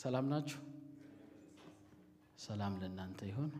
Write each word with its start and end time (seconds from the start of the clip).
ሰላም 0.00 0.26
ናችሁ? 0.32 0.58
ሰላም 2.38 2.74
ለእናንተ 2.80 3.20
ይሁን። 3.30 3.50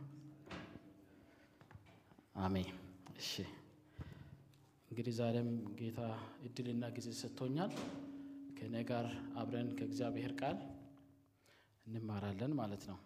አሜን። 2.37 2.69
እሺ 3.17 3.31
እንግዲህ 4.91 5.13
ዛሬም 5.19 5.49
ጌታ 5.79 5.99
እድልና 6.45 6.83
ጊዜ 6.95 7.07
ሰጥቶኛል። 7.21 7.73
ከእኔ 8.57 8.75
ጋር 8.89 9.05
አብረን 9.41 9.69
ከእግዚአብሔር 9.77 10.33
ቃል 10.41 10.57
እንማራለን 11.85 12.53
ማለት 12.61 12.83
ነው። 12.91 12.97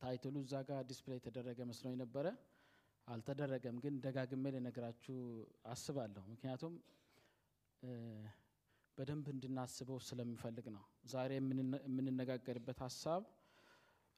title 0.00 0.26
ኡ 0.26 0.36
እዛ 0.44 0.54
ጋር 0.68 0.80
display 0.88 1.18
የተደረገ 1.20 1.60
መስሎኝ 1.70 1.94
ነበረ፣ 2.02 2.26
አልተደረገም። 3.08 3.76
ግን 3.84 3.94
ደጋግሜ 4.04 4.44
ልነግራችሁ 4.54 5.16
አስባለሁ። 5.72 6.24
ምክንያቱም 6.32 6.74
በደንብ 8.98 9.26
እንድናስበው 9.32 9.98
ስለሚፈልግ 10.08 10.66
ነው። 10.74 10.82
ዛሬ 11.12 11.30
የምንነጋገርበት 11.38 12.78
ሀሳብ 12.84 13.22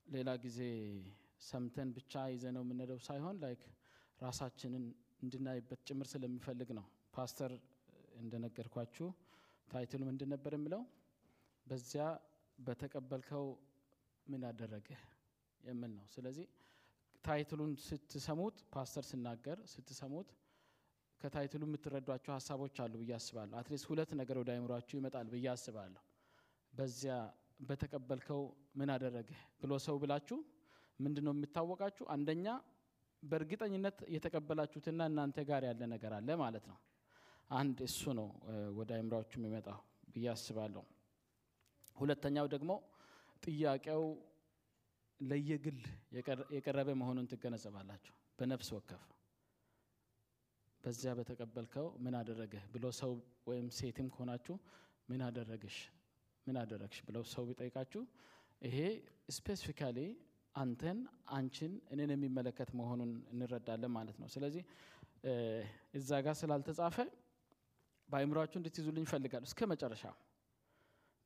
ሌላ 0.07 0.31
ጊዜ 0.45 0.59
ሰምተን 1.43 1.89
ብቻ 1.97 2.23
ይዘነው 2.33 2.63
የምንሄደው 2.65 2.99
ሳይሆን 3.07 3.37
like 3.45 3.63
ራሳችንን 4.21 4.85
እንድናይበት 5.23 5.81
ጭምር 5.89 6.07
ስለሚፈልግ 6.13 6.71
ነው። 6.79 6.87
ፓስተር 7.15 7.53
እንደነገርኳችሁ 8.21 9.09
title 9.69 9.93
ኡ 9.93 10.03
ምንድን 10.09 10.31
ነበር 10.35 10.53
የሚለው? 10.57 10.83
በዚያ 11.67 12.05
በተቀበልከው 12.59 13.47
ምን 14.27 14.43
አደረግህ 14.51 15.01
የሚል 15.61 15.93
ነው። 15.99 16.07
ስለዚህ 16.15 16.47
title 17.25 17.51
ኡን 17.51 17.73
ስትሰሙት 17.87 18.57
ፓስተር 18.75 19.05
ሲናገር 19.11 19.59
ስትሰሙት 19.67 20.29
ከ 21.21 21.30
title 21.30 21.53
ኡ 21.53 21.63
የምትረዷቸው 21.69 22.33
ሀሳቦች 22.35 22.77
አሉ 22.85 22.95
ብዬ 23.01 23.13
አስባለሁ። 23.19 23.55
at 23.61 23.68
least 23.68 23.87
ሁለት 23.91 24.11
ነገር 24.21 24.37
ወደ 24.43 24.51
አይምሯችሁ 24.55 24.97
ይመጣል 25.01 25.29
ብዬ 25.33 25.47
አስባለሁ። 25.53 26.03
በዚያ 26.73 27.15
በተቀበልከው 27.61 28.43
ምን 28.79 28.91
አደረግህ 28.95 29.39
ብሎ 29.61 29.73
ሰው 29.87 29.97
ብላችሁ 30.03 30.39
ምንድን 30.99 31.25
ነው 31.27 31.33
የሚታወቃችሁ? 31.37 32.05
አንደኛ 32.15 32.47
በእርግጠኝነት 33.23 33.99
የተቀበላችሁትና 34.15 35.03
እናንተ 35.11 35.39
ጋር 35.51 35.63
ያለ 35.69 35.83
ነገር 35.95 36.13
አለ 36.19 36.29
ማለት 36.43 36.65
ነው። 36.71 36.79
አንድ 37.51 37.79
እሱ 37.89 38.03
ነው 38.19 38.29
ወደ 38.79 38.91
አይምሯችሁ 38.97 39.39
የሚመጣው 39.41 39.81
ብዬ 40.15 40.27
አስባለሁ። 40.35 40.85
ሁለተኛው 41.97 42.47
ደግሞ 42.55 42.71
ጥያቄው 43.43 44.05
ለየግል 45.21 45.79
የቀረበ 46.57 46.89
መሆኑን 47.01 47.29
ትገነዘባላችሁ። 47.33 48.15
በነፍስ 48.39 48.71
ወከፍ 48.77 49.05
በዚያ 50.87 51.13
በተቀበልከው 51.19 51.87
ምን 52.05 52.15
አደረገህ 52.19 52.65
ብሎ 52.75 52.85
ሰው 52.99 53.13
ወይም 53.47 53.69
ሴትም 53.79 54.09
ከሆናችሁ 54.13 54.55
ምን 55.09 55.21
አደረግሽ 55.27 55.77
ምን 56.47 56.57
አደረግሽ 56.61 56.99
ብለው 57.07 57.23
ሰው 57.33 57.45
ቢጠይቃችሁ 57.49 58.03
ይሄ 58.63 58.77
ስፔሲፊካሊ 59.37 59.99
አንተን 60.55 60.99
አንቺን 61.37 61.73
እኔን 61.93 62.11
የሚመለከት 62.15 62.71
መሆኑን 62.79 63.11
እንረዳለን 63.33 63.93
ማለት 63.97 64.17
ነው። 64.23 64.29
ስለዚህ 64.35 64.63
እዛ 65.95 66.21
ጋር 66.27 66.37
ስላልተጻፈ 66.41 66.97
በአይምሯችሁ 68.09 68.59
እንድትይዙልኝ 68.61 69.05
ይፈልጋሉ 69.07 69.45
እስከ 69.51 69.69
መጨረሻ። 69.73 70.05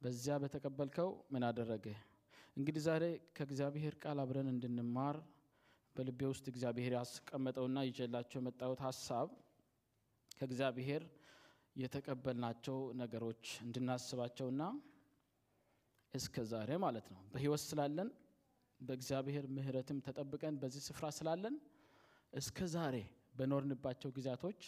በዚያ 0.02 0.34
በተቀበልከው 0.42 1.10
ምን 1.32 1.44
አደረግህ። 1.48 1.98
እንግዲህ 2.56 2.82
ዛሬ 2.86 3.04
ከእግዚአብሔር 3.36 3.94
ቃል 4.02 4.18
አብረን 4.24 4.48
እንድንማር 4.52 5.16
በልቤ 5.96 6.20
ውስጥ 6.32 6.46
እግዚአብሔር 6.52 6.92
ያስቀመጠውና 6.98 7.78
ይዤላቸው 7.88 8.38
የመጣሁት 8.40 8.80
ሀሳብ 8.86 9.28
ከእግዚአብሔር 10.40 11.02
የተቀበልናቸው 11.76 12.78
ነገሮች 13.00 13.44
እንድናስባቸውና 13.64 14.62
እስከ 16.14 16.44
ዛሬ 16.52 16.70
ማለት 16.84 17.06
ነው 17.14 17.20
በሕይወት 17.32 17.62
ስላለን 17.66 18.08
በእግዚአብሔር 18.80 19.44
ምሕረትም 19.56 19.98
ተጠብቀን 20.06 20.54
በዚህ 20.62 20.82
ስፍራ 20.88 21.06
ስላለን 21.18 21.56
እስከ 22.32 22.66
ዛሬ 22.74 22.96
በኖርንባቸው 23.34 24.10
ጊዜያቶች 24.16 24.60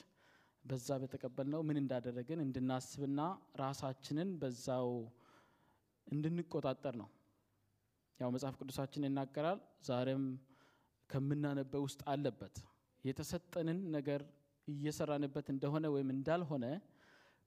በዛ 0.65 0.99
በተቀበልነው 1.03 1.63
ምን 1.69 1.81
እንዳደረግን 1.81 2.41
እንድናስብና 2.45 3.21
ራሳችንን 3.63 4.29
በዛው 4.41 4.91
እንድንቆጣጠር 6.07 6.95
ነው። 7.03 7.09
ያው 8.21 8.31
መጽሐፍ 8.35 8.55
ቅዱሳችን 8.61 9.07
ይናገራል። 9.09 9.59
ዛሬም 9.89 10.25
ከምናነበው 11.11 11.83
ውስጥ 11.87 12.01
አለበት 12.13 12.57
የተሰጠንን 13.05 13.81
ነገር 13.97 14.23
እየሰራንበት 14.73 15.47
እንደሆነ 15.55 15.87
ወይም 15.95 16.09
እንዳልሆነ 16.15 16.65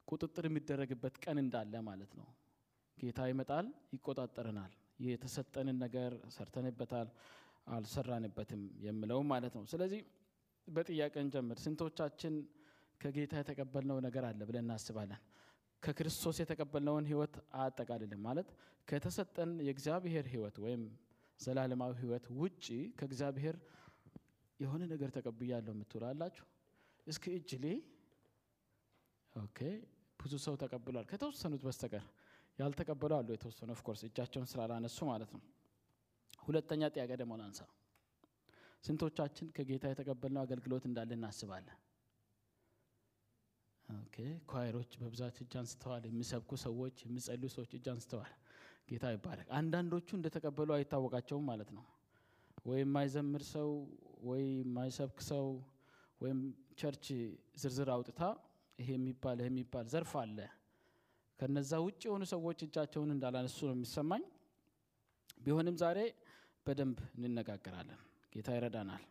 ቁጥጥር 0.07 0.45
የሚደረግበት 0.47 1.15
ቀን 1.23 1.37
እንዳለ 1.43 1.73
ማለት 1.87 2.11
ነው። 2.19 2.27
ጌታ 2.97 3.19
ይመጣል፣ 3.29 3.65
ይቆጣጠረናል። 3.95 4.73
የተሰጠንን 5.05 5.77
ነገር 5.83 6.11
ሰርተንበታል፣ 6.35 7.07
አልሰራንበትም 7.67 8.61
የምለው 8.85 9.19
ማለት 9.31 9.53
ነው። 9.57 9.63
ስለዚህ 9.71 10.01
በጥያቄ 10.67 11.15
እንጀምር። 11.23 11.57
ስንቶቻችን 11.63 12.35
ከጌታ 13.01 13.33
የተቀበልነው 13.39 13.97
ነገር 14.05 14.23
አለ 14.29 14.39
ብለን 14.49 14.65
እናስባለን? 14.65 15.21
ከክርስቶስ 15.83 16.37
የተቀበልነውን 16.41 17.07
ሕይወት 17.09 17.33
አያጠቃልልም 17.55 18.21
ማለት 18.27 18.47
ከተሰጠን 18.87 19.51
የእግዚአብሔር 19.67 20.25
ሕይወት 20.31 20.57
ወይም 20.63 20.83
ዘላለማዊ 21.39 21.93
ሕይወት 22.01 22.25
ውጪ 22.39 22.65
ከእግዚአብሔር 22.97 23.55
የሆነ 24.59 24.81
ነገር 24.91 25.09
ተቀብያለሁ 25.15 25.71
የምትሉ 25.75 26.03
አላችሁ? 26.09 26.45
እስኪ 27.07 27.25
እጅ 27.37 27.51
ሌ 27.63 27.67
okay፣ 29.35 29.59
ብዙ 30.19 30.33
ሰው 30.45 30.55
ተቀብሏል 30.61 31.05
ከተወሰኑት 31.09 31.63
በስተቀር 31.67 32.03
ያልተቀበሉ 32.59 33.11
አሉ 33.17 33.29
የተወሰኑ 33.33 33.69
of 33.75 33.82
course 33.82 34.01
እጃቸውን 34.07 34.47
ስላላነሱ 34.51 34.97
ማለት 35.09 35.31
ነው። 35.35 35.41
ሁለተኛ 36.41 36.83
ጥያቄ 36.95 37.11
ደግሞ 37.21 37.33
ላንሳ። 37.41 37.61
ስንቶቻችን 38.83 39.47
ከጌታ 39.55 39.85
የተቀበልነው 39.91 40.41
አገልግሎት 40.45 40.83
እንዳለ 40.89 41.11
እናስባለን? 41.17 41.77
okay 43.89 44.15
choir 44.51 44.73
ኦች 44.73 44.91
በብዛት 45.01 45.37
እጅ 45.43 45.53
አንስተዋል። 45.61 46.03
የሚሰብኩ 46.09 46.51
ሰዎች፣ 46.65 46.95
የሚጸልዩ 47.05 47.49
ሰዎች 47.55 47.71
እጅ 47.77 47.87
አንስተዋል። 47.93 48.31
ጌታ 48.89 49.05
ይባረክ። 49.13 49.47
አንዳንዶቹ 49.59 50.07
እንደተቀበሉ 50.17 50.69
አይታወቃቸውም 50.77 51.45
ማለት 51.51 51.69
ነው። 51.77 51.85
ወይ 52.65 52.79
የማይዘምር 52.83 53.43
ሰው 53.53 53.69
ወይ 54.29 54.43
የማይሰብክ 54.59 55.19
ሰው 55.29 55.45
ወይም 56.21 56.39
church 56.77 57.05
ዝርዝር 57.61 57.89
አውጥታ 57.93 58.21
ይሄ 58.79 58.89
የሚባል 58.95 59.37
ይሄ 59.41 59.49
የሚባል 59.51 59.85
ዘርፍ 59.93 60.13
አለ 60.21 60.37
ከነዛ 61.39 61.71
ውጭ 61.85 62.01
የሆኑ 62.07 62.23
ሰዎች 62.31 62.59
እጃቸውን 62.65 63.09
እንዳላነሱ 63.13 63.57
ነው 63.69 63.75
የሚሰማኝ። 63.75 64.23
ቢሆንም 65.39 65.75
ዛሬ 65.81 65.99
በደንብ 66.65 66.97
እንነጋገራለን። 67.19 67.99
ጌታ 68.33 68.49
ይረዳናል። 68.57 69.03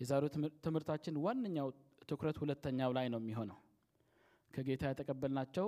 የዛሬው 0.00 0.30
ትምህርታችን 0.64 1.14
ዋነኛው 1.24 1.68
ትኩረት 2.10 2.36
ሁለተኛው 2.42 2.90
ላይ 2.98 3.06
ነው 3.14 3.20
የሚሆነው። 3.22 3.58
ከጌታ 4.50 4.84
የተቀበልናቸው 4.90 5.66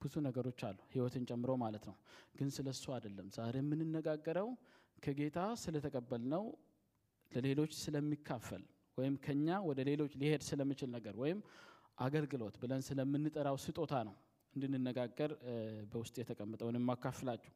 ብዙ 0.00 0.14
ነገሮች 0.26 0.60
አሉ፣ 0.68 0.78
ሕይወትን 0.92 1.24
ጨምሮ 1.30 1.50
ማለት 1.62 1.84
ነው። 1.88 1.96
ግን 2.38 2.48
ስለ 2.56 2.66
እሱ 2.74 2.84
አይደለም 2.96 3.28
ዛሬ 3.36 3.54
የምንነጋገረው። 3.62 4.48
ከጌታ 4.98 5.38
ስለተቀበልነው 5.62 6.44
ለሌሎች 7.32 7.72
ስለሚካፈል 7.80 8.62
ወይም 8.98 9.14
ከኛ 9.24 9.48
ወደ 9.68 9.80
ሌሎች 9.88 10.12
ሊሄድ 10.20 10.42
ስለሚችል 10.46 10.88
ነገር 10.94 11.14
ወይም 11.22 11.38
አገልግሎት 11.98 12.54
ብለን 12.62 12.82
ስለምንጠራው 12.86 13.56
ስጦታ 13.64 13.94
ነው 14.08 14.14
እንድንነጋገር 14.54 15.30
በውስጥ 15.92 16.16
የተቀመጠውን 16.22 16.78
የማካፍላችሁ። 16.78 17.52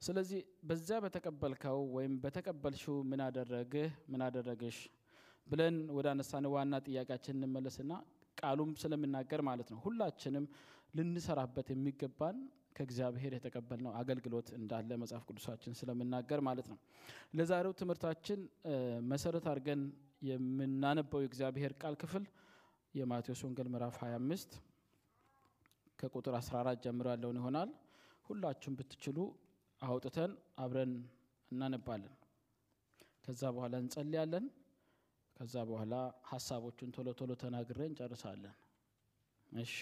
ስለዚህ 0.00 0.40
በዚያ 0.68 0.96
በተቀበልከው 1.04 1.78
ወይም 1.96 2.12
በተቀበልሽው 2.24 2.96
ምን 3.10 3.20
አደረግህ 3.26 3.88
ምን 4.12 4.22
አደረግሽ 4.26 4.76
ብለን 5.46 5.76
ወደ 5.96 6.06
አነሳን 6.12 6.46
ዋና 6.54 6.74
ጥያቄያችን 6.86 7.36
እንመለስና 7.38 7.92
ቃሉም 8.38 8.70
ስለምናገር 8.82 9.40
ማለት 9.48 9.68
ነው 9.72 9.78
ሁላችንም 9.86 10.44
ልንሰራበት 10.94 11.68
የሚገባን 11.72 12.36
ከእግዚአብሔር 12.76 13.32
የተቀበልነው 13.36 13.92
አገልግሎት 14.00 14.48
እንዳለ 14.58 14.90
መጽሐፍ 15.02 15.22
ቅዱሳችን 15.28 15.72
ስለምናገር 15.80 16.40
ማለት 16.48 16.66
ነው። 16.72 16.78
ለዛሬው 17.38 17.72
ትምህርታችን 17.80 18.40
መሰረት 19.12 19.46
አድርገን 19.52 19.80
የምናነበው 20.22 21.20
የእግዚአብሔር 21.22 21.72
ቃል 21.80 21.94
ክፍል 22.02 22.24
የማቴዎስ 22.94 23.40
ወንጌል 23.46 23.68
ምዕራፍ 23.72 23.96
25 24.02 24.56
ከቁጥር 25.98 26.34
14 26.40 26.82
ጀምሮ 26.84 27.06
ያለውን 27.12 27.38
ይሆናል። 27.40 27.70
ሁላችሁም 28.26 28.74
ብትችሉ 28.78 29.18
አውጥተን 29.80 30.32
አብረን 30.62 30.92
እናነባለን። 31.50 32.14
ከዛ 33.24 33.42
በኋላ 33.56 33.74
እንጸልያለን። 33.82 34.44
ከዛ 35.36 35.54
በኋላ 35.68 35.94
ሀሳቦቹን 36.30 36.90
ቶሎ 36.96 37.08
ቶሎ 37.18 37.32
ተናግሬ 37.42 37.80
እንጨርሳለን። 37.90 38.54
እሺ 39.52 39.76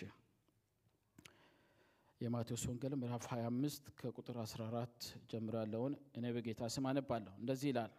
የማቴዎስ 2.21 2.63
ወንጌል 2.69 2.93
ምዕራፍ 3.01 3.25
25 3.31 3.89
ከቁጥር 3.99 4.37
14 4.45 5.01
ጀምሮ 5.31 5.55
ያለውን 5.63 5.95
እኔ 6.19 6.27
በጌታ 6.37 6.69
ስም 6.75 6.87
አነባለሁ። 6.91 7.33
እንደዚህ 7.41 7.69
ይላል። 7.73 7.93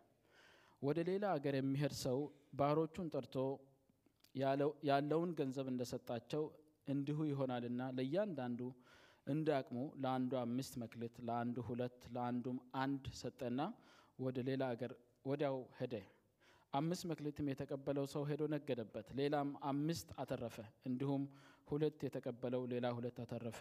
ወደ 0.81 0.99
ሌላ 1.07 1.25
አገር 1.35 1.55
የሚሄድ 1.57 1.93
ሰው 2.01 2.17
ባሮቹን 2.59 3.07
ጠርቶ 3.13 3.35
ያለውን 4.89 5.31
ገንዘብ 5.39 5.67
እንደሰጣቸው 5.71 6.43
እንዲሁ 6.87 7.17
ይሆናልና 7.29 7.81
ለእያንዳንዱ 7.97 8.61
እንደ 9.27 9.47
አቅሙ 9.57 9.77
ለአንዱ 10.03 10.33
አምስት 10.43 10.73
መክሊት፣ 10.81 11.15
ለአንዱ 11.27 11.57
ሁለት፣ 11.69 11.97
ለአንዱም 12.15 12.57
አንድ 12.83 13.05
ሰጠና 13.21 13.61
ወደ 14.19 14.37
ሌላ 14.49 14.63
አገር 14.73 14.91
ወዲያው 15.25 15.57
ሄደ። 15.79 15.93
አምስት 16.73 17.03
መክሊትም 17.11 17.49
የተቀበለው 17.51 18.05
ሰው 18.13 18.23
ሄዶ 18.29 18.43
ነገደበት፣ 18.53 19.07
ሌላም 19.19 19.49
አምስት 19.71 20.09
አተረፈ። 20.23 20.57
እንዲሁም 20.89 21.23
ሁለት 21.67 21.99
የተቀበለው 22.07 22.63
ሌላ 22.73 22.87
ሁለት 22.97 23.19
አተረፈ። 23.23 23.59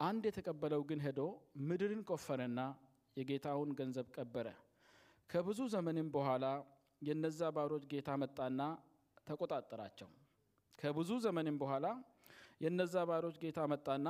አንድ 0.00 0.24
የተቀበለው 0.30 0.82
ግን 0.90 1.00
ሄዶ 1.06 1.20
ምድርን 1.68 2.02
ቆፈረና 2.10 2.60
የጌታውን 3.16 3.70
ገንዘብ 3.78 4.08
ቀበረ። 4.16 4.48
ከብዙ 5.30 5.60
ዘመንም 5.72 6.08
በኋላ 6.14 6.44
የነዛ 7.02 7.40
ባሮች 7.56 7.84
ጌታ 7.92 8.10
መጣና 8.22 8.60
ተቆጣጠራቸው። 9.26 10.08
ከብዙ 10.78 11.10
ዘመንም 11.24 11.56
በኋላ 11.62 11.86
የነዛ 12.60 12.96
ባሮች 13.10 13.36
ጌታ 13.42 13.60
መጣና 13.72 14.08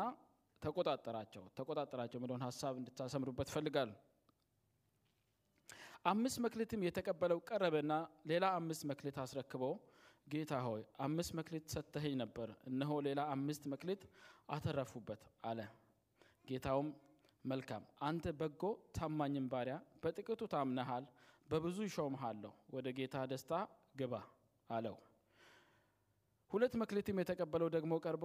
ተቆጣጠራቸው። 0.62 1.44
ተቆጣጠራቸው 1.58 2.18
የሚለውን 2.18 2.44
ሀሳብ 2.46 2.74
እንድታሰምሩበት 2.80 3.48
ፈልጋለሁ። 3.54 3.96
አምስት 6.04 6.38
መክሊትም 6.44 6.84
የተቀበለው 6.86 7.38
ቀረበና 7.48 7.92
ሌላ 8.30 8.44
አምስት 8.58 8.82
መክሊት 8.90 9.16
አስረክቦ 9.22 9.62
ጌታ 10.26 10.54
ሆይ 10.66 10.82
አምስት 11.06 11.32
መክሊት 11.38 11.66
ሰጥተኸኝ 11.74 12.14
ነበር፣ 12.22 12.48
እነሆ 12.70 12.92
ሌላ 13.06 13.20
አምስት 13.34 13.62
መክሊት 13.72 14.02
አተረፉበት 14.48 15.22
አለ። 15.44 15.60
ጌታውም 16.44 16.88
መልካም 17.48 17.82
አንተ 18.00 18.24
በጎ 18.40 18.62
ታማኝም 18.96 19.46
ባሪያ፣ 19.52 19.74
በጥቂቱ 20.02 20.40
ታምነሃል፣ 20.54 21.04
በብዙ 21.46 21.78
ይሾምሃለሁ፣ 21.88 22.52
ወደ 22.74 22.86
ጌታ 22.98 23.16
ደስታ 23.30 23.52
ግባ 23.94 24.14
አለው። 24.70 24.96
ሁለት 26.50 26.74
መክሊትም 26.80 27.20
የተቀበለው 27.22 27.68
ደግሞ 27.76 27.92
ቀርቦ 28.04 28.24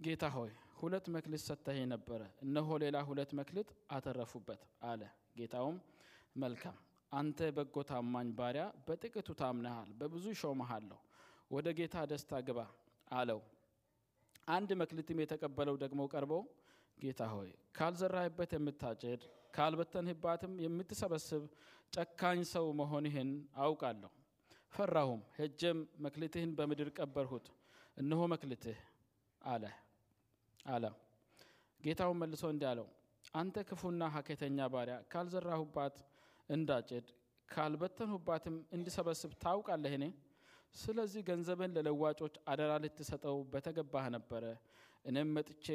ጌታ 0.00 0.24
ሆይ 0.36 0.50
ሁለት 0.80 1.06
መክሊት 1.14 1.42
ሰጥተኸኝ 1.46 1.84
ነበረ፣ 1.92 2.20
እነሆ 2.44 2.68
ሌላ 2.82 2.96
ሁለት 3.08 3.30
መክሊት 3.38 3.68
አተረፉበት 3.90 4.62
አለ። 4.88 5.02
ጌታውም 5.38 5.76
መልካም 6.36 6.76
አንተ 7.12 7.38
በጎ 7.56 7.76
ታማኝ 7.90 8.28
ባሪያ፣ 8.38 8.64
በጥቂቱ 8.86 9.28
ታምነሃል፣ 9.40 9.90
በብዙ 10.00 10.24
ይሾምሃለሁ፣ 10.34 10.98
ወደ 11.50 11.68
ጌታ 11.78 11.96
ደስታ 12.12 12.32
ግባ 12.48 12.60
አለው። 13.10 13.40
አንድ 14.48 14.70
መክሊትም 14.80 15.18
የተቀበለው 15.22 15.76
ደግሞ 15.82 16.00
ቀርቦ 16.12 16.32
ጌታ 16.98 17.22
ሆይ 17.32 17.48
ካልዘራህበት 17.78 18.50
የምታጭድ 18.56 19.22
ካልበተንህባትም 19.56 20.52
የምትሰበስብ 20.64 21.42
ጨካኝ 21.92 22.40
ሰው 22.52 22.66
መሆንህን 22.80 23.30
አውቃለሁ። 23.64 24.10
ፈራሁም፣ 24.72 25.20
ሄጄም 25.36 25.80
መክሊትህን 26.04 26.52
በምድር 26.58 26.88
ቀበርሁት። 26.96 27.46
እነሆ 27.96 28.20
መክሊትህ 28.32 28.78
አለ 29.42 29.64
አለ። 30.66 30.84
ጌታውን 31.80 32.18
መልሶ 32.22 32.42
እንዲህ 32.52 32.68
አለው፣ 32.70 32.86
አንተ 33.34 33.56
ክፉና 33.68 34.02
ሀኬተኛ 34.14 34.66
ባሪያ፣ 34.74 34.96
ካልዘራሁባት 35.12 35.96
እንዳጭድ 36.48 37.06
ካልበተንሁባትም 37.48 38.56
እንዲሰበስብ 38.76 39.32
ታውቃለህኔ? 39.42 40.04
ስለዚህ 40.74 41.22
ገንዘብን 41.28 41.74
ለለዋጮች 41.76 42.34
አደራ 42.50 42.72
ልትሰጠው 42.84 43.36
በተገባህ 43.52 44.06
ነበረ። 44.16 44.44
እኔም 45.04 45.28
መጥቼ 45.36 45.66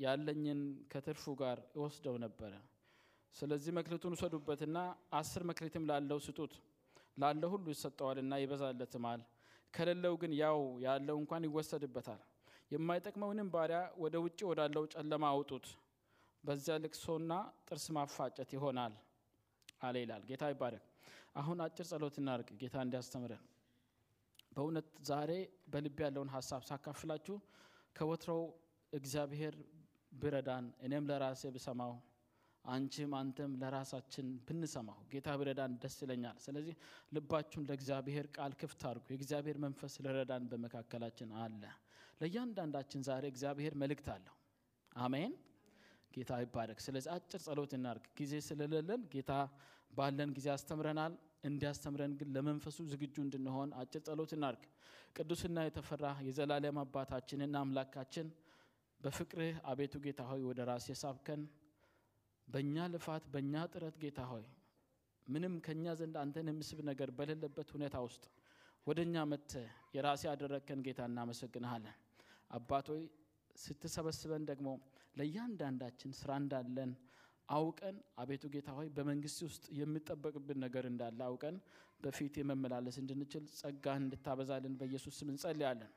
ያለኝን 0.00 0.60
ከትርፉ 0.92 1.34
ጋር 1.40 1.58
እወስደው 1.76 2.16
ነበረ። 2.24 2.52
ስለዚህ 3.34 3.72
መክሊቱን 3.78 4.14
ውሰዱበትና 4.16 4.78
አስር 5.12 5.42
መክሊትም 5.50 5.86
ላለው 5.90 6.18
ስጡት። 6.26 6.52
ላለው 7.16 7.50
ሁሉ 7.54 7.66
ይሰጠዋልና 7.74 8.34
ይበዛለትማል። 8.42 9.20
ከሌለው 9.74 10.14
ግን 10.22 10.32
ያው 10.40 10.58
ያለው 10.86 11.16
እንኳን 11.22 11.46
ይወሰድበታል። 11.48 12.20
የማይጠቅመውንም 12.70 13.48
ባሪያ 13.54 13.80
ወደ 14.02 14.14
ውጭ 14.24 14.40
ወዳለው 14.50 14.84
ጨለማ 14.94 15.24
አውጡት፣ 15.32 15.66
በዚያ 16.44 16.74
ልቅሶና 16.84 17.32
ጥርስ 17.66 17.86
ማፋጨት 17.96 18.50
ይሆናል 18.56 18.94
አለ 19.82 19.94
ይላል። 20.02 20.22
ጌታ 20.28 20.44
ይባረክ። 20.52 20.84
አሁን 21.36 21.58
አጭር 21.64 21.86
ጸሎት 21.90 22.16
እናድርግ፣ 22.20 22.50
ጌታ 22.60 22.76
እንዲያስተምረን። 22.84 23.42
በእውነት 24.52 24.88
ዛሬ 25.08 25.30
በልብ 25.72 25.98
ያለውን 26.04 26.30
ሀሳብ 26.34 26.62
ሳካፍላችሁ 26.68 27.36
ከወትሮው 27.96 28.42
እግዚአብሔር 28.92 29.54
ብረዳን 30.14 30.66
እኔም 30.84 31.06
ለራሴ 31.10 31.42
ብሰማው 31.54 31.92
አንቺም 32.64 33.12
አንተም 33.18 33.52
ለራሳችን 33.60 34.26
ብንሰማው 34.46 34.98
ጌታ 35.10 35.28
ብረዳን 35.40 35.72
ደስ 35.82 35.96
ይለኛል። 36.04 36.36
ስለዚህ 36.44 36.74
ልባችሁን 37.12 37.66
ለእግዚአብሔር 37.68 38.26
ቃል 38.36 38.52
ክፍት 38.60 38.82
አድርጉ። 38.90 39.06
የእግዚአብሔር 39.12 39.58
መንፈስ 39.64 39.94
ልረዳን 40.04 40.44
በመካከላችን 40.52 41.32
አለ። 41.42 41.62
ለእያንዳንዳችን 42.20 43.02
ዛሬ 43.08 43.24
እግዚአብሔር 43.32 43.74
መልእክት 43.82 44.08
አለው። 44.14 44.34
አሜን። 44.96 45.32
ጌታ 46.14 46.32
ይባረክ። 46.42 46.80
ስለዚህ 46.82 47.10
አጭር 47.14 47.40
ጸሎት 47.46 47.72
እናርግ። 47.78 48.04
ጊዜ 48.18 48.34
ስለሌለን 48.48 49.02
ጌታ 49.14 49.32
ባለን 49.92 50.30
ጊዜ 50.36 50.46
ያስተምረናል። 50.52 51.14
እንዲያስተምረን 51.44 52.12
ግን 52.20 52.28
ለመንፈሱ 52.34 52.78
ዝግጁ 52.90 53.16
እንድንሆን 53.24 53.70
አጭር 53.80 54.02
ጸሎት 54.06 54.32
እናርግ። 54.36 54.62
ቅዱስና 55.16 55.58
የተፈራ 55.66 56.06
የዘላለም 56.26 56.78
አባታችንና 56.82 57.56
አምላካችን 57.64 58.28
በፍቅርህ 59.04 59.56
አቤቱ 59.70 59.94
ጌታ 60.04 60.20
ሆይ 60.28 60.42
ወደ 60.48 60.60
ራስ 60.68 60.84
የሳብከን 60.90 61.40
በእኛ 62.48 62.76
ልፋት 62.92 63.24
በእኛ 63.32 63.64
ጥረት 63.72 63.96
ጌታ 64.02 64.20
ሆይ 64.30 64.44
ምንም 65.26 65.54
ከእኛ 65.66 65.84
ዘንድ 66.00 66.16
አንተን 66.22 66.48
የሚስብ 66.50 66.78
ነገር 66.88 67.10
በሌለበት 67.18 67.68
ሁኔታ 67.74 67.96
ውስጥ 68.06 68.24
ወደ 68.86 68.98
እኛ 69.06 69.16
መጥተህ 69.30 69.68
የራሴ 69.96 70.22
ያደረግከን 70.30 70.80
ጌታ 70.86 71.00
እናመሰግንሃለን። 71.10 71.96
አባት 72.50 72.86
ሆይ 72.92 73.02
ስትሰበስበን 73.56 74.44
ደግሞ 74.50 74.68
ለእያንዳንዳችን 75.16 76.12
ስራ 76.20 76.30
እንዳለን 76.42 76.92
አውቀን 77.48 77.96
አቤቱ 78.22 78.44
ጌታ 78.54 78.70
ሆይ 78.78 78.88
በመንግስት 78.96 79.40
ውስጥ 79.46 79.64
የሚጠበቅብን 79.78 80.58
ነገር 80.64 80.84
እንዳለ 80.90 81.20
አውቀን 81.28 81.56
በፊት 82.00 82.34
የመመላለስ 82.40 82.96
እንድንችል 83.02 83.44
ጸጋህ 83.58 83.98
እንድታበዛልን 84.02 84.74
በኢየሱስ 84.80 85.16
ስም 85.20 85.30
እንጸልያለን። 85.34 85.92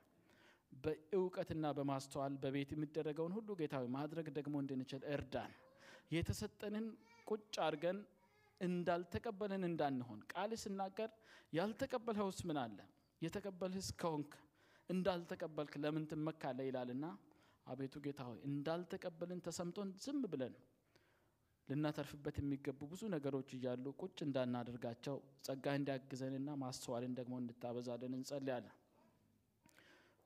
በእውቀትና 0.83 1.65
በማስተዋል 1.77 2.33
በቤት 2.43 2.69
የሚደረገውን 2.73 3.35
ሁሉ 3.37 3.49
ጌታ 3.59 3.75
ሆይ 3.81 3.89
ማድረግ 3.95 4.27
ደግሞ 4.37 4.55
እንድንችል 4.63 5.01
እርዳን። 5.13 5.53
የተሰጠንን 6.11 6.85
ቁጭ 7.27 7.55
አድርገን 7.65 7.97
እንዳልተቀበልን 8.61 9.63
እንዳንሆን 9.69 10.19
ቃል 10.31 10.51
ስናገር 10.61 11.09
ያልተቀበልኸውስ 11.53 12.39
ምን 12.47 12.59
አለ 12.63 12.77
የተቀበልህስ 13.21 13.89
ከሆንክ 14.01 14.31
እንዳልተቀበልክ 14.89 15.73
ለምን 15.83 16.03
ትመካለህ 16.11 16.67
ይላልና 16.69 17.05
አቤቱ 17.67 17.95
ጌታ 18.05 18.21
ሆይ 18.27 18.39
እንዳልተቀበልን 18.49 19.39
ተሰምቶን 19.47 19.89
ዝም 20.03 20.21
ብለን 20.33 20.53
ልናተርፍበት 21.67 22.35
የሚገቡ 22.41 22.79
ብዙ 22.91 23.01
ነገሮች 23.13 23.49
እያሉ 23.55 23.85
ቁጭ 24.01 24.17
እንዳናደርጋቸው 24.25 25.15
ጸጋ 25.45 25.65
እንዲያግዘንና 25.79 26.49
ማስተዋልን 26.61 27.15
ደግሞ 27.19 27.33
እንድታበዛልን 27.41 28.13
እንጸልያለን። 28.19 28.75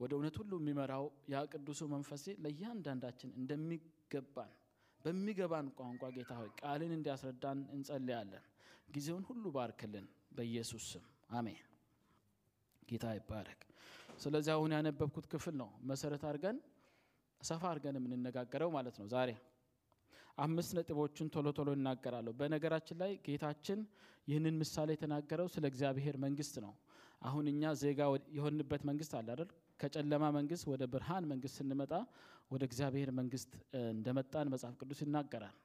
ወደ 0.02 0.12
እውነት 0.18 0.36
ሁሉ 0.42 0.52
የሚመራው 0.60 1.06
ያ 1.32 1.42
ቅዱሱ 1.52 1.82
መንፈሴ 1.92 2.26
ለእያንዳንዳችን 2.44 3.32
እንደሚገባን 3.40 4.52
በሚገባን 5.06 5.68
ቋንቋ 5.78 6.04
ጌታ 6.16 6.32
ሆይ 6.40 6.50
ቃልን 6.62 6.92
እንዲያስረዳን 6.98 7.60
እንጸልያለን። 7.76 8.44
ጊዜውን 8.90 9.24
ሁሉ 9.30 9.44
ባርክልን 9.56 10.06
በኢየሱስ 10.38 10.86
ስም 10.92 11.06
አሜን። 11.34 11.62
ጌታ 12.84 13.06
ይባረክ። 13.18 13.62
ስለዚህ 14.24 14.52
አሁን 14.56 14.74
ያነበብኩት 14.76 15.26
ክፍል 15.32 15.56
ነው 15.62 15.70
መሰረት 15.92 16.24
አድርገን 16.30 16.58
ሰፋ 17.42 17.62
አድርገን 17.70 17.98
የምንነጋገረው 18.00 18.70
ማለት 18.76 18.96
ነው። 19.02 19.08
ዛሬ 19.14 19.30
አምስት 20.38 20.72
ነጥቦችን 20.78 21.28
ቶሎ 21.34 21.48
ቶሎ 21.58 21.70
እናገራለሁ። 21.78 22.34
በነገራችን 22.40 22.98
ላይ 23.02 23.12
ጌታችን 23.26 23.80
ይህንን 24.28 24.56
ምሳሌ 24.62 24.90
የተናገረው 24.96 25.48
ስለ 25.56 25.66
እግዚአብሔር 25.72 26.16
መንግስት 26.26 26.56
ነው። 26.66 26.74
አሁን 27.22 27.46
እኛ 27.52 27.72
ዜጋ 27.82 28.02
የሆንበት 28.38 28.84
መንግስት 28.90 29.14
አለ 29.18 29.28
አይደል? 29.34 29.50
ከጨለማ 29.82 30.24
መንግስት 30.38 30.66
ወደ 30.72 30.84
ብርሃን 30.94 31.26
መንግስት 31.32 31.56
ስንመጣ 31.60 31.94
ወደ 32.52 32.64
እግዚአብሔር 32.70 33.10
መንግስት 33.20 33.52
እንደመጣን 33.90 34.50
መጽሐፍ 34.54 34.74
ቅዱስ 34.82 35.00
ይናገራል። 35.04 35.56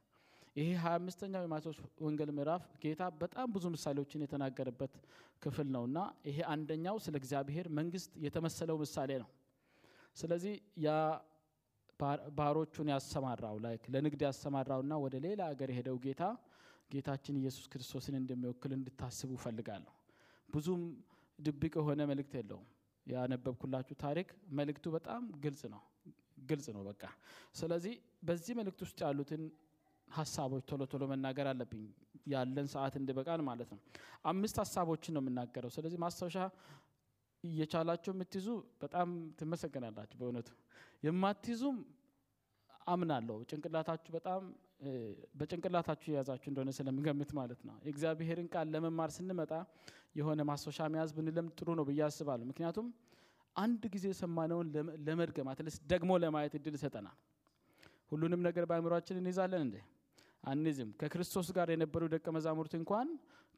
ይሄ 0.57 0.69
ሀያ 0.83 0.93
አምስተኛው 0.99 1.43
የማቴዎስ 1.47 1.79
ወንጌል 2.05 2.31
ምዕራፍ 2.37 2.63
ጌታ 2.83 3.03
በጣም 3.23 3.49
ብዙ 3.55 3.65
ምሳሌዎችን 3.75 4.23
የተናገረበት 4.25 4.93
ክፍል 5.43 5.69
ነው 5.75 5.83
እና 5.89 5.99
ይሄ 6.29 6.39
አንደኛው 6.53 6.99
ስለ 7.07 7.15
እግዚአብሔር 7.21 7.67
መንግስት 7.79 8.13
የተመሰለው 8.25 8.77
ምሳሌ 8.83 9.11
ነው። 9.23 9.29
ስለዚህ 10.17 10.55
ያ 10.81 10.91
ባሮቹን 12.39 12.89
ያሰማራው 12.93 13.57
ላይ 13.65 13.77
ለንግድ 13.93 14.23
ያሰማራውና 14.27 14.95
ወደ 15.05 15.17
ሌላ 15.27 15.43
ሀገር 15.51 15.69
የሄደው 15.73 15.99
ጌታ 16.05 16.23
ጌታችን 16.91 17.39
ኢየሱስ 17.41 17.67
ክርስቶስን 17.73 18.17
እንደሚወክል 18.19 18.73
እንድታስቡ 18.77 19.31
ፈልጋለሁ። 19.45 19.93
ብዙም 20.49 20.83
ድብቅ 21.39 21.75
የሆነ 21.81 22.01
መልእክት 22.11 22.35
የለውም። 22.39 22.67
ያነበብኩላችሁ 23.07 23.97
ታሪክ 24.03 24.29
መልእክቱ 24.59 24.87
በጣም 24.97 25.23
ግልጽ 25.45 25.63
ነው 25.75 25.83
ግልጽ 26.49 26.67
ነው 26.77 26.83
በቃ። 26.89 27.03
ስለዚህ 27.55 27.95
በዚህ 28.29 28.55
መልእክት 28.59 28.81
ውስጥ 28.85 28.99
ያሉትን 29.07 29.43
ሀሳቦች 30.09 30.65
ቶሎ 30.71 30.83
ቶሎ 30.93 31.05
መናገር 31.13 31.47
አለብኝ 31.53 31.85
ያለን 32.33 32.67
ሰዓት 32.75 32.95
እንዲበቃን 33.01 33.43
ማለት 33.49 33.69
ነው። 33.75 33.81
አምስት 34.25 34.57
ሀሳቦችን 34.63 35.15
ነው 35.17 35.23
የምናገረው። 35.23 35.71
ስለዚህ 35.77 35.99
ማስታወሻ 36.05 36.39
እየቻላችሁ 37.45 38.11
የምትይዙ 38.15 38.49
በጣም 38.83 39.09
ትመሰገናላችሁ። 39.41 40.17
በእውነቱ 40.21 40.49
የማትይዙም 41.03 41.79
አምናለሁ 42.87 43.37
ጭንቅላታችሁ 43.51 44.13
በጣም 44.15 44.43
በጭንቅላታችሁ 45.39 46.09
የያዛችሁ 46.13 46.49
እንደሆነ 46.51 46.71
ስለምገምት 46.77 47.31
ማለት 47.39 47.61
ነው። 47.69 47.77
የእግዚአብሔርን 47.87 48.49
ቃል 48.53 48.67
ለመማር 48.75 49.11
ስንመጣ 49.17 49.53
የሆነ 50.19 50.41
ማስታወሻ 50.49 50.89
መያዝ 50.93 51.11
ብንለምድ 51.17 51.53
ጥሩ 51.59 51.69
ነው 51.79 51.85
ብዬ 51.89 52.01
አስባለሁ። 52.07 52.47
ምክንያቱም 52.51 52.87
አንድ 53.57 53.83
ጊዜ 53.95 54.07
የሰማነውን 54.13 54.69
ለመድገም 55.07 55.49
at 55.53 55.61
least 55.61 55.83
ደግሞ 55.93 56.13
ለማየት 56.23 56.55
እድል 56.59 56.75
ይሰጠናል። 56.79 57.17
ሁሉንም 58.13 58.41
ነገር 58.47 58.65
በአእምሯችን 58.71 59.19
እንይዛለን 59.21 59.63
እንዴ? 59.67 59.77
አንይዝም። 60.45 60.91
ከክርስቶስ 61.01 61.49
ጋር 61.57 61.69
የነበሩ 61.75 62.03
ደቀ 62.13 62.27
መዛሙርት 62.37 62.75
እንኳን 62.79 63.09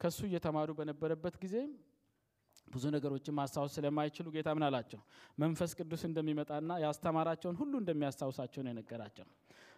ከሱ 0.01 0.19
እየተማሩ 0.29 0.69
በነበረበት 0.79 1.35
ጊዜ 1.43 1.55
ብዙ 2.67 2.85
ነገሮችን 2.95 3.33
ማስታወስ 3.37 3.71
ስለማይችሉ 3.77 4.27
ጌታ 4.33 4.49
ምን 4.57 4.63
አላቸው? 4.67 4.99
መንፈስ 5.37 5.71
ቅዱስ 5.79 6.01
እንደሚመጣና 6.09 6.71
ያስተማራቸውን 6.83 7.55
ሁሉ 7.61 7.73
እንደሚያስታውሳቸው 7.81 8.61
ነው 8.65 8.71
የነገራቸው። 8.73 9.27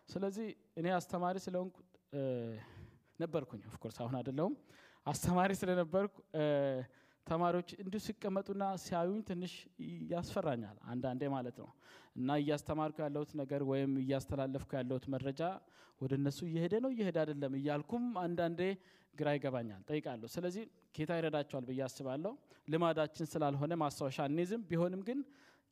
ስለዚህ 0.09 0.47
እኔ 0.77 0.87
አስተማሪ 0.97 1.35
ስለሆንኩ 1.45 1.75
ነበርኩኝ። 3.19 3.61
of 3.69 3.76
course 3.76 3.97
አሁን 4.03 4.15
አይደለሁም። 4.19 4.53
አስተማሪ 5.05 5.51
ስለነበርኩ 5.59 6.15
ተማሪዎች 7.27 7.69
እንዲሁ 7.81 7.99
ሲቀመጡና 8.05 8.63
ሲያዩኝ 8.83 9.19
ትንሽ 9.27 9.53
ያስፈራኛል 10.11 10.77
አንዳንዴ 10.91 11.21
ማለት 11.33 11.57
ነው። 11.61 11.69
እና 12.15 12.37
እያስተማርኩ 12.41 12.97
ያለሁት 13.05 13.31
ነገር 13.41 13.61
ወይም 13.71 13.91
እያስተላለፍኩ 14.03 14.71
ያለሁት 14.79 15.05
መረጃ 15.13 15.41
ወደ 16.01 16.13
እነሱ 16.19 16.39
እየሄደ 16.49 16.73
ነው 16.83 16.91
እየሄደ 16.95 17.17
አይደለም 17.23 17.53
እያልኩም 17.59 18.05
አንዳንዴ 18.23 18.61
ግራ 19.13 19.27
ይገባኛል፣ 19.37 19.81
ጠይቃለሁ። 19.89 20.27
ስለዚህ 20.35 20.63
ጌታ 20.95 21.11
ይረዳቸዋል 21.19 21.65
ብዬ 21.69 21.81
አስባለሁ። 21.87 22.33
ልማዳችን 22.67 23.29
ስላልሆነ 23.33 23.73
ማስታወሻ 23.83 24.17
እንይዝም። 24.29 24.61
ቢሆንም 24.69 25.01
ግን 25.09 25.19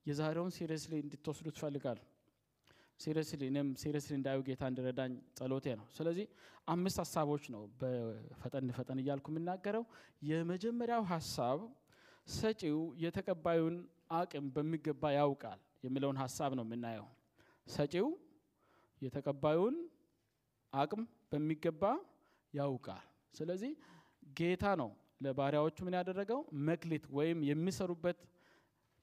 የዛሬውን 0.06 0.54
seriously 0.58 0.94
እንድትወስዱ 1.04 1.48
እፈልጋለሁ። 1.56 2.00
seriously 3.00 3.42
እኔም 3.50 3.68
seriously 3.82 4.14
እንዳይ 4.18 4.40
ጌታ 4.48 4.64
እንዲረዳኝ 4.72 5.12
ጸሎቴ 5.38 5.66
ነው። 5.80 5.86
ስለዚህ 5.98 6.26
አምስት 6.68 6.98
ሀሳቦች 7.04 7.44
ነው 7.54 7.62
በፈጠን 7.80 8.72
ፈጠን 8.78 9.00
እያልኩ 9.04 9.28
የምናገረው። 9.34 9.84
የመጀመሪያው 10.30 11.04
ሀሳብ 11.12 11.60
ሰጪው 12.28 12.80
የተቀባዩን 13.04 13.78
አቅም 14.18 14.46
በሚገባ 14.56 15.04
ያውቃል 15.18 15.60
የሚለውን 15.86 16.18
ሀሳብ 16.24 16.52
ነው 16.60 16.66
የምናየው። 16.68 17.08
ሰጪው 17.68 18.08
የተቀባዩን 19.02 19.76
አቅም 20.74 21.04
በሚገባ 21.32 21.84
ያውቃል። 22.54 23.06
ስለዚህ 23.34 23.72
ጌታ 24.40 24.66
ነው 24.82 24.90
ለባሪያዎቹ 25.22 25.78
ምን 25.86 25.96
ያደረገው 25.98 26.40
መክሊት 26.68 27.06
ወይም 27.18 27.40
የሚሰሩበት 27.50 28.20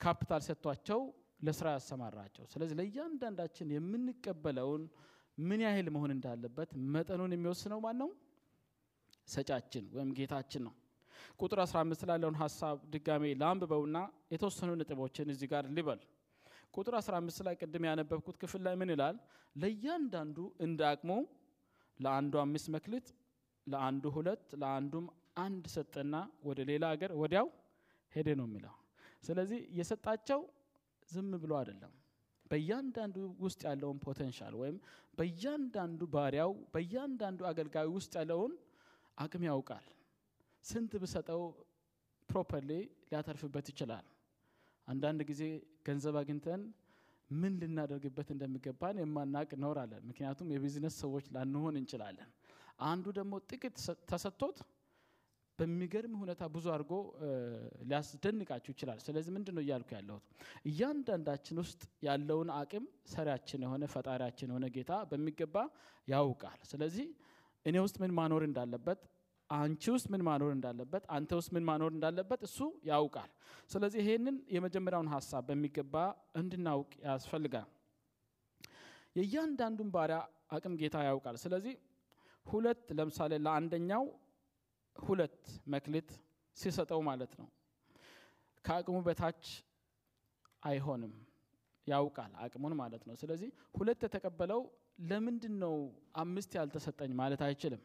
ካፒታል 0.00 0.42
ሰጥቷቸው 0.46 1.00
ለስራ 1.40 1.66
ያሰማራቸው። 1.74 2.44
ስለዚህ 2.52 2.74
ለእያንዳንዳችን 2.80 3.72
የምንቀበለውን 3.74 4.82
ምን 5.38 5.60
ያህል 5.66 5.88
መሆን 5.94 6.12
እንዳለበት 6.14 6.70
መጠኑን 6.94 7.32
የሚወስነው 7.34 7.80
ማን 7.84 7.96
ነው? 8.02 8.10
ሰጫችን 9.28 9.84
ወይም 9.94 10.10
ጌታችን 10.18 10.62
ነው። 10.66 10.74
ቁጥር 11.40 11.58
15 11.64 12.04
ላለውን 12.10 12.36
ሀሳብ 12.42 12.76
ድጋሜ 12.92 13.24
ላንብበውና 13.40 13.98
የተወሰኑ 14.32 14.70
ነጥቦችን 14.80 15.30
እዚህ 15.34 15.48
ጋር 15.52 15.64
ልበል። 15.76 16.00
ቁጥር 16.74 16.94
15 17.00 17.42
ላይ 17.46 17.54
ቅድም 17.60 17.84
ያነበብኩት 17.88 18.36
ክፍል 18.42 18.62
ላይ 18.66 18.74
ምን 18.80 18.90
ይላል? 18.94 19.16
ለእያንዳንዱ 19.56 20.36
እንደ 20.66 20.80
አቅሙ 20.90 21.10
ለአንዱ 22.00 22.34
አምስት 22.42 22.66
መክሊት፣ 22.74 23.06
ለአንዱ 23.66 24.04
ሁለት፣ 24.16 24.44
ለአንዱም 24.62 25.06
አንድ 25.38 25.64
ሰጠና 25.74 26.14
ወደ 26.44 26.58
ሌላ 26.70 26.84
ሀገር 26.92 27.10
ወዲያው 27.22 27.46
ሄደ 28.12 28.28
ነው 28.40 28.46
የሚለው። 28.48 28.74
ስለዚህ 29.22 29.60
የሰጣቸው 29.78 30.40
ዝም 31.08 31.30
ብሎ 31.42 31.52
አይደለም። 31.60 31.92
በእያንዳንዱ 32.50 33.16
ውስጥ 33.44 33.60
ያለውን 33.68 33.98
potential 34.04 34.54
ወይም 34.60 34.76
በእያንዳንዱ 35.18 36.00
ባሪያው 36.14 36.52
በእያንዳንዱ 36.74 37.40
አገልጋዩ 37.50 37.88
ውስጥ 37.96 38.12
ያለውን 38.20 38.52
አቅም 39.18 39.44
ያውቃል። 39.48 39.86
ስንት 40.64 40.92
ብሰጠው 41.02 41.42
properly 42.28 42.70
ሊያተርፍበት 43.08 43.66
ይችላል። 43.72 44.06
አንዳንድ 44.88 45.20
ጊዜ 45.30 45.42
ገንዘብ 45.86 46.16
አግኝተን 46.20 46.62
ምን 47.30 47.54
ልናደርግበት 47.60 48.28
እንደሚገባን 48.34 48.96
የማናቅ 49.00 49.48
እኖራለን። 49.56 50.02
ምክንያቱም 50.10 50.50
የቢዝነስ 50.54 50.96
ሰዎች 51.02 51.24
ላንሆን 51.34 51.76
እንችላለን። 51.80 52.28
አንዱ 52.84 53.06
ደግሞ 53.18 53.34
ጥቂት 53.50 53.76
ተሰጥቶት 54.10 54.58
በሚገርም 55.58 56.14
ሁኔታ 56.20 56.42
ብዙ 56.54 56.66
አድርጎ 56.72 56.92
ሊያስደንቃችሁ 57.88 58.70
ይችላል። 58.74 58.98
ስለዚህ 59.04 59.30
ምንድን 59.36 59.54
ነው 59.56 59.62
እያልኩ 59.64 59.90
ያለሁት 59.96 60.24
እያንዳንዳችን 60.70 61.58
ውስጥ 61.62 61.82
ያለውን 62.06 62.50
አቅም 62.56 62.84
ሰሪያችን 63.12 63.62
የሆነ 63.66 63.84
ፈጣሪያችን 63.94 64.50
የሆነ 64.50 64.66
ጌታ 64.76 64.92
በሚገባ 65.10 65.56
ያውቃል። 66.08 66.60
ስለዚህ 66.70 67.06
እኔ 67.66 67.76
ውስጥ 67.84 67.96
ምን 68.02 68.12
ማኖር 68.18 68.42
እንዳለበት፣ 68.48 69.00
አንቺ 69.50 69.84
ውስጥ 69.94 70.06
ምን 70.12 70.22
ማኖር 70.28 70.50
እንዳለበት፣ 70.54 71.04
አንተ 71.16 71.30
ውስጥ 71.38 71.50
ምን 71.56 71.64
ማኖር 71.68 71.90
እንዳለበት 71.96 72.40
እሱ 72.48 72.58
ያውቃል። 72.88 73.30
ስለዚህ 73.70 74.00
ይሄንን 74.04 74.36
የመጀመሪያውን 74.54 75.10
ሀሳብ 75.14 75.44
በሚገባ 75.50 75.94
እንድናውቅ 76.40 76.92
ያስፈልጋል። 77.06 77.68
የእያንዳንዱን 79.16 79.90
ባሪያ 79.94 80.18
አቅም 80.50 80.74
ጌታ 80.80 80.96
ያውቃል። 81.06 81.36
ስለዚህ 81.44 81.74
ሁለት 82.46 82.82
ለምሳሌ 82.98 83.32
ለአንደኛው 83.44 84.04
ሁለት 85.02 85.40
መክሊት 85.66 86.10
ሲሰጠው 86.56 87.00
ማለት 87.08 87.32
ነው 87.40 87.48
ከአቅሙ 88.64 88.96
በታች 89.06 89.42
አይሆንም፣ 90.62 91.12
ያውቃል 91.86 92.32
አቅሙን 92.44 92.72
ማለት 92.80 93.02
ነው። 93.08 93.14
ስለዚህ 93.20 93.48
ሁለት 93.78 94.00
የተቀበለው 94.06 94.60
ለምንድን 95.10 95.54
ነው 95.62 95.74
አምስት 96.16 96.52
ያልተሰጠኝ 96.58 97.10
ማለት 97.20 97.42
አይችልም። 97.48 97.82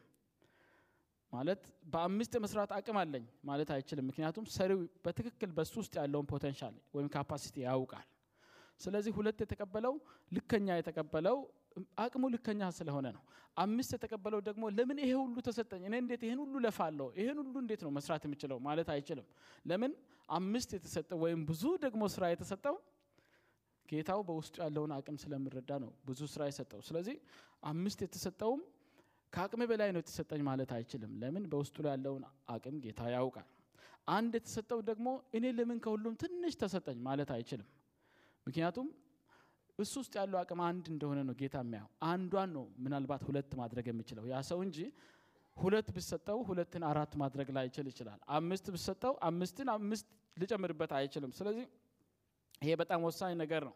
ማለት 1.32 1.60
በአምስት 1.92 2.32
የመስራት 2.36 2.70
አቅም 2.76 2.96
አለኝ 3.02 3.24
ማለት 3.44 3.70
አይችልም። 3.76 4.06
ምክንያቱም 4.10 4.46
ሰሪው 4.56 4.80
በትክክል 5.04 5.50
በሱ 5.58 5.74
ውስጥ 5.82 5.94
ያለውን 6.00 6.26
potential 6.32 6.74
ወይም 6.94 7.08
capacity 7.14 7.56
ያውቃል። 7.66 8.08
ስለዚህ 8.80 9.12
ሁለት 9.18 9.38
የተቀበለው 9.44 9.94
ልከኛ 10.32 10.76
የተቀበለው 10.78 11.38
አቅሙ 11.98 12.24
ልከኛ 12.34 12.70
ስለሆነ 12.78 13.06
ነው። 13.16 13.22
አምስት 13.56 13.90
የተቀበለው 13.96 14.40
ደግሞ 14.48 14.64
ለምን 14.76 14.98
ይሄ 15.02 15.12
ሁሉ 15.20 15.36
ተሰጠኝ፣ 15.46 15.82
እኔ 15.88 15.94
እንዴት 16.02 16.22
ይሄን 16.26 16.40
ሁሉ 16.42 16.54
ለፋለሁ፣ 16.64 17.08
ይሄን 17.18 17.38
ሁሉ 17.42 17.54
እንዴት 17.62 17.80
ነው 17.86 17.90
መስራት 17.96 18.22
የምችለው 18.26 18.58
ማለት 18.66 18.88
አይችልም። 18.94 19.26
ለምን 19.64 19.92
አምስት 20.28 20.70
የተሰጠው 20.76 21.18
ወይም 21.24 21.40
ብዙ 21.50 21.62
ደግሞ 21.84 22.02
ስራ 22.14 22.24
የተሰጠው 22.32 22.76
ጌታው 23.88 24.20
በውስጡ 24.28 24.54
ያለውን 24.64 24.92
አቅም 24.96 25.16
ስለምረዳ 25.22 25.70
ነው 25.82 25.90
ብዙ 26.08 26.20
ስራ 26.34 26.42
የሰጠው። 26.50 26.80
ስለዚህ 26.88 27.16
አምስት 27.64 27.98
የተሰጠውም 28.04 28.60
ከአቅሜ 29.32 29.62
በላይ 29.70 29.90
ነው 29.94 30.00
የተሰጠኝ 30.02 30.40
ማለት 30.48 30.70
አይችልም። 30.76 31.12
ለምን 31.20 31.44
በውስጡ 31.52 31.76
ላይ 31.84 31.92
ያለውን 31.94 32.24
አቅም 32.54 32.76
ጌታ 32.84 33.02
ያውቃል። 33.14 33.48
አንድ 34.08 34.32
የተሰጠው 34.38 34.80
ደግሞ 34.88 35.08
እኔ 35.36 35.44
ለምን 35.58 35.78
ከሁሉም 35.84 36.14
ትንሽ 36.22 36.54
ተሰጠኝ 36.62 36.98
ማለት 37.02 37.30
አይችልም። 37.36 37.68
ምክንያቱም 38.46 38.88
እሱ 39.78 39.92
ውስጥ 40.00 40.14
ያለው 40.20 40.38
አቅም 40.40 40.60
አንድ 40.66 40.86
እንደሆነ 40.92 41.20
ነው 41.28 41.34
ጌታ 41.40 41.56
የሚያየው። 41.62 41.90
አንዷን 42.08 42.50
ነው 42.56 42.64
ምናልባት 42.84 43.22
ሁለት 43.28 43.52
ማድረግ 43.60 43.86
የሚችለው 43.90 44.24
ያ 44.30 44.40
ሰው 44.50 44.58
እንጂ 44.66 44.78
ሁለት 45.56 45.88
ብሰጠው 45.96 46.38
ሁለትን 46.48 46.82
አራት 46.90 47.12
ማድረግ 47.22 47.48
ላይችል 47.56 47.86
ይችላል። 47.90 48.20
አምስት 48.36 48.66
ብሰጠው 48.74 49.14
አምስትን 49.28 49.68
አምስት 49.74 50.06
ሊጨምርበት 50.36 50.92
አይችልም። 50.98 51.32
ስለዚህ 51.38 51.66
ይሄ 52.62 52.70
በጣም 52.80 53.00
ወሳኝ 53.08 53.32
ነገር 53.42 53.62
ነው። 53.68 53.74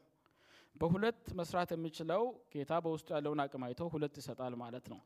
በሁለት 0.77 1.25
መስራት 1.39 1.71
የሚችለው 1.75 2.23
ጌታ 2.55 2.73
በውስጡ 2.85 3.09
ያለውን 3.17 3.41
አቅም 3.45 3.63
አይቶ 3.67 3.83
ሁለት 3.95 4.15
ይሰጣል 4.21 4.55
ማለት 4.63 4.87
ነው። 4.93 4.99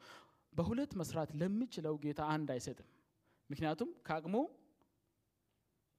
በሁለት 0.53 0.93
መስራት 1.01 1.31
ለሚችለው 1.41 1.95
ጌታ 2.05 2.21
አንድ 2.35 2.49
አይሰጥም። 2.55 2.89
ምክንያቱም 3.51 3.91
ከአቅሙ 4.07 4.35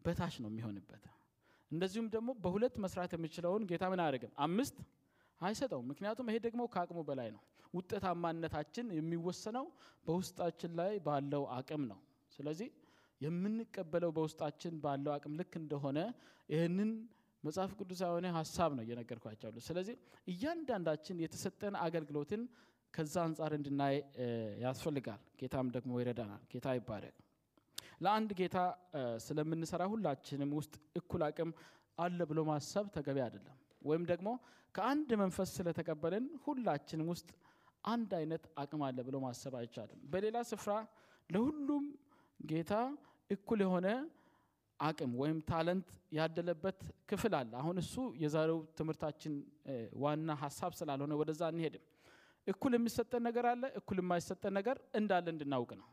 በታች 0.05 0.36
ነው 0.43 0.50
የሚሆንበት። 0.51 1.03
እንደዚሁም 1.71 2.07
ደግሞ 2.15 2.29
በሁለት 2.43 2.75
መስራት 2.83 3.11
የሚችለውን 3.15 3.63
ጌታ 3.69 3.83
ምን 3.91 4.01
አያደርግም? 4.03 4.31
አምስት 4.45 4.77
አይሰጠውም። 5.41 5.85
ምክንያቱም 5.91 6.27
ይሄ 6.29 6.37
ደግሞ 6.45 6.61
ከአቅሙ 6.73 6.99
በላይ 7.07 7.29
ነው። 7.35 7.41
ውጤታማነታችን 7.73 8.87
የሚወሰነው 8.97 9.65
በውስጣችን 10.05 10.71
ላይ 10.79 10.93
ባለው 11.05 11.43
አቅም 11.57 11.83
ነው። 11.91 11.99
ስለዚህ 12.31 12.69
የምንቀበለው 13.21 14.11
በውስጣችን 14.17 14.75
ባለው 14.83 15.11
አቅም 15.15 15.33
ልክ 15.39 15.53
እንደሆነ 15.61 15.99
ይህንን 16.49 16.91
መጽሐፍ 17.43 17.71
ቅዱሳዊ 17.79 18.09
የሆነ 18.11 18.27
ሀሳብ 18.37 18.71
ነው 18.77 18.83
እየነገርኳቸው 18.85 19.51
ስለዚህ 19.67 19.95
እያንዳንዳችን 20.27 21.21
የተሰጠን 21.23 21.75
አገልግሎትን 21.85 22.41
ከዛ 22.93 23.15
አንጻር 23.25 23.51
እንድናይ 23.57 23.95
ያስፈልጋል። 24.63 25.21
ጌታም 25.41 25.67
ደግሞ 25.75 25.91
ይረዳናል። 26.01 26.41
ጌታ 26.51 26.67
ይባረክ። 26.77 27.15
ለአንድ 28.01 28.31
ጌታ 28.39 28.58
ስለምንሰራ 29.25 29.84
ሁላችንም 29.91 30.51
ውስጥ 30.60 30.74
እኩል 31.00 31.24
አቅም 31.27 31.51
አለ 31.98 32.20
ብሎ 32.29 32.39
ማሰብ 32.50 32.86
ተገቢ 32.96 33.17
አይደለም። 33.25 33.58
ወይም 33.81 34.03
ደግሞ 34.12 34.29
ከአንድ 34.75 35.10
መንፈስ 35.22 35.50
ስለተቀበልን 35.58 36.25
ሁላችንም 36.46 37.08
ውስጥ 37.13 37.29
አንድ 37.84 38.12
አይነት 38.20 38.43
አቅም 38.62 38.81
አለ 38.88 38.98
ብሎ 39.08 39.15
ማሰብ 39.24 39.53
አይቻልም። 39.60 40.00
በሌላ 40.12 40.38
ስፍራ 40.51 40.72
ለሁሉም 41.29 41.86
ጌታ 42.39 42.74
እኩል 43.29 43.60
የሆነ 43.65 43.88
አቅም 44.79 45.12
ወይም 45.22 45.39
ታለንት 45.50 45.89
ያደለበት 46.17 46.79
ክፍል 47.10 47.34
አለ። 47.39 47.51
አሁን 47.60 47.77
እሱ 47.84 47.93
የዛሬው 48.24 48.60
ትምህርታችን 48.77 49.34
ዋና 50.03 50.31
ሀሳብ 50.41 50.72
ስላልሆነ 50.79 51.13
ወደዛ 51.22 51.41
እንሄድም። 51.53 51.84
እኩል 52.48 52.74
የሚሰጠን 52.77 53.24
ነገር 53.27 53.46
አለ፣ 53.50 53.63
እኩል 53.79 53.98
የማይሰጠን 54.01 54.53
ነገር 54.60 54.77
እንዳለ 55.00 55.25
እንድናውቅ 55.34 55.72
ነው። 55.79 55.88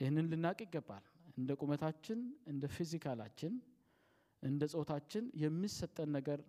ይህንን 0.00 0.26
ልናውቅ 0.32 0.60
ይገባል። 0.64 1.04
እንደ 1.36 1.52
ቁመታችን፣ 1.60 2.18
እንደ 2.46 2.64
ፊዚካላችን፣ 2.74 3.52
እንደ 4.42 4.62
ጾታችን 4.74 5.24
የሚሰጠን 5.42 6.10
ነገር 6.16 6.40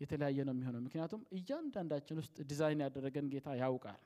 የተለያየ 0.00 0.38
ነው 0.46 0.54
የሚሆነው። 0.54 0.80
ምክንያቱም 0.86 1.22
እያንዳንዳችን 1.36 2.16
ውስጥ 2.20 2.36
ዲዛይን 2.50 2.80
ያደረገን 2.84 3.26
ጌታ 3.34 3.48
ያውቃል። 3.60 4.00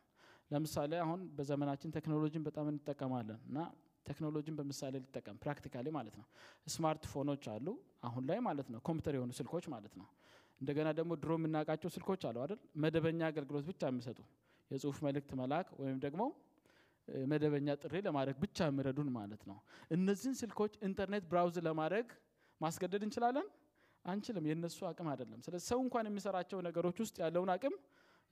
ለምሳሌ 0.50 0.93
አሁን 1.05 1.21
በዘመናችን 1.37 1.93
ቴክኖሎጂን 1.97 2.43
በጣም 2.49 2.67
እንጠቀማለን 2.73 3.41
እና 3.49 3.59
ቴክኖሎጂን 4.07 4.57
በምሳሌ 4.59 4.95
ልጠቀም 5.05 5.37
practically 5.42 5.87
ማለት 5.97 6.15
ነው። 6.21 6.26
smart 6.66 7.04
phone 7.12 7.30
ኦች 7.30 7.45
አሉ 7.55 7.67
አሁን 8.09 8.25
ላይ 8.29 8.38
ማለት 8.49 8.69
ነው፣ 8.75 8.81
ኮምፒውተር 8.88 9.15
የሆኑ 9.19 9.33
ስልኮች 9.38 9.65
ማለት 9.75 9.95
ነው። 10.00 10.07
እንደገና 10.61 10.88
ደግሞ 10.99 11.12
ድሮ 11.23 11.33
የምናውቃቸው 11.38 11.91
ስልኮች 11.97 12.23
አሉ 12.29 12.37
አይደል፣ 12.45 12.61
መደበኛ 12.85 13.21
አገልግሎት 13.31 13.65
ብቻ 13.71 13.83
የሚሰጡ 13.91 14.19
የጽሁፍ 14.71 14.99
መልእክት 15.07 15.33
መላክ 15.41 15.69
ወይም 15.83 15.99
ደግሞ 16.05 16.23
መደበኛ 17.30 17.68
ጥሪ 17.82 17.94
ለማድረግ 18.06 18.36
ብቻ 18.44 18.58
የሚረዱን 18.68 19.10
ማለት 19.16 19.42
ነው። 19.50 19.58
እነዚህን 19.90 20.36
ስልኮች 20.40 20.72
ኢንተርኔት 20.88 21.25
browse 21.30 21.56
ለማድረግ 21.66 22.06
ማስገደድ 22.60 23.02
እንችላለን? 23.06 23.46
አንችልም። 24.04 24.44
የእነሱ 24.48 24.78
አቅም 24.88 25.08
አይደለም። 25.12 25.38
ስለዚህ 25.44 25.66
ሰው 25.70 25.78
እንኳን 25.84 26.08
የሚሰራቸው 26.08 26.58
ነገሮች 26.66 26.98
ውስጥ 27.04 27.16
ያለውን 27.25 27.50
አቅም 27.54 27.75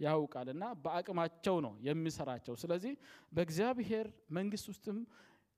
ያውቃል 0.00 0.48
እና 0.52 0.64
በአቅማቸው 0.84 1.56
ነው 1.66 1.72
የሚሰራቸው። 1.86 2.54
ስለዚህ 2.62 2.92
በእግዚአብሔር 3.32 4.06
መንግስት 4.38 4.66
ውስጥም 4.72 4.98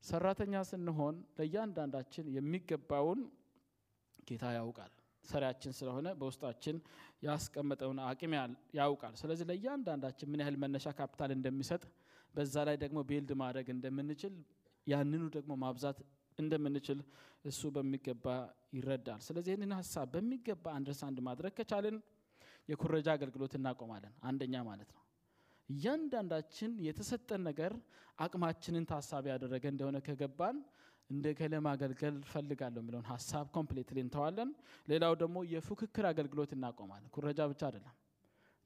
ሰራተኛ 0.04 0.54
ስንሆን 0.70 1.16
ለእያንዳንዳችን 1.38 2.26
የሚገባውን 2.36 3.20
ጌታ 4.28 4.44
ያውቃል። 4.56 4.92
ሰሪያችን 5.24 5.72
ስለሆነ 5.78 6.08
በውስጣችን 6.18 6.76
ያስቀመጠውን 7.26 7.98
አቅም 8.04 8.32
ያውቃል። 8.78 9.14
ስለዚህ 9.20 9.46
ለእያንዳንዳችን 9.50 10.30
ምን 10.32 10.42
ያህል 10.42 10.56
መነሻ 10.64 10.86
ካፒታል 10.98 11.30
እንደሚሰጥ 11.36 11.82
በዛ 12.36 12.54
ላይ 12.68 12.76
ደግሞ 12.82 12.98
build 13.10 13.30
ማድረግ 13.42 13.66
እንደምንችል 13.74 14.34
ያንኑ 14.86 15.22
ደግሞ 15.36 15.52
ማብዛት 15.62 15.98
እንደምንችል 16.38 16.98
እሱ 17.44 17.70
በሚገባ 17.74 18.26
ይረዳል። 18.76 19.20
ስለዚህ 19.26 19.50
ይህንን 19.52 19.72
ሀሳብ 19.78 20.06
በሚገባ 20.14 20.64
understand 20.78 21.18
ማድረግ 21.28 21.52
ከቻልን 21.58 21.96
የኩረጃ 22.68 23.08
አገልግሎት 23.16 23.52
እናቆማለን። 23.58 24.14
አንደኛ 24.28 24.54
ማለት 24.68 24.90
ነው 24.96 25.02
እያንዳንዳችን 25.68 26.72
የተሰጠን 26.86 27.42
ነገር 27.48 27.72
አቅማችንን 28.18 28.84
ታሳቢ 28.90 29.26
ያደረገ 29.32 29.64
እንደሆነ 29.72 29.96
ከገባን 30.06 30.58
እንደ 31.10 31.26
እገሌ 31.38 31.54
ማገልገል 31.66 32.16
ፈልጋለሁ 32.30 32.80
የሚለውን 32.82 33.06
ሀሳብ 33.10 33.46
completely 33.56 33.98
እንተዋለን። 34.04 34.50
ሌላው 34.88 35.14
ደግሞ 35.22 35.36
የፉክክር 35.52 36.06
አገልግሎት 36.10 36.52
እናቆማለን። 36.56 37.10
ኩረጃ 37.16 37.40
ብቻ 37.52 37.62
አይደለም 37.68 37.94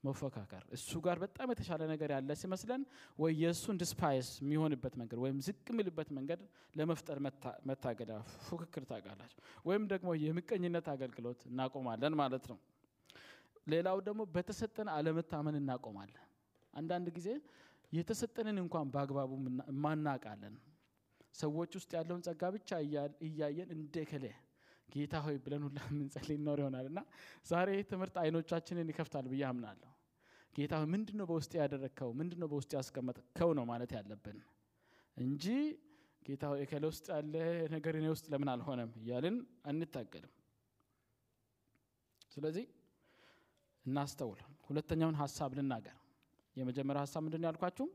መፎካከር 0.05 0.63
እሱ 0.77 1.01
ጋር 1.07 1.17
በጣም 1.23 1.49
የተሻለ 1.53 1.83
ነገር 1.91 2.11
ያለ 2.15 2.35
ሲመስለን 2.41 2.83
ወይ 3.19 3.33
የእሱን 3.43 3.79
despise 3.83 4.29
የሚሆንበት 4.43 4.95
መንገድ 5.01 5.19
ወይም 5.25 5.39
ዝቅ 5.47 5.65
የሚልበት 5.73 6.09
መንገድ 6.19 6.41
ለመፍጠር 6.75 7.19
መታገል 7.71 8.13
ፉክክር 8.47 8.85
ታውቃላችሁ። 8.91 9.39
ወይም 9.69 9.85
ደግሞ 9.93 10.11
የምቀኝነት 10.23 10.89
አገልግሎት 10.95 11.43
እናቆማለን 11.51 12.17
ማለት 12.23 12.47
ነው። 12.53 12.59
ሌላው 13.67 13.99
ደግሞ 14.07 14.21
በተሰጠን 14.35 14.89
አለመታመን 14.95 15.59
እናቆማለን። 15.61 16.25
አንዳንድ 16.75 17.09
ጊዜ 17.17 17.29
የተሰጠንን 17.93 18.59
እንኳን 18.63 18.89
በአግባቡ 18.95 19.31
ማናቃለን። 19.85 20.55
ሰዎች 21.41 21.73
ውስጥ 21.79 21.91
ያለውን 21.97 22.23
ጸጋ 22.27 22.43
ብቻ 22.55 22.71
እያየን 23.27 23.69
እንደ 23.77 24.05
ከሌ 24.11 24.27
ጌታ 24.89 25.15
ሆይ 25.25 25.37
ብለን 25.45 25.63
ሁላ 25.67 25.79
የምንጸልይ 25.89 26.37
ይኖር 26.37 26.59
ይሆናል 26.63 26.87
እና 26.91 27.01
ዛሬ 27.51 27.71
ትምህርት 27.91 28.17
አይኖቻችንን 28.23 28.89
ይከፍታል 28.93 29.27
ብዬ 29.33 29.43
አምናለሁ። 29.51 29.90
ጌታ 30.61 30.75
ምንድን 30.93 31.17
ነው 31.21 31.27
በውስጥ 31.31 31.53
ያደረግከው? 31.61 32.11
ምንድን 32.19 32.39
ነው 32.43 32.49
በውስጥ 32.53 32.71
ያስቀመጥከው 32.79 33.51
ነው 33.59 33.65
ማለት 33.71 33.91
ያለብን 33.97 34.39
እንጂ 35.17 35.45
ጌታ 36.23 36.43
ከሌ 36.71 36.85
ውስጥ 36.91 37.07
ያለ 37.15 37.35
ነገር 37.75 37.95
እኔ 38.01 38.07
ውስጥ 38.15 38.27
ለምን 38.33 38.49
አልሆነም 38.53 38.91
እያልን 39.01 39.37
አንታገልም። 39.71 40.33
ስለዚህ 42.33 42.67
እናስተውል። 43.85 44.41
ሁለተኛውን 44.69 45.17
ሀሳብ 45.21 45.51
ልናገር። 45.59 45.97
የመጀመሪያው 46.57 47.05
ሀሳብ 47.05 47.23
ምንድን 47.27 47.47
ያልኳችሁ? 47.49 47.87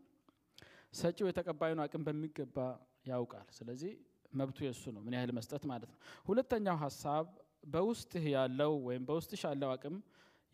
ሰጪው 0.93 1.27
የተቀባዩን 1.29 1.79
አቅም 1.83 2.03
በሚገባ 2.07 2.57
ያውቃል። 3.05 3.47
ስለዚህ 3.57 3.91
መብቱ 4.33 4.57
የእሱ 4.65 4.83
ነው፣ 4.95 5.01
ምን 5.05 5.13
ያህል 5.17 5.31
መስጠት 5.37 5.63
ማለት 5.71 5.89
ነው። 5.93 5.99
ሁለተኛው 6.27 6.77
ሀሳብ 6.83 7.25
በውስጥህ 7.73 8.25
ያለው 8.35 8.73
ወይም 8.87 9.03
በውስጥሽ 9.09 9.41
ያለው 9.47 9.69
አቅም 9.75 9.95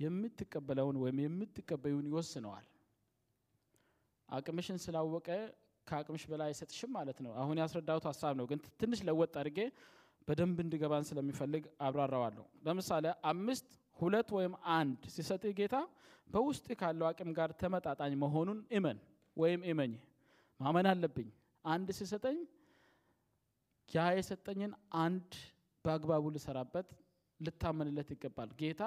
የምትቀበለውን 0.02 0.98
ወይም 1.02 1.18
የምትቀበዩን 1.24 2.08
ይወስነዋል። 2.12 2.68
አቅምሽን 4.30 4.78
ስላወቀ 4.84 5.28
ከአቅምሽ 5.88 6.24
በላይ 6.32 6.50
አይሰጥሽም 6.52 6.92
ማለት 6.98 7.18
ነው። 7.26 7.32
አሁን 7.42 7.58
ያስረዳሁት 7.62 8.06
ሀሳብ 8.10 8.34
ነው፣ 8.40 8.46
ግን 8.52 8.60
ትንሽ 8.82 9.00
ለወጥ 9.08 9.34
አድርጌ 9.42 9.60
በደንብ 10.28 10.58
እንዲገባን 10.64 11.06
ስለሚፈልግ 11.10 11.64
አብራራዋለሁ። 11.86 12.46
ለምሳሌ 12.66 13.06
አምስት 13.32 13.68
ሁለት 13.98 14.30
ወይም 14.38 14.54
አንድ 14.76 15.02
ሲሰጥህ 15.16 15.54
ጌታ 15.60 15.76
በውስጥ 16.28 16.68
ካለው 16.80 17.06
አቅም 17.10 17.30
ጋር 17.38 17.50
ተመጣጣኝ 17.62 18.14
መሆኑን 18.24 18.60
እመን 18.78 18.98
ወይም 19.38 19.62
እመኝ። 19.72 19.94
ማመን 20.60 20.88
አለብኝ። 20.92 21.30
አንድ 21.66 21.90
ሲሰጠኝ 21.98 22.38
ያ 23.90 24.06
የሰጠኝን 24.18 24.72
አንድ 25.02 25.32
በአግባቡ 25.86 26.24
ልሰራበት 26.36 26.90
ልታመንለት 27.42 28.10
ይገባል። 28.14 28.50
ጌታ 28.60 28.82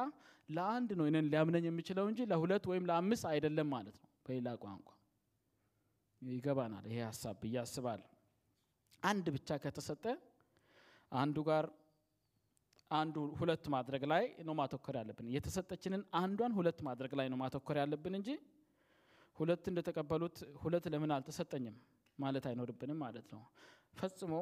ለአንድ 0.49 0.91
ነው 0.99 1.07
እኔን 1.11 1.29
ሊያምነኝ 1.33 1.65
የሚችለው 1.69 2.07
እንጂ 2.11 2.21
ለሁለት 2.31 2.65
ወይም 2.71 2.85
ለአምስት 2.91 3.25
አይደለም 3.31 3.69
ማለት 3.75 3.97
ነው። 4.03 4.11
በሌላ 4.27 4.49
ቋንቋ 4.63 4.89
ይገባናል 6.23 6.85
ይሄ 6.91 6.99
ሀሳብ 7.09 7.37
ብዬ 7.43 7.57
አስባለሁ። 7.63 8.11
አንድ 9.03 9.27
ብቻ 9.35 9.57
ከተሰጠ 9.65 10.05
አንዱ 11.13 11.37
ጋር 11.49 11.65
አንዱ 12.91 13.17
ሁለት 13.39 13.65
ማድረግ 13.75 14.03
ላይ 14.13 14.25
ነው 14.49 14.55
ማተኮር 14.61 14.95
ያለብን። 15.01 15.27
የተሰጠችንን 15.35 16.03
አንዷን 16.21 16.53
ሁለት 16.59 16.79
ማድረግ 16.89 17.13
ላይ 17.21 17.27
ነው 17.33 17.39
ማተኮር 17.43 17.77
ያለብን 17.83 18.15
እንጂ 18.19 18.29
ሁለት 19.37 19.65
እንደተቀበሉት 19.71 20.37
ሁለት 20.63 20.85
ለምን 20.93 21.13
አልተሰጠኝም 21.17 21.77
ማለት 22.19 22.45
አይኖርብንም 22.51 22.99
ማለት 23.05 23.27
ነው። 23.35 23.43
ፈጽሞ 23.95 24.33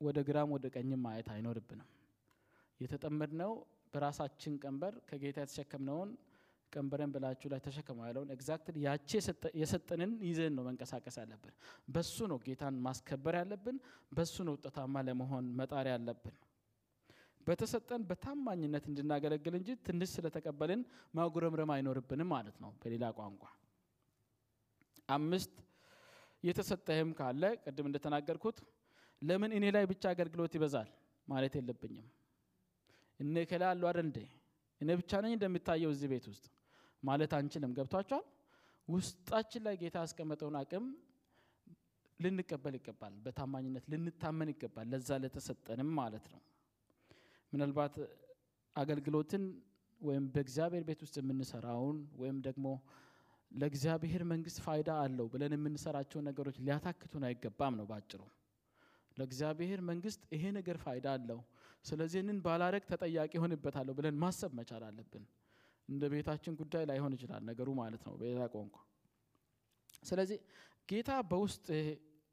ወደ 0.00 0.18
ግራም 0.28 0.50
ወደ 0.56 0.66
ቀኝም 0.74 1.00
ማየት 1.06 1.28
አይኖርብንም። 1.34 1.88
የተጠመድነው 2.80 3.52
በራሳችን 3.94 4.54
ቀንበር 4.62 4.94
ከጌታ 5.08 5.38
የተሸከምነውን 5.44 6.10
ቀንበረን 6.72 7.12
ብላችሁ 7.14 7.48
ላይ 7.52 7.60
ተሸከመው 7.66 8.04
ያለውን 8.08 8.30
exactly 8.34 8.76
ያቺ 8.86 9.10
የሰጠንን 9.60 10.10
ይዘን 10.28 10.52
ነው 10.56 10.64
መንቀሳቀስ 10.66 11.16
ያለብን። 11.20 11.54
በሱ 11.94 12.26
ነው 12.32 12.38
ጌታን 12.44 12.74
ማስከበር 12.86 13.36
ያለብን። 13.40 13.76
በሱ 14.12 14.44
ነው 14.48 14.54
ውጤታማ 14.56 15.02
ለመሆን 15.08 15.46
መጣር 15.60 15.88
ያለብን። 15.92 16.36
በተሰጠን 17.46 18.02
በታማኝነት 18.08 18.84
እንድናገለግል 18.90 19.54
እንጂ 19.58 19.68
ትንሽ 19.86 20.10
ስለተቀበልን 20.16 20.80
ማጉረምረም 21.14 21.72
አይኖርብንም 21.74 22.28
ማለት 22.34 22.56
ነው። 22.64 22.70
በሌላ 22.82 23.04
ቋንቋ 23.18 23.42
አምስት 25.08 25.54
የተሰጠህም 26.44 27.10
ካለ 27.18 27.42
ቅድም 27.64 27.86
እንደተናገርኩት 27.88 28.58
ለምን 29.22 29.50
እኔ 29.56 29.64
ላይ 29.76 29.84
ብቻ 29.92 30.04
አገልግሎት 30.12 30.52
ይበዛል 30.56 30.88
ማለት 31.28 31.54
የለብኝም። 31.58 32.06
እኔ 33.20 33.44
ከላ 33.50 33.64
አሉ 33.72 33.82
አይደል 33.90 34.10
እኔ 34.80 34.88
ብቻ 34.98 35.12
ነኝ 35.24 35.32
እንደሚታየው 35.36 35.90
እዚህ 35.94 36.08
ቤት 36.12 36.26
ውስጥ 36.30 36.44
ማለት 37.02 37.32
አንችልም። 37.38 37.72
ገብቷቸዋል። 37.78 38.26
ውስጣችን 38.88 39.62
ላይ 39.66 39.74
ጌታ 39.80 39.96
ያስቀመጠውን 40.04 40.56
አቅም 40.60 40.84
ልንቀበል 42.20 42.74
ይገባል። 42.78 43.14
በታማኝነት 43.24 43.84
ልንታመን 43.92 44.48
ይገባል። 44.52 44.86
ለዛ 44.92 45.18
ለተሰጠንም 45.22 45.90
ማለት 45.98 46.24
ነው። 46.32 46.40
ምናልባት 47.52 47.94
አገልግሎትን 48.76 49.44
ወይም 50.00 50.24
በእግዚአብሔር 50.34 50.82
ቤት 50.88 51.00
ውስጥ 51.04 51.16
የምንሰራውን 51.20 51.98
ወይም 52.20 52.36
ደግሞ 52.46 52.66
ለእግዚአብሔር 53.50 54.22
መንግስት 54.32 54.58
ፋይዳ 54.64 54.90
አለው 55.04 55.26
ብለን 55.32 55.52
የምንሰራቸውን 55.56 56.26
ነገሮች 56.28 56.56
ሊያታክቱን 56.60 57.22
አይገባም 57.28 57.76
ነው 57.78 57.86
ባጭሩ። 57.90 58.20
ለእግዚአብሔር 59.16 59.80
መንግስት 59.88 60.20
ይሄ 60.34 60.44
ነገር 60.58 60.76
ፋይዳ 60.84 61.06
አለው፣ 61.16 61.40
ስለዚህ 61.84 62.18
ይህንን 62.18 62.38
ባላረግ 62.44 62.84
ተጠያቂ 62.90 63.32
ሆንበታለሁ 63.42 63.92
ብለን 63.98 64.16
ማሰብ 64.22 64.52
መቻል 64.58 64.82
አለብን። 64.88 65.24
እንደ 65.88 66.04
ቤታችን 66.12 66.54
ጉዳይ 66.60 66.84
ላይሆን 66.90 67.12
ይችላል 67.16 67.42
ነገሩ 67.50 67.68
ማለት 67.80 68.02
ነው 68.08 68.14
በሌላ 68.20 68.42
ቋንቋ። 68.54 68.76
ስለዚህ 70.02 70.38
ጌታ 70.88 71.10
በውስጥ 71.30 71.66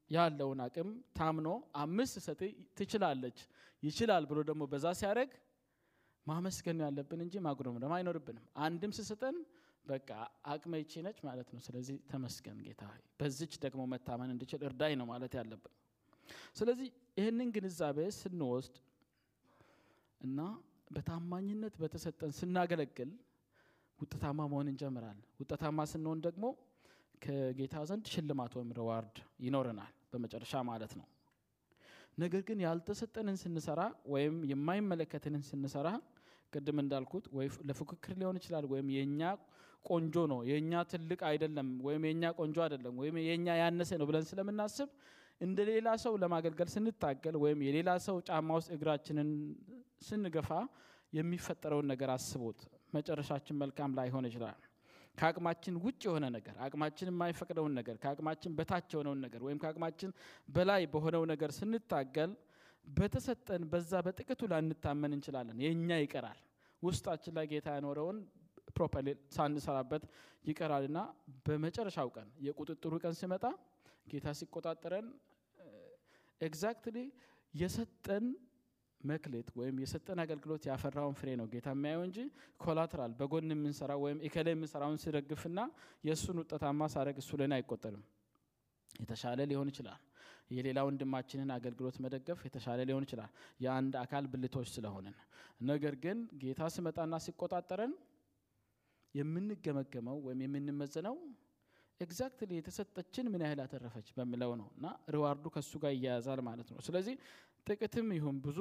ያለውን 0.10 0.60
አቅም 0.65 0.89
ታምኖ 1.17 1.47
አምስት 1.84 2.15
ሰጥ 2.25 2.41
ትችላለች 2.77 3.38
ይችላል 3.84 4.23
ብሎ 4.29 4.39
ደግሞ 4.49 4.63
በዛ 4.71 4.86
ሲያደርግ 4.99 5.31
ማመስገን 6.25 6.79
ያለብን 6.86 7.21
እንጂ 7.25 7.36
ማጉረምረም 7.45 7.93
አይኖርብንም። 7.97 8.45
አንድም 8.65 8.91
ስሰጠን 8.97 9.36
በቃ 9.86 10.10
አቅመ 10.51 10.73
ይቺ 10.81 10.93
ነች 11.05 11.19
ማለት 11.27 11.49
ነው። 11.53 11.62
ስለዚህ 11.65 11.97
ተመስገን 12.12 12.60
ጌታ 12.67 12.84
በዚች 13.19 13.53
ደግሞ 13.65 13.81
መታመን 13.91 14.31
እንድችል 14.36 14.62
እርዳኝ 14.69 14.93
ነው 15.01 15.08
ማለት 15.12 15.34
ያለብን። 15.39 15.73
ስለዚህ 16.60 16.88
ይህንን 17.17 17.49
ግንዛቤ 17.55 17.99
ስንወስድ 18.17 18.75
እና 20.25 20.39
በታማኝነት 20.91 21.75
በተሰጠን 21.81 22.31
ስናገለግል 22.39 23.11
ውጤታማ 23.99 24.39
መሆን 24.51 24.67
እንጀምራለን። 24.71 25.25
ውጤታማ 25.41 25.79
ስንሆን 25.91 26.19
ደግሞ 26.25 26.45
ከጌታ 27.21 27.75
ዘንድ 27.89 28.05
ሽልማት 28.13 28.53
ወይም 28.57 28.71
ሪዋርድ 28.77 29.15
ይኖረናል 29.45 29.93
በመጨረሻ 30.11 30.55
ማለት 30.69 30.93
ነው። 30.99 31.05
ነገር 32.17 32.41
ግን 32.47 32.59
ያልተሰጠንን 32.65 33.38
ስንሰራ 33.41 33.81
ወይም 34.13 34.35
የማይመለከትንን 34.51 35.43
ስንሰራ 35.49 35.88
ቅድም 36.53 36.77
እንዳልኩት 36.83 37.25
ወይ 37.38 37.47
ለፉክክር 37.69 38.13
ሊሆን 38.19 38.38
ይችላል 38.39 38.65
ወይም 38.73 38.88
የእኛ 38.95 39.21
ቆንጆ 39.85 40.15
ነው 40.31 40.39
የእኛ 40.49 40.83
ትልቅ 40.91 41.19
አይደለም 41.29 41.67
ወይም 41.88 42.03
የእኛ 42.07 42.31
ቆንጆ 42.39 42.57
አይደለም 42.65 42.95
ወይም 43.01 43.17
የእኛ 43.21 43.47
ያነሰ 43.61 43.91
ነው 44.01 44.07
ብለን 44.09 44.25
ስለምናስብ 44.29 44.89
እንደ 45.41 45.59
ሌላ 45.69 45.88
ሰው 46.03 46.13
ለማገልገል 46.21 46.69
ስንታገል 46.73 47.35
ወይም 47.43 47.59
የሌላ 47.65 47.91
ሰው 48.05 48.17
ጫማ 48.29 48.49
ውስጥ 48.59 48.69
እግራችንን 48.75 49.29
ስንገፋ 50.01 50.49
የሚፈጠረውን 51.13 51.88
ነገር 51.91 52.10
አስቡት። 52.15 52.60
መጨረሻችን 52.93 53.60
መልካም 53.62 53.91
ላይሆን 53.99 54.25
ይችላል። 54.29 54.58
ከአቅማችን 55.17 55.75
ውጭ 55.84 56.01
የሆነ 56.08 56.25
ነገር 56.36 56.55
አቅማችን 56.65 57.10
የማይፈቅደውን 57.12 57.73
ነገር 57.79 57.95
ከአቅማችን 58.01 58.55
በታች 58.58 58.89
የሆነውን 58.95 59.19
ነገር 59.25 59.41
ወይም 59.45 59.60
ከአቅማችን 59.62 60.10
በላይ 60.55 60.84
በሆነው 60.93 61.23
ነገር 61.31 61.51
ስንታገል 61.58 62.31
በተሰጠን 62.88 63.63
በዛ 63.71 64.01
በጥቂቱ 64.08 64.41
ላንታመን 64.51 65.13
እንችላለን። 65.15 65.60
የእኛ 65.63 65.99
ይቀራል። 66.01 66.39
ውስጣችን 66.84 67.36
ላይ 67.38 67.45
ጌታ 67.51 67.67
ያኖረውን 67.77 68.17
properly 68.75 69.08
ሳንሰራበት 69.36 70.03
ይቀራልና 70.45 70.99
በመጨረሻው 71.45 72.10
ቀን 72.15 72.27
የቁጥጥሩ 72.45 72.93
ቀን 73.03 73.13
ሲመጣ 73.19 73.43
ጌታ 74.08 74.27
ሲቆጣጠረን 74.39 75.08
exactly 76.41 76.97
የሰጠን 77.53 78.25
መክሊት 79.06 79.49
ወይም 79.60 79.76
የሰጠን 79.82 80.20
አገልግሎት 80.24 80.63
ያፈራውን 80.70 81.15
ፍሬ 81.20 81.30
ነው 81.39 81.48
ጌታ 81.52 81.68
የሚያየው 81.74 82.04
እንጂ 82.08 82.18
collateral 82.63 83.12
በጎን 83.20 83.54
የምንሰራው 83.54 84.00
ወይም 84.06 84.20
እከሌ 84.28 84.54
የምንሰራውን 84.56 85.00
ሲደግፍና 85.04 85.60
የእሱን 86.04 86.39
ውጤታማ 86.41 86.88
ሳረግ 86.94 87.18
እሱ 87.24 87.32
ለኔ 87.41 87.54
አይቆጠርም። 87.58 88.04
የተሻለ 88.96 89.39
ሊሆን 89.52 89.70
ይችላል። 89.72 90.02
የሌላ 90.52 90.80
ወንድማችንን 90.88 91.50
አገልግሎት 91.56 91.96
መደገፍ 92.04 92.39
የተሻለ 92.48 92.80
ሊሆን 92.89 93.06
ይችላል፣ 93.08 93.32
የአንድ 93.63 93.94
አካል 94.02 94.26
ብልቶች 94.34 94.68
ስለሆንን። 94.76 95.15
ነገር 95.70 95.96
ግን 96.04 96.18
ጌታ 96.41 96.70
ሲመጣና 96.76 97.15
ሲቆጣጠረን 97.26 97.94
የምንገመገመው 99.15 100.18
ወይም 100.26 100.39
የምንመዘነው 100.46 101.15
exactly 101.99 102.51
የተሰጠችን 102.58 103.26
ምን 103.34 103.44
ያህል 103.44 103.60
ያተረፈች 103.63 104.08
በሚለው 104.15 104.52
ነው 104.62 104.68
እና 104.76 104.86
reward 105.13 105.38
ኡ 105.38 105.45
ከእሱ 105.54 105.74
ጋር 105.84 105.94
ይያያዛል 105.96 106.39
ማለት 106.48 106.70
ነው። 106.74 106.80
ስለዚህ 106.88 107.15
ጥቂትም 107.68 108.10
ይሁን 108.18 108.38
ብዙ 108.46 108.60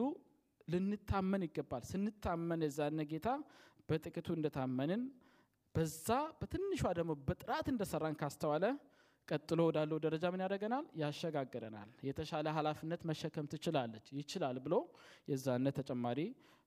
ልንታመን 0.69 1.43
ይገባል። 1.47 1.83
ስንታመን 1.91 2.61
የዛኔ 2.67 3.01
ጌታ 3.11 3.29
በጥቂቱ 3.89 4.29
እንደታመንን 4.37 5.03
በዛ 5.75 6.09
በትንሿ 6.41 6.83
ደግሞ 6.99 7.13
በጥራት 7.29 7.67
እንደሰራን 7.73 8.17
ካስተዋለ 8.21 8.65
ቀጥሎ 9.29 9.61
ወዳለው 9.69 9.99
ደረጃ 10.05 10.25
ምን 10.33 10.43
ያደርገናል? 10.45 10.85
ያሸጋግረናል። 11.03 11.91
የተሻለ 12.09 12.47
ኃላፊነት 12.57 13.03
መሸከም 13.11 13.47
ትችላለች 13.53 14.07
ይችላል 14.19 14.57
ብሎ 14.65 14.75
የዛኔ 15.31 15.67
ተጨማሪ 15.79 16.21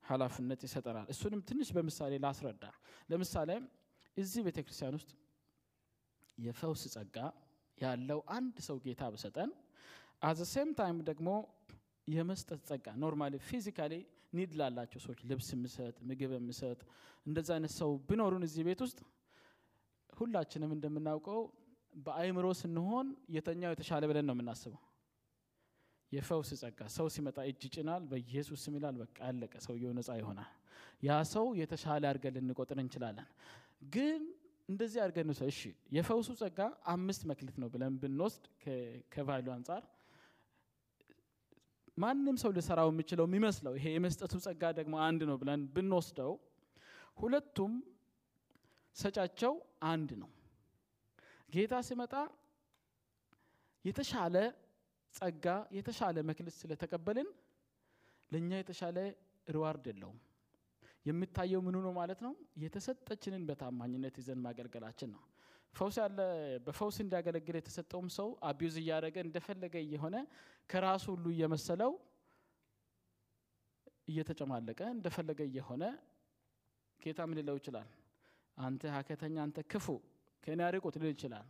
ኃላፊነት 0.03 0.61
ይሰጠናል። 0.67 1.07
እሱንም 1.13 1.41
ትንሽ 1.49 1.69
በምሳሌ 1.75 2.13
ላስረዳ። 2.23 2.63
ለምሳሌ 3.09 3.49
እዚህ 4.17 4.41
ቤተ 4.47 4.59
ክርስቲያን 4.65 4.95
ውስጥ 4.99 5.11
የፈውስ 6.37 6.83
ጸጋ 6.95 7.17
ያለው 7.77 8.19
አንድ 8.35 8.57
ሰው 8.67 8.77
ጌታ 8.85 9.03
ብሰጠን 9.13 9.51
at 10.21 10.39
a 10.77 10.81
time 10.81 10.97
ደግሞ 11.09 11.29
የመስጠት 12.07 12.61
ጸጋ 12.69 12.87
normally 13.01 13.35
physically 13.47 13.93
need 14.33 14.51
ላላቸው 14.59 14.99
ሰዎች 15.05 15.19
ልብስ 15.29 15.47
የምሰጥ 15.53 15.95
ምግብ 16.09 16.31
የምሰጥ 16.37 16.79
እንደዚ 17.25 17.49
አይነት 17.55 17.73
ሰው 17.77 17.91
ቢኖሩን 18.09 18.43
እዚህ 18.47 18.63
ቤት 18.67 18.81
ውስጥ 18.85 18.99
ሁላችንም 20.13 20.71
እንደምናውቀው 20.75 21.39
በአእምሮ 22.05 22.47
ስንሆን 22.59 23.07
የተኛው 23.35 23.71
የተሻለ 23.73 24.03
ብለን 24.09 24.25
ነው 24.29 24.35
የምናስበው። 24.35 24.81
የፈውስ 26.11 26.49
ጸጋ 26.61 26.79
ሰው 26.95 27.07
ሲመጣ 27.15 27.37
እጅ 27.49 27.61
ይጭናል፣ 27.67 28.03
በኢየሱስ 28.11 28.59
ስም 28.65 28.75
ይላል፣ 28.77 28.95
በቃ 29.01 29.17
ያለቀ 29.27 29.53
ሰውየው 29.65 29.91
ነፃ 29.97 30.09
ይሆናል። 30.19 30.51
ያ 31.03 31.17
ሰው 31.33 31.45
የተሻለ 31.59 32.03
አድርገን 32.11 32.35
ልንቆጥር 32.39 32.77
እንችላለን። 32.83 33.27
ግን 33.95 34.21
እንደዚህ 34.69 34.99
አድርገን 35.03 35.29
እሺ 35.49 35.59
የፈውሱ 35.97 36.29
ጸጋ 36.41 36.59
አምስት 36.93 37.21
መክሊት 37.29 37.57
ነው 37.61 37.69
ብለን 37.73 37.93
ብንወስድ 38.01 38.45
ከቫሉ 39.13 39.47
አንጻር 39.55 39.83
ማንም 41.97 42.35
ሰው 42.41 42.51
ሊሰራው 42.55 42.89
የሚችለው 42.91 43.25
የሚመስለው 43.27 43.73
ይሄ 43.77 43.85
የመስጠቱ 43.93 44.33
ጸጋ 44.45 44.63
ደግሞ 44.79 44.95
አንድ 45.05 45.21
ነው 45.29 45.37
ብለን 45.41 45.61
ብንወስደው 45.75 46.33
ሁለቱም 47.17 47.73
ሰጫቸው 48.95 49.53
አንድ 49.91 50.09
ነው። 50.21 50.29
ጌታ 51.49 51.73
ሲመጣ 51.87 52.13
የተሻለ 53.85 54.35
ጸጋ 55.13 55.45
የተሻለ 55.77 56.17
መክሊት 56.29 56.55
ስለተቀበልን 56.57 57.29
ለእኛ 58.31 58.51
የተሻለ 58.59 58.97
reward 59.47 59.85
የለውም። 59.91 60.17
የሚታየው 61.05 61.61
ምኑ 61.65 61.75
ነው 61.85 61.93
ማለት 61.97 62.19
ነው? 62.25 62.33
የተሰጠችንን 62.63 63.43
በታማኝነት 63.49 64.15
ይዘን 64.21 64.39
ማገልገላችን 64.45 65.09
ነው። 65.15 65.21
ፈውስ 65.73 65.95
ያለ 66.01 66.19
በፈውስ 66.65 66.97
እንዲያገለግል 67.03 67.55
የተሰጠውም 67.59 68.07
ሰው 68.17 68.29
abuse 68.49 68.75
እያደረገ 68.81 69.17
እንደፈለገ 69.25 69.75
እየሆነ 69.85 70.15
ከራሱ 70.69 71.05
ሁሉ 71.13 71.25
እየመሰለው 71.35 71.91
እየተጨማለቀ 74.07 74.79
እንደፈለገ 74.95 75.39
እየሆነ 75.49 75.83
ጌታ 76.99 77.19
ምን 77.29 77.37
ሊለው 77.39 77.55
ይችላል? 77.59 77.87
አንተ 78.57 78.83
ሃኬተኛ፣ 78.93 79.35
አንተ 79.45 79.57
ክፉ 79.71 79.87
ከእኔ 80.43 80.61
አርቁት 80.67 80.95
ሊል 81.01 81.11
ይችላል። 81.15 81.47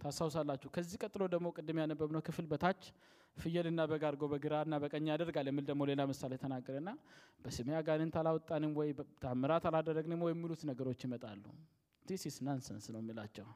ታስታውሳላችሁ። 0.00 0.68
ከዚህ 0.74 0.96
ቀጥሎ 1.02 1.22
ደግሞ 1.34 1.46
ቅድም 1.56 1.78
ያነበብነው 1.82 2.22
ክፍል 2.28 2.46
በታች 2.52 2.80
ፍየልና 3.36 3.80
በግ 3.90 4.02
አድርጎ 4.08 4.24
በግራና 4.32 4.74
በቀኝ 4.82 5.06
ያደርጋል 5.12 5.46
የሚል 5.50 5.64
ደግሞ 5.70 5.82
ሌላ 5.90 6.02
ምሳሌ 6.10 6.32
ተናገረና 6.42 6.90
በስሜ 7.44 7.68
አጋንንት 7.78 8.16
አላወጣንም 8.20 8.72
ወይ 8.80 8.90
ታምራት 9.24 9.64
አላደረግንም 9.70 10.20
ወይ 10.26 10.32
የሚሉት 10.34 10.62
ነገሮች 10.70 11.00
ይመጣሉ። 11.06 11.44
this 12.06 12.22
is 12.28 12.36
nonsense 12.46 12.86
ነው 12.92 13.00
የሚላቸው። 13.02 13.46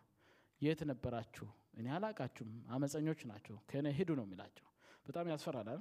የት 0.61 0.81
ነበራችሁ? 0.91 1.47
እኔ 1.79 1.87
አላቃችሁም፣ 1.97 2.53
አመፀኞች 2.69 3.21
ናቸው፣ 3.31 3.57
ከእኔ 3.71 3.89
ሂዱ 3.99 4.11
ነው 4.19 4.25
የሚላቸው። 4.27 4.67
በጣም 5.07 5.27
ያስፈራል። 5.33 5.81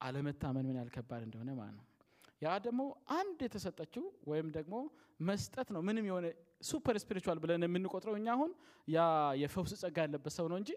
አለመታመን 0.00 0.66
ምን 0.68 0.76
ያህል 0.78 0.90
ከባድ 0.94 1.22
እንደሆነ 1.26 1.50
ማለት 1.58 1.76
ነው። 1.78 1.84
ያ 2.42 2.54
ደግሞ 2.64 2.80
አንድ 3.18 3.38
የተሰጠችው 3.46 4.04
ወይም 4.30 4.48
ደግሞ 4.56 4.74
መስጠት 5.20 5.68
ነው። 5.74 5.80
ምንም 5.88 6.04
የሆነ 6.08 6.26
super 6.62 6.96
spiritual 7.02 7.38
ብለን 7.42 7.64
የምንቆጥረው 7.66 8.16
እኛ 8.18 8.28
አሁን 8.34 8.50
ያ 8.88 8.98
የፈውስ 9.42 9.72
ጸጋ 9.82 9.96
ያለበት 10.04 10.32
ሰው 10.38 10.46
ነው 10.52 10.58
እንጂ 10.60 10.70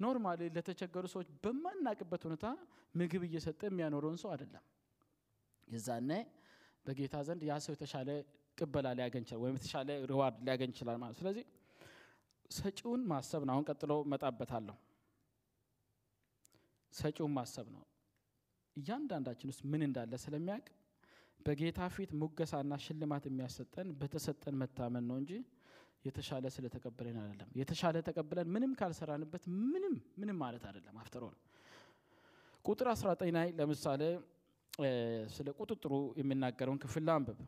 normally 0.00 0.42
ለተቸገሩ 0.54 1.04
ሰዎች 1.12 1.28
በማናቅበት 1.44 2.22
ሁኔታ 2.28 2.46
ምግብ 2.94 3.22
እየሰጠ 3.28 3.60
የሚያኖረውን 3.68 4.18
ሰው 4.22 4.30
አይደለም። 4.34 4.64
የዛኔ 5.68 6.10
በጌታ 6.86 7.16
ዘንድ 7.26 7.42
ያ 7.48 7.56
ሰው 7.64 7.72
የተሻለ 7.76 8.08
ቅበላ 8.62 8.88
ሊያገኝ 8.98 9.22
ይችላል፣ 9.24 9.40
ወይም 9.44 9.56
የተሻለ 9.58 9.88
reward 10.10 10.38
ሊያገኝ 10.46 10.70
ይችላል 10.74 10.98
ማለት 11.02 11.16
ስለዚህ 11.20 11.44
ሰጪውን 12.50 13.02
ማሰብ 13.10 13.42
ነው። 13.46 13.54
አሁን 13.54 13.64
ቀጥሎ 13.70 13.92
መጣበታለሁ። 14.12 14.76
ሰጪውን 16.92 17.32
ማሰብ 17.36 17.66
ነው። 17.74 17.82
እያንዳንዳችን 18.76 19.50
ውስጥ 19.52 19.62
ምን 19.72 19.82
እንዳለ 19.86 20.12
ስለሚያውቅ 20.24 20.66
በጌታ 21.40 21.80
ፊት 21.94 22.10
ሙገሳና 22.20 22.72
ሽልማት 22.84 23.24
የሚያሰጠን 23.28 23.88
በተሰጠን 24.00 24.54
መታመን 24.60 25.04
ነው 25.10 25.16
እንጂ 25.22 25.32
የተሻለ 26.04 26.44
ስለተቀበለን 26.54 27.16
አይደለም። 27.22 27.48
የተሻለ 27.60 27.96
ተቀብለን 28.06 28.46
ምንም 28.54 28.72
ካልሰራንበት 28.78 29.42
ምንም 29.66 29.94
ምንም 30.20 30.36
ማለት 30.42 30.64
አይደለም። 30.68 30.96
አፍተሮል 31.02 31.34
ቁጥር 32.64 32.88
19 32.92 33.32
ላይ 33.36 33.48
ለምሳሌ 33.58 34.02
ስለ 35.34 35.48
ቁጥጥሩ 35.58 35.92
የሚናገረውን 36.20 36.78
ክፍል 36.84 37.08
አንብብ። 37.14 37.40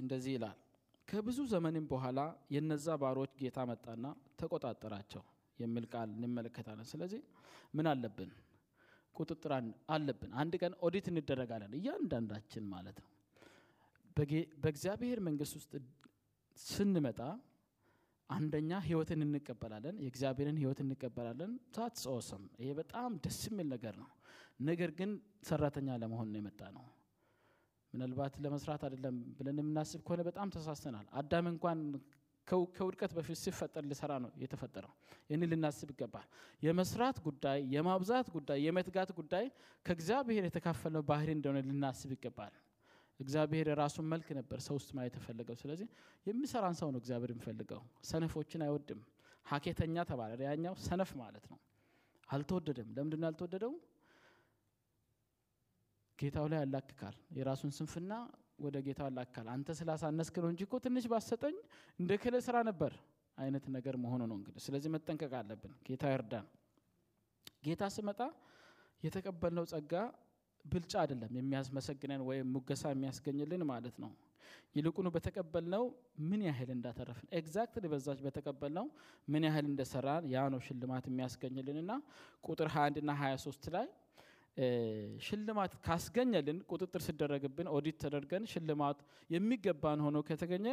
እንደዚህ 0.00 0.32
ይላል። 0.36 0.58
ከብዙ 1.08 1.38
ዘመንም 1.52 1.84
በኋላ 1.90 2.20
የነዛ 2.54 2.86
ባሮች 3.02 3.32
ጌታ 3.40 3.58
መጣና 3.70 4.04
ተቆጣጠራቸው 4.40 5.22
የሚል 5.58 5.84
ቃል 5.92 6.08
እንመለከታለን። 6.16 6.86
ስለዚህ 6.92 7.20
ምን 7.74 7.86
አለብን? 7.90 8.30
ቁጥጥር 9.16 9.52
አለብን። 9.94 10.30
አንድ 10.40 10.54
ቀን 10.62 10.72
ኦዲት 10.86 11.06
እንደረጋለን፣ 11.12 11.72
እያንዳንዳችን 11.78 12.64
ማለት 12.72 12.96
ነው። 13.02 13.10
በእግዚአብሔር 14.62 15.18
መንግስት 15.28 15.54
ውስጥ 15.58 15.72
ስንመጣ 16.58 17.20
አንደኛ 18.30 18.72
ህይወትን 18.86 19.20
እንቀበላለን፣ 19.24 19.96
የእግዚአብሔርን 20.04 20.58
ህይወት 20.60 20.78
እንቀበላለን። 20.84 21.52
ታትስ 21.74 22.04
ኦሰም። 22.12 22.44
ይሄ 22.60 22.70
በጣም 22.80 23.10
ደስ 23.24 23.40
የሚል 23.48 23.68
ነገር 23.74 23.94
ነው። 24.02 24.10
ነገር 24.62 24.90
ግን 24.98 25.10
ሰራተኛ 25.48 25.96
ለመሆን 26.02 26.28
ነው 26.32 26.38
የመጣ 26.40 26.60
ነው። 26.76 26.84
ምናልባት 27.94 28.34
ለመስራት 28.44 28.82
አይደለም 28.86 29.16
ብለን 29.38 29.58
የምናስብ 29.60 30.00
ከሆነ 30.06 30.20
በጣም 30.28 30.48
ተሳስተናል። 30.54 31.06
አዳም 31.20 31.46
እንኳን 31.52 31.80
ከውድቀት 32.48 33.12
በፊት 33.16 33.38
ሲፈጠር 33.42 33.84
ሊሰራ 33.90 34.12
ነው 34.22 34.30
የተፈጠረው። 34.42 34.92
ይህን 35.28 35.44
ልናስብ 35.52 35.88
ይገባል። 35.94 36.26
የመስራት 36.62 37.16
ጉዳይ፣ 37.26 37.60
የማብዛት 37.74 38.26
ጉዳይ፣ 38.34 38.58
የመትጋት 38.66 39.10
ጉዳይ 39.18 39.46
ከእግዚአብሔር 39.86 40.44
የተካፈለው 40.48 41.02
ባህሪ 41.10 41.30
እንደሆነ 41.36 41.60
ልናስብ 41.68 42.12
ይገባል። 42.16 42.54
እግዚአብሔር 43.20 43.66
የራሱን 43.70 44.06
መልክ 44.12 44.28
ነበር 44.38 44.58
ሰው 44.60 44.74
ውስጥ 44.78 44.90
ማየት 44.96 45.16
የፈለገው። 45.18 45.56
ስለዚህ 45.58 45.88
የሚሰራን 46.26 46.76
ሰው 46.80 46.88
ነው 46.92 47.00
እግዚአብሔር 47.02 47.32
የሚፈልገው። 47.34 47.80
ሰነፎችን 48.04 48.64
አይወድም። 48.66 49.00
ሀኬተኛ 49.46 49.96
ተባለ። 50.10 50.40
ያኛው 50.48 50.74
ሰነፍ 50.84 51.10
ማለት 51.20 51.44
ነው። 51.50 51.58
አልተወደደም። 52.28 52.88
ለምንድን 52.96 53.26
ያልተወደደው? 53.26 53.72
ጌታው 56.18 56.46
ላይ 56.52 56.58
ያላክካል። 56.62 57.16
የራሱን 57.36 57.72
ስንፍና 57.76 58.12
ወደ 58.60 58.76
ጌታው 58.86 59.06
ያላክካል። 59.08 59.46
አንተ 59.54 59.68
ስላሳነስክ 59.78 60.36
ነው 60.42 60.48
እንጂ 60.52 60.62
ትንሽ 60.84 61.06
ባሰጠኝ 61.12 61.56
እንደ 61.98 62.12
እከሌ 62.22 62.34
ስራ 62.46 62.56
ነበር 62.68 62.92
አይነት 63.38 63.64
ነገር 63.76 63.94
መሆኑ 64.02 64.22
ነው 64.30 64.36
እንግዲህ። 64.38 64.62
ስለዚህ 64.66 64.90
መጠንቀቅ 64.94 65.32
አለብን። 65.38 65.72
ጌታ 65.88 66.04
ይርዳን። 66.12 66.46
ጌታ 67.64 67.82
ስመጣ 67.94 68.20
የተቀበልነው 69.02 69.64
ጸጋ 69.72 69.92
ብልጫ 70.64 70.92
አይደለም 71.00 71.32
የሚያስመሰግነን 71.38 72.22
ወይም 72.28 72.46
ሙገሳ 72.54 72.82
የሚያስገኝልን 72.92 73.62
ማለት 73.70 73.96
ነው። 74.04 74.12
ይልቁኑ 74.76 75.08
በተቀበልነው 75.14 75.84
ምን 76.28 76.40
ያህል 76.46 76.70
እንዳተረፍን 76.74 77.28
exactly 77.38 77.84
በዛች 77.92 78.20
በተቀበልነው 78.26 78.86
ምን 79.28 79.44
ያህል 79.48 79.66
እንደሰራን 79.70 80.24
ያ 80.32 80.46
ነው 80.54 80.60
ሽልማት 80.66 81.04
የሚያስገኝልንና 81.10 81.92
ቁጥር 82.46 82.68
21 82.74 83.02
እና 83.02 83.12
23 83.20 83.68
ላይ 83.76 83.86
ሽልማት 85.20 85.72
ካስገኘልን 85.86 86.58
ቁጥጥር 86.70 87.02
ሲደረግብን 87.06 87.68
ኦዲት 87.76 87.96
ተደርገን 88.02 88.44
ሽልማት 88.52 88.98
የሚገባን 89.30 90.02
ሆኖ 90.04 90.16
ከተገኘ 90.28 90.66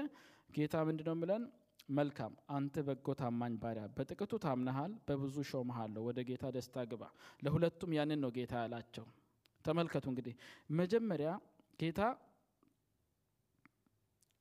ጌታ 0.50 0.76
ምንድን 0.88 1.08
ነው 1.10 1.16
የሚለን? 1.16 1.44
መልካም 1.90 2.34
አንተ 2.56 2.76
በጎ 2.88 3.08
ታማኝ 3.20 3.54
ባሪያ፣ 3.62 3.86
በጥቂቱ 3.96 4.34
ታምነሃል፣ 4.44 4.92
በብዙ 5.08 5.38
ሾመሃለሁ፣ 5.50 6.02
ወደ 6.08 6.20
ጌታ 6.30 6.44
ደስታ 6.56 6.84
ግባ። 6.92 7.04
ለሁለቱም 7.42 7.92
ያንን 7.98 8.20
ነው 8.24 8.32
ጌታ 8.38 8.54
ያላቸው። 8.64 9.06
ተመልከቱ 9.66 10.06
እንግዲህ 10.12 10.36
መጀመሪያ 10.74 11.30
ጌታ 11.80 12.00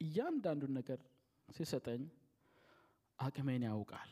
እያንዳንዱን 0.00 0.72
ነገር 0.78 1.00
ሲሰጠኝ 1.48 2.02
አቅሜን 3.18 3.64
ያውቃል። 3.68 4.10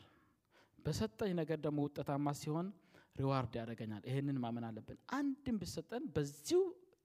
በሰጠኝ 0.79 1.31
ነገር 1.39 1.57
ደግሞ 1.65 1.79
ውጤታማ 1.87 2.27
ሲሆን 2.41 2.67
reward 3.15 3.53
ያደርገኛል። 3.59 4.03
ይህንን 4.09 4.37
ማመን 4.43 4.65
አለብን። 4.67 4.99
አንድም 5.17 5.57
ብሰጠን 5.61 6.03
በዚሁ 6.15 6.61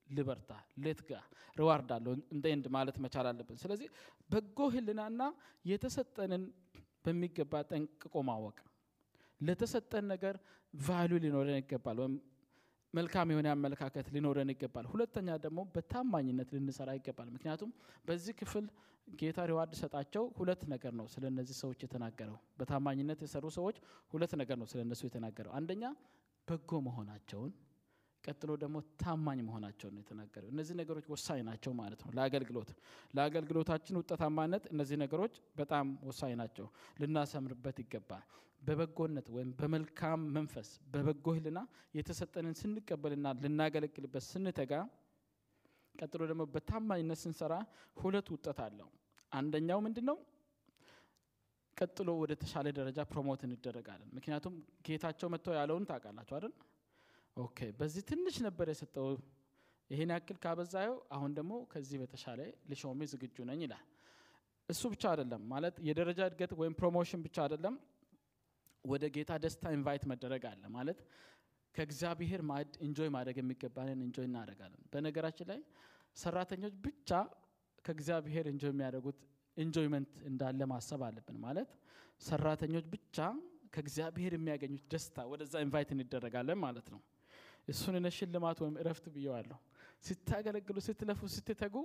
ልበርታ 0.09 0.51
ልትጋ 0.85 1.11
reward 1.57 1.91
አለው 1.97 2.13
እንደ 2.35 2.45
ማለት 2.75 2.97
መቻል 3.05 3.27
አለብን። 3.31 3.59
ስለዚህ 3.63 3.89
በጎ 4.31 4.59
ሕሊናና 4.75 5.23
የተሰጠንን 5.65 6.45
በሚገባ 7.05 7.55
ጠንቅቆ 7.71 8.15
ማወቅ 8.29 8.59
ለተሰጠን 9.41 10.05
ነገር 10.13 10.35
value 10.75 11.13
ሊኖረን 11.25 11.59
ይገባል 11.61 11.99
ወይም 12.03 12.15
መልካም 12.95 13.31
የሆነ 13.33 13.49
አመለካከት 13.55 14.07
ሊኖረን 14.15 14.51
ይገባል። 14.53 14.87
ሁለተኛ 14.91 15.29
ደግሞ 15.45 15.61
በታማኝነት 15.75 16.49
ልንሰራ 16.57 16.91
ይገባል። 16.99 17.29
ምክንያቱም 17.35 17.71
በዚህ 18.09 18.35
ክፍል 18.41 18.67
ጌታ 19.15 19.39
reward 19.51 19.75
ሰጣቸው 19.81 20.25
ሁለት 20.39 20.63
ነገር 20.73 20.93
ነው 21.01 21.07
ስለ 21.15 21.25
እነዚህ 21.33 21.57
ሰዎች 21.61 21.81
የተናገረው። 21.85 22.39
በታማኝነት 22.59 23.21
የሰሩ 23.25 23.45
ሰዎች 23.57 23.77
ሁለት 24.13 24.33
ነገር 24.41 24.57
ነው 24.61 24.69
ስለ 24.73 24.81
እነሱ 24.87 25.03
የተናገረው። 25.09 25.53
አንደኛ 25.59 25.85
በጎ 26.49 26.81
መሆናቸውን፣ 26.87 27.53
ቀጥሎ 28.25 28.51
ደግሞ 28.63 28.77
ታማኝ 29.03 29.39
መሆናቸውን 29.47 29.93
ነው 29.97 30.03
የተናገረው። 30.03 30.49
እነዚህ 30.53 30.75
ነገሮች 30.81 31.07
ወሳኝ 31.13 31.41
ናቸው 31.49 31.73
ማለት 31.81 32.01
ነው 32.05 32.13
ለአገልግሎት 32.17 32.71
ለአገልግሎታችን 33.15 33.99
ውጤታማነት 34.01 34.65
እነዚህ 34.73 34.97
ነገሮች 35.03 35.35
በጣም 35.57 35.89
ወሳኝ 36.09 36.33
ናቸው፣ 36.41 36.67
ልናሰምርበት 37.03 37.79
ይገባል። 37.85 38.25
በበጎነት 38.65 39.27
ወይም 39.35 39.51
በመልካም 39.59 40.21
መንፈስ 40.37 40.69
በበጎ 40.93 41.27
ህልና 41.37 41.59
የተሰጠንን 41.99 42.55
ስንቀበልና 42.61 43.33
ልናገለግልበት 43.43 44.25
ስንተጋ፣ 44.29 44.73
ቀጥሎ 45.95 46.23
ደግሞ 46.31 46.45
በታማኝነት 46.55 47.19
ስንሰራ 47.25 47.55
ሁለት 47.97 48.29
ውጤት 48.35 48.61
አለው። 48.65 48.89
አንደኛው 49.33 49.79
ምንድን 49.85 50.07
ነው? 50.11 50.17
ቀጥሎ 51.77 52.09
ወደ 52.21 52.33
ተሻለ 52.43 52.67
ደረጃ 52.79 52.99
promote 53.13 53.41
እንደረጋለን። 53.47 54.11
ምክንያቱም 54.17 54.55
ጌታቸው 54.87 55.29
መጥተው 55.35 55.55
ያለውን 55.59 55.87
ታውቃላችሁ 55.91 56.35
አይደል? 56.39 56.53
okay 57.37 57.59
በዚህ 57.79 58.03
ትንሽ 58.11 58.37
ነበር 58.47 58.67
የሰጠው 58.73 59.07
ይሄን 59.91 60.11
ያክል 60.15 60.37
ካበዛኸው 60.45 60.95
አሁን 61.17 61.31
ደግሞ 61.39 61.53
ከዚህ 61.73 61.97
በተሻለ 62.03 62.41
ልሾምህ 62.71 63.01
ዝግጁ 63.13 63.37
ነኝ 63.51 63.61
ይላል። 63.67 63.85
እሱ 64.69 64.83
ብቻ 64.93 65.03
አይደለም 65.13 65.43
ማለት 65.51 65.75
የደረጃ 65.89 66.21
እድገት 66.31 66.53
ወይም 66.61 66.75
promotion 66.79 67.21
ብቻ 67.27 67.37
አይደለም 67.45 67.75
ወደ 68.85 69.05
ጌታ 69.15 69.33
ደስታ 69.43 69.73
invite 69.77 70.05
መደረግ 70.11 70.43
አለ 70.51 70.63
ማለት 70.75 70.99
ከእግዚአብሔር 71.75 72.41
ማዕድ 72.49 72.73
enjoy 72.87 73.09
ማድረግ 73.15 73.37
የሚገባንን 73.41 74.01
enjoy 74.07 74.27
እናደርጋለን። 74.29 74.83
በነገራችን 74.93 75.47
ላይ 75.51 75.61
ሰራተኞች 76.17 76.75
ብቻ 76.85 77.11
ከእግዚአብሔር 77.85 78.45
enjoy 78.53 78.71
የሚያደርጉት 78.73 79.19
enjoyment 79.57 80.13
እንዳለ 80.29 80.61
ማሰብ 80.73 81.01
አለብን። 81.09 81.39
ማለት 81.45 81.71
ሰራተኞች 82.21 82.87
ብቻ 82.95 83.17
ከእግዚአብሔር 83.75 84.33
የሚያገኙት 84.37 84.85
ደስታ 84.93 85.17
ወደዛ 85.31 85.55
invite 85.65 85.91
እንደረጋለን 85.97 86.59
ማለት 86.65 86.87
ነው። 86.95 87.01
እሱን 87.69 87.95
እኔ 87.99 88.09
ሽልማት 88.17 88.59
ወይም 88.63 88.77
እረፍት 88.81 89.05
ብየዋለሁ። 89.15 89.59
ስታገለግሉ፣ 90.05 90.77
ስትለፉ፣ 90.87 91.21
ስትተጉ 91.35 91.77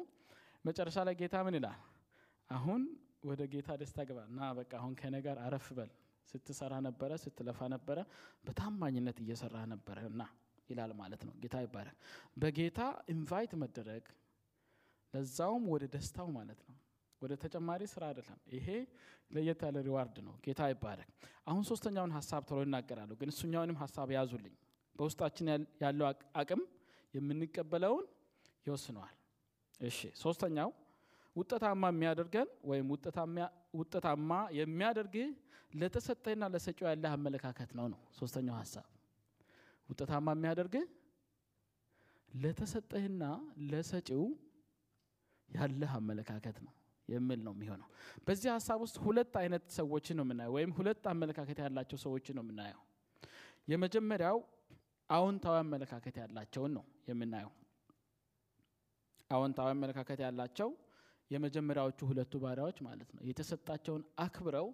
መጨረሻ 0.65 0.97
ላይ 1.07 1.15
ጌታ 1.21 1.35
ምን 1.45 1.55
ይላል? 1.59 1.77
አሁን 2.49 2.81
ወደ 3.23 3.41
ጌታ 3.53 3.69
ደስታ 3.81 3.99
ግባ 4.09 4.19
እና 4.29 4.39
በቃ 4.59 4.71
አሁን 4.79 4.93
ከኔ 4.99 5.15
ጋር 5.25 5.37
አረፍ 5.45 5.67
በል 5.77 5.91
ስትሰራ 6.31 6.73
ነበረ፣ 6.85 7.11
ስትለፋ 7.23 7.59
ነበረ፣ 7.73 7.97
በታማኝነት 8.45 9.17
እየሰራ 9.23 9.55
ነበረ 9.73 9.97
እና 10.09 10.21
ይላል 10.69 10.91
ማለት 10.99 11.21
ነው። 11.27 11.33
ጌታ 11.43 11.55
ይባረክ። 11.63 11.95
በጌታ 12.37 12.79
invite 13.13 13.53
መደረግ 13.61 14.03
ለዛውም 15.13 15.63
ወደ 15.73 15.83
ደስታው 15.93 16.27
ማለት 16.35 16.59
ነው። 16.67 16.75
ወደ 17.21 17.33
ተጨማሪ 17.43 17.81
ስራ 17.93 18.03
አይደለም። 18.09 18.39
ይሄ 18.55 18.67
ለየት 19.31 19.61
ያለ 19.65 19.77
reward 19.87 20.17
ነው። 20.27 20.35
ጌታ 20.45 20.61
ይባረክ። 20.71 21.09
አሁን 21.47 21.63
ሶስተኛውን 21.69 22.13
ሀሳብ 22.17 22.43
ቶሎ 22.49 22.59
ይናገራሉ፣ 22.65 23.11
ግን 23.19 23.29
እሱኛውንም 23.33 23.77
ሀሳብ 23.81 24.09
ያዙልኝ። 24.17 24.55
በውስጣችን 24.95 25.47
ያለው 25.83 26.05
አቅም 26.41 26.61
የምንቀበለውን 27.13 28.05
ይወስነዋል። 28.65 29.15
እሺ፣ 29.79 29.99
ሶስተኛው 30.21 30.69
ውጤታማ 31.35 31.83
የሚያደርገን 31.91 32.49
ወይም 32.69 32.87
ውጤታማ 33.79 34.29
የሚያደርግህ 34.59 35.27
ለተሰጠህና 35.73 36.43
ለሰጪው 36.53 36.87
ያለህ 36.89 37.11
አመለካከት 37.17 37.71
ነው 37.79 37.87
ነው 37.93 37.99
ሶስተኛው 38.19 38.55
ሀሳብ 38.59 38.87
ውጤታማ 39.89 40.29
የሚያደርግህ 40.35 40.85
ለተሰጠህና 42.29 43.23
ለሰጪው 43.69 44.23
ያለህ 45.49 45.91
አመለካከት 45.99 46.57
ነው 46.65 46.73
የሚል 47.09 47.39
ነው 47.45 47.53
የሚሆነው። 47.55 47.87
በዚህ 48.25 48.49
ሀሳብ 48.55 48.79
ውስጥ 48.83 48.97
ሁለት 49.05 49.33
አይነት 49.41 49.63
ሰዎችን 49.77 50.15
ነው 50.19 50.25
የምናየው፣ 50.25 50.53
ወይም 50.57 50.71
ሁለት 50.77 51.03
አመለካከት 51.11 51.59
ያላቸው 51.63 51.97
ሰዎችን 52.03 52.35
ነው 52.37 52.43
የምናየው። 52.45 52.81
የመጀመሪያው 53.67 54.37
አዎንታዊ 55.09 55.55
አመለካከት 55.59 56.15
ያላቸውን 56.21 56.71
ነው 56.77 56.83
የምናየው። 57.09 57.51
አዎንታዊ 59.29 59.69
አመለካከት 59.71 60.19
ያላቸው 60.25 60.69
የመጀመሪያዎቹ 61.31 61.99
ሁለቱ 62.09 62.33
ባሪያዎች 62.43 62.77
ማለት 62.87 63.09
ነው። 63.15 63.21
የተሰጣቸውን 63.29 64.03
አክብረው 64.23 64.67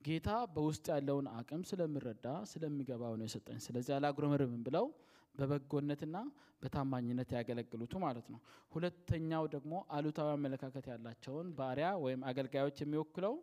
ጌታ 0.00 0.30
በውስጥ 0.54 0.86
ያለውን 0.94 1.26
አቅም 1.34 1.62
ስለሚረዳ 1.70 2.26
ስለሚገባው 2.50 3.14
ነው 3.20 3.26
የሰጠኝ፣ 3.28 3.58
ስለዚህ 3.64 3.92
አላጉረመርምም 3.96 4.62
ብለው 4.66 4.86
በበጎነትና 5.34 6.16
በታማኝነት 6.62 7.30
ያገለግሉቱ 7.36 7.94
ማለት 8.04 8.26
ነው። 8.32 8.38
ሁለተኛው 8.72 9.44
ደግሞ 9.54 9.72
አሉታዊ 9.96 10.30
አመለካከት 10.36 10.86
ያላቸውን 10.92 11.48
ባሪያ 11.58 11.88
ወይም 12.04 12.20
አገልጋዮች 12.30 12.78
የሚወክለው 12.82 13.34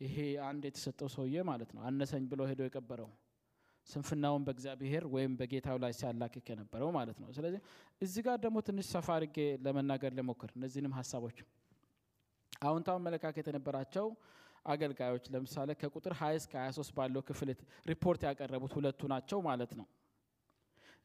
ይሄ 0.00 0.16
አንድ 0.48 0.62
የተሰጠው 0.68 1.08
ሰውዬ 1.14 1.36
ማለት 1.50 1.70
ነው። 1.76 1.82
አነሰኝ 1.88 2.24
ብሎ 2.32 2.42
ሄዶ 2.50 2.62
የቀበረው 2.66 3.10
ስንፍናውን 3.86 4.42
በእግዚአብሔር 4.46 5.04
ወይም 5.14 5.32
በጌታው 5.38 5.76
ላይ 5.84 5.92
ሲያላክክ 5.98 6.46
የነበረው 6.52 6.90
ማለት 6.96 7.18
ነው። 7.22 7.28
ስለዚህ 7.36 7.60
እዚህ 8.00 8.22
ጋር 8.26 8.36
ደግሞ 8.44 8.58
ትንሽ 8.66 8.86
ሰፋ 8.94 9.08
አድርጌ 9.16 9.36
ለመናገር 9.64 10.12
ለሞክር 10.18 10.50
እነዚህንም 10.56 10.94
ሀሳቦች 10.98 11.38
አዎንታዊ 12.62 12.96
አመለካከት 13.00 13.46
የነበራቸው 13.50 14.06
አገልጋዮች 14.66 15.24
ለምሳሌ 15.34 15.70
ከቁጥር 15.80 16.12
20 16.18 16.40
እስከ 16.40 16.52
23 16.62 16.96
ባለው 16.96 17.22
ክፍል 17.28 17.50
ሪፖርት 17.86 18.22
ያቀረቡት 18.28 18.72
ሁለቱ 18.78 19.00
ናቸው 19.12 19.38
ማለት 19.46 19.72
ነው። 19.80 19.86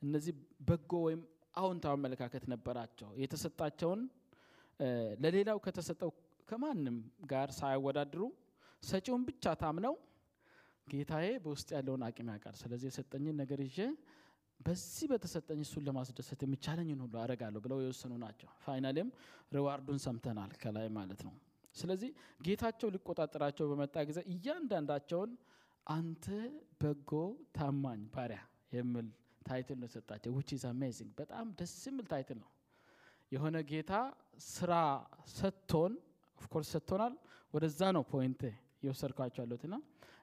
እነዚህ 0.01 0.33
በጎ 0.67 0.91
ወይም 1.05 1.21
አዎንታዊ 1.55 1.93
አመለካከት 1.97 2.43
ነበራቸው። 2.53 3.09
የተሰጣቸውን 3.23 4.01
ለሌላው 5.23 5.57
ከተሰጠው 5.65 6.11
ከማንም 6.47 6.97
ጋር 7.31 7.49
ሳያወዳድሩ 7.59 8.21
ሰጪውን 8.83 9.21
ብቻ 9.27 9.53
ታምነው 9.61 9.93
ጌታዬ 10.87 11.27
በውስጥ 11.43 11.69
ያለውን 11.77 12.01
አቅም 12.07 12.29
ያውቃል፣ 12.31 12.55
ስለዚህ 12.61 12.87
የሰጠኝን 12.91 13.37
ነገር 13.41 13.59
ይዤ 13.65 13.77
በዚህ 14.65 15.05
በተሰጠኝ 15.11 15.59
እሱን 15.63 15.83
ለማስደሰት 15.87 16.41
የሚቻለኝን 16.45 16.99
ሁሉ 17.03 17.15
አደርጋለሁ 17.21 17.59
ብለው 17.65 17.79
የወሰኑ 17.83 18.13
ናቸው። 18.23 18.49
finally 18.63 18.99
ም 18.99 19.09
reward 19.51 19.80
ኡን 19.80 19.99
ሰምተናል 20.05 20.51
ከላይ 20.61 20.87
ማለት 20.97 21.21
ነው። 21.27 21.33
ስለዚህ 21.75 22.09
ጌታቸው 22.45 22.89
ሊቆጣጠራቸው 22.95 23.67
በመጣ 23.71 23.95
ጊዜ 24.09 24.19
እያንዳንዳቸውን 24.33 25.31
አንተ 25.87 26.25
በጎ 26.81 27.11
ታማኝ 27.57 28.01
ባሪያ 28.13 28.41
የሚል 28.73 29.07
title 29.47 29.77
ነው 29.81 29.87
የሰጣቸው። 29.89 30.31
which 30.35 30.49
is 30.55 30.63
amazing 30.69 31.11
በጣም 31.19 31.47
ደስ 31.59 31.73
የሚል 31.89 32.05
title 32.11 32.37
ነው። 32.43 32.49
የሆነ 33.31 33.57
ጌታ 33.71 33.93
ስራ 34.49 34.73
ሰጥቶን 35.35 35.93
of 36.37 36.45
course 36.45 36.69
ሰጥቶናል። 36.75 37.13
ወደዛ 37.53 37.81
ነው 37.97 38.03
point 38.11 38.41
እየወሰድኳቸው 38.77 39.41
ያለሁት 39.43 39.63
እና 39.67 39.75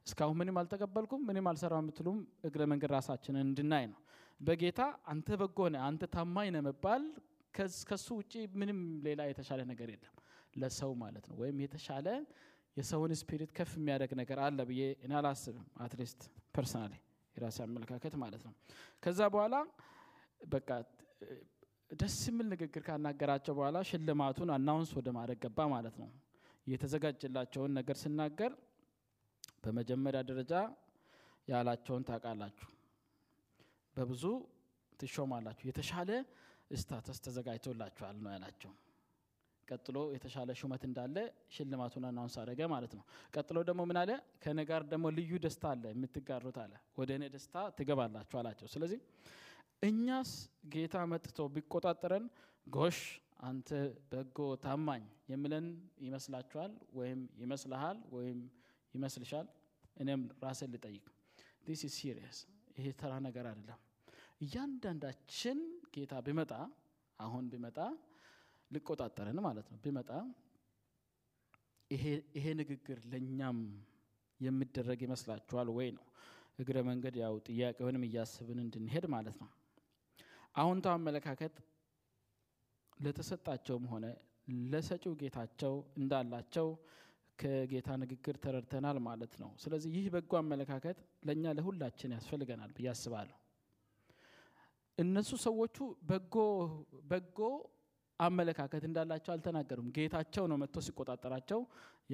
እስካሁን 0.07 0.37
ምንም 0.41 0.57
አልተቀበልኩም 0.61 1.21
ምንም 1.29 1.47
አልሰራ 1.51 1.75
የምትሉም 1.83 2.19
እግረ 2.49 2.63
መንገድ 2.73 2.91
ራሳችንን 2.97 3.45
እንድናይ 3.47 3.85
ነው። 3.93 3.99
በጌታ 4.41 4.81
አንተ 5.13 5.29
በጎ 5.41 5.59
ነህ፣ 5.73 5.83
አንተ 5.89 6.03
ታማኝ 6.15 6.49
ነህ 6.55 6.63
መባል 6.69 7.03
ከሱ 7.89 8.07
ውጭ 8.19 8.33
ምንም 8.61 8.79
ሌላ 9.07 9.21
የተሻለ 9.31 9.61
ነገር 9.71 9.89
የለም 9.95 10.15
ለሰው 10.57 10.93
ማለት 11.03 11.25
ነው። 11.31 11.37
ወይም 11.43 11.59
የተሻለ 11.65 12.07
የሰውን 12.77 13.13
spirit 13.21 13.51
ከፍ 13.57 13.73
የሚያደርግ 13.79 14.13
ነገር 14.21 14.39
አለ 14.45 14.59
ብዬ 14.69 14.83
እኔ 15.05 15.13
አላስብም። 15.21 15.67
at 15.85 15.95
least 15.95 16.21
personally 16.57 16.95
የራሴ 17.37 17.59
አመለካከት 17.67 18.15
ማለት 18.23 18.43
ነው። 18.47 18.55
ከዛ 19.03 19.21
በኋላ 19.35 19.55
በቃ 20.49 20.69
ደስ 21.91 22.17
የሚል 22.29 22.47
ንግግር 22.53 22.83
ካናገራቸው 22.87 23.55
በኋላ 23.59 23.79
ሽልማቱን 23.89 24.51
announce 24.57 24.91
ወደ 24.99 25.09
ማድረግ 25.17 25.39
ገባ 25.45 25.67
ማለት 25.75 25.97
ነው። 26.03 26.11
የተዘጋጀላቸውን 26.67 27.73
ነገር 27.79 27.97
ሲናገር 28.03 28.53
በመጀመሪያ 29.65 30.21
ደረጃ 30.29 30.53
ያላቸውን 31.49 32.05
ታውቃላችሁ፣ 32.09 32.69
በብዙ 34.01 34.25
ትሾማላችሁ፣ 35.01 35.65
የተሻለ 35.71 36.11
status 36.75 37.19
ተዘጋጅቶላችኋል 37.25 38.17
ነው 38.25 38.31
ያላቸው። 38.35 38.73
ቀጥሎ 39.69 39.99
የተሻለ 40.15 40.51
ሹመት 40.61 40.83
እንዳለ 40.89 41.17
ሽልማቱን 41.55 42.05
announce 42.09 42.37
አደረገ 42.41 42.61
ማለት 42.73 42.93
ነው። 42.99 43.05
ቀጥሎ 43.35 43.59
ደግሞ 43.69 43.81
ምን 43.91 43.99
አለ? 44.03 44.11
ከእኔ 44.43 44.61
ጋር 44.71 44.83
ደግሞ 44.93 45.07
ልዩ 45.19 45.33
ደስታ 45.45 45.65
አለ 45.73 45.85
የምትጋሩት 45.93 46.57
አለ። 46.65 46.73
ወደ 46.99 47.11
እኔ 47.19 47.25
ደስታ 47.35 47.57
ትገባላችሁ 47.79 48.37
አላቸው። 48.41 48.69
ስለዚህ 48.75 49.01
እኛስ 49.83 50.31
ጌታ 50.75 50.97
መጥቶ 51.13 51.39
ቢቆጣጠረን 51.55 52.25
ጎሽ 52.67 52.99
አንተ 53.43 53.69
በጎ 54.11 54.39
ታማኝ 54.65 55.05
የሚለን 55.29 55.67
ይመስላችኋል? 56.07 56.73
ወይም 56.93 57.21
ይመስልሃል? 57.43 57.99
ወይም 58.17 58.41
ይመስልሻል? 58.95 59.47
እኔም 59.97 60.23
ራሴን 60.45 60.71
ልጠይቅ። 60.75 61.07
This 61.67 61.83
serious። 61.97 62.41
ይሄ 62.79 62.89
ተራ 63.01 63.13
ነገር 63.27 63.47
አይደለም። 63.51 63.81
እያንዳንዳችን 64.41 65.59
ጌታ 65.95 66.13
ቢመጣ 66.27 66.53
አሁን 67.19 67.45
ቢመጣ 67.53 67.79
ሊቆጣጠረን 68.71 69.39
ማለት 69.47 69.67
ነው 69.73 69.79
ቢመጣ 69.85 70.11
ይሄ 72.35 72.45
ንግግር 72.61 72.99
ለእኛም 73.13 73.59
የሚደረግ 74.41 75.01
ይመስላችኋል 75.07 75.69
ወይ 75.77 75.89
ነው 75.97 76.05
እግረ 76.59 76.79
መንገድ 76.89 77.15
ያው 77.23 77.35
ጥያቄውንም 77.49 78.05
እያስብን 78.09 78.59
እንድንሄድ 78.65 79.05
ማለት 79.15 79.37
ነው። 79.43 79.51
አዎንታዊ 80.55 80.95
አመለካከት 80.99 81.55
ለተሰጣቸውም 82.99 83.85
ሆነ 83.93 84.07
ለሰጪው 84.71 85.15
ጌታቸው 85.21 85.75
እንዳላቸው 86.01 86.69
ከጌታ 87.39 87.91
ንግግር 88.03 88.37
ተረድተናል 88.45 88.99
ማለት 89.07 89.35
ነው። 89.43 89.51
ስለዚህ 89.63 89.91
ይህ 89.97 90.07
በጎ 90.15 90.33
አመለካከት 90.41 90.99
ለእኛ 91.29 91.53
ለሁላችን 91.59 92.15
ያስፈልገናል 92.17 92.73
ብዬ 92.77 92.89
አስባለሁ። 92.95 93.37
እነሱ 95.01 95.31
ሰዎቹ 95.45 95.77
በጎ 96.09 96.35
በጎ 97.11 97.39
አመለካከት 98.21 98.83
እንዳላቸው 98.89 99.33
አልተናገሩም። 99.35 99.87
ጌታቸው 99.97 100.45
ነው 100.51 100.57
መጥቶ 100.63 100.79
ሲቆጣጠራቸው 100.87 101.61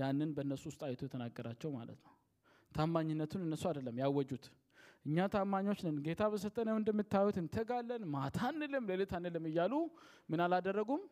ያንን 0.00 0.30
በእነሱ 0.36 0.62
ውስጥ 0.70 0.82
አይቶ 0.88 1.00
የተናገራቸው 1.06 1.70
ማለት 1.76 1.98
ነው። 2.06 2.12
ታማኝነቱን 2.72 3.42
እነሱ 3.46 3.64
አይደለም 3.70 3.96
ያወጁት። 4.02 4.44
እኛ 5.06 5.26
ታማኞች 5.34 5.80
ነን፣ 5.86 5.96
ጌታ 6.06 6.22
በሰጠነው 6.32 6.76
እንደምታዩት 6.80 7.36
እንተጋለን፣ 7.42 8.02
ማታ 8.14 8.38
አንልም፣ 8.48 8.84
ሌሊት 8.90 9.12
አንልም 9.18 9.44
እያሉ 9.50 9.74
ምን 10.28 10.40
አላደረጉም፣ 10.46 11.02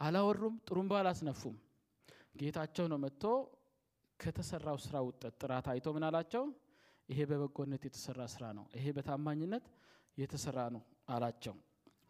አላወሩም፣ 0.00 0.54
ጥሩምባ 0.68 0.92
አላስነፉም። 1.00 1.56
ጌታቸው 2.40 2.86
ነው 2.92 2.98
መጥቶ 3.04 3.24
ከተሰራው 4.20 4.78
ስራ 4.84 4.96
ውጤት 5.06 5.34
ጥራት 5.42 5.66
አይቶ 5.72 5.86
ምን 5.96 6.04
አላቸው? 6.08 6.44
ይሄ 7.08 7.20
በበጎነት 7.30 7.82
የተሰራ 7.88 8.20
ስራ 8.34 8.44
ነው፣ 8.58 8.64
ይሄ 8.76 8.86
በታማኝነት 8.96 9.64
የተሰራ 10.18 10.58
ነው 10.74 10.82
አላቸው። 11.10 11.54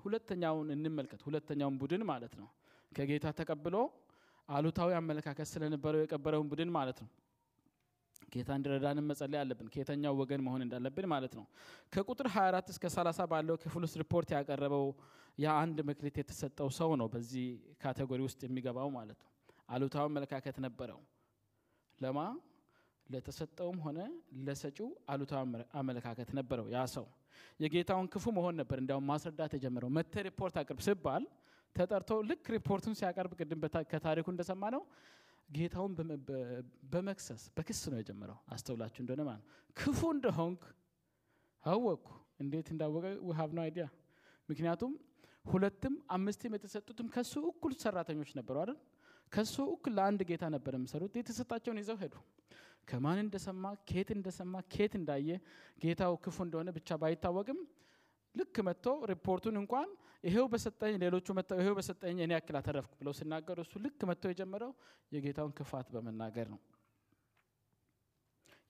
ሁለተኛውን 0.04 0.68
እንመልከት። 0.74 1.20
ሁለተኛውን 1.26 1.76
ቡድን 1.80 2.02
ማለት 2.10 2.34
ነው 2.40 2.48
ከጌታ 2.92 3.26
ተቀብሎ 3.38 3.76
አሉታዊ 4.48 4.90
አመለካከት 4.98 5.48
ስለነበረው 5.50 6.00
የቀበረውን 6.02 6.46
ቡድን 6.52 6.70
ማለት 6.76 6.98
ነው። 7.04 7.10
ጌታ 8.32 8.50
እንዲረዳን 8.58 9.06
መጸለይ 9.10 9.38
አለብን፣ 9.42 9.68
ከየተኛው 9.72 10.14
ወገን 10.20 10.42
መሆን 10.46 10.62
እንዳለብን 10.64 11.06
ማለት 11.12 11.32
ነው። 11.38 11.44
ከቁጥር 11.92 12.26
24 12.34 12.68
እስከ 12.72 12.84
30 12.94 13.26
ባለው 13.32 13.56
ክፍል 13.62 13.82
ውስጥ 13.86 13.96
ሪፖርት 14.02 14.30
ያቀረበው 14.36 14.84
ያ 15.38 15.54
አንድ 15.62 15.78
መክሊት 15.88 16.16
የተሰጠው 16.20 16.68
ሰው 16.78 16.90
ነው 17.00 17.08
በዚህ 17.14 17.46
category 17.82 18.20
ውስጥ 18.26 18.40
የሚገባው 18.46 18.88
ማለት 18.98 19.18
ነው። 19.24 19.30
አሉታዊ 19.68 20.04
አመለካከት 20.08 20.56
ነበረው 20.66 21.00
ለማ 21.98 22.18
ለተሰጠውም 23.06 23.78
ሆነ 23.84 23.98
ለሰጪው 24.46 24.88
አሉታዊ 25.12 25.42
አመለካከት 25.80 26.28
ነበረው 26.38 26.66
ያ 26.74 26.82
ሰው 26.94 27.06
የጌታውን 27.60 28.08
ክፉ 28.12 28.24
መሆን 28.36 28.54
ነበር 28.60 28.78
እንዲያውም 28.82 29.06
ማስረዳት 29.10 29.52
የጀመረው። 29.56 29.90
መተ 29.96 30.14
ሪፖርት 30.28 30.56
አቅርብ 30.60 30.80
ሲባል 30.86 31.24
ተጠርቶ 31.76 32.12
ልክ 32.28 32.44
ሪፖርቱን 32.54 32.94
ሲያቀርብ 33.00 33.32
ቅድም 33.38 33.60
ከታሪኩ 33.92 34.26
እንደሰማ 34.32 34.62
ነው 34.74 34.82
ጌታውን 35.48 35.92
በመክሰስ 36.92 37.42
በክስ 37.56 37.80
ነው 37.92 37.98
የጀመረው። 38.00 38.38
አስተውላችሁ 38.54 39.00
እንደሆነ 39.04 39.22
ማለት 39.28 39.44
ነው 39.44 39.48
ክፉ 39.76 40.00
እንደሆንክ 40.16 40.62
አወቅኩ። 41.64 42.08
እንዴት 42.40 42.68
እንዳወቀ 42.74 43.06
we 43.28 43.36
have 43.36 43.50
no 43.56 43.62
idea። 43.64 43.86
ምክንያቱም 44.48 44.92
ሁለትም 45.44 45.94
አምስትም 46.14 46.54
የተሰጡትም 46.56 47.06
ከሱ 47.14 47.32
እኩል 47.50 47.72
ሰራተኞች 47.82 48.30
ነበሩ 48.38 48.56
አይደል? 48.62 48.78
ከሱ 49.32 49.56
እኩል 49.74 49.92
ለአንድ 49.98 50.20
ጌታ 50.30 50.44
ነበር 50.54 50.72
የሚሰሩት። 50.76 51.12
የተሰጣቸውን 51.18 51.78
ይዘው 51.82 51.96
ሄዱ። 52.02 52.14
ከማን 52.90 53.18
እንደሰማ 53.22 53.72
ኬት 53.88 54.08
እንደሰማ 54.16 54.62
ኬት 54.72 54.92
እንዳየ 55.00 55.28
ጌታው 55.82 56.14
ክፉ 56.24 56.38
እንደሆነ 56.46 56.70
ብቻ 56.76 56.98
ባይታወቅም 57.02 57.60
ልክ 58.34 58.56
መጥቶ 58.66 58.86
ሪፖርቱን 59.10 59.56
እንኳን 59.60 59.88
ይሄው 60.24 60.46
በሰጠኝ 60.52 60.94
ሌሎቹ 61.02 61.26
መጥተው 61.38 61.58
ይሄው 61.60 61.74
በሰጠኝ 61.78 62.16
እኔ 62.24 62.32
ያክል 62.36 62.56
አተረፍኩ 62.58 62.92
ብለው 63.00 63.14
ሲናገሩ 63.18 63.58
እሱ 63.64 63.74
ልክ 63.84 64.00
መጥቶ 64.10 64.32
የጀመረው 64.32 64.72
የጌታውን 65.12 65.52
ክፋት 65.58 65.88
በመናገር 65.94 66.48
ነው። 66.52 66.60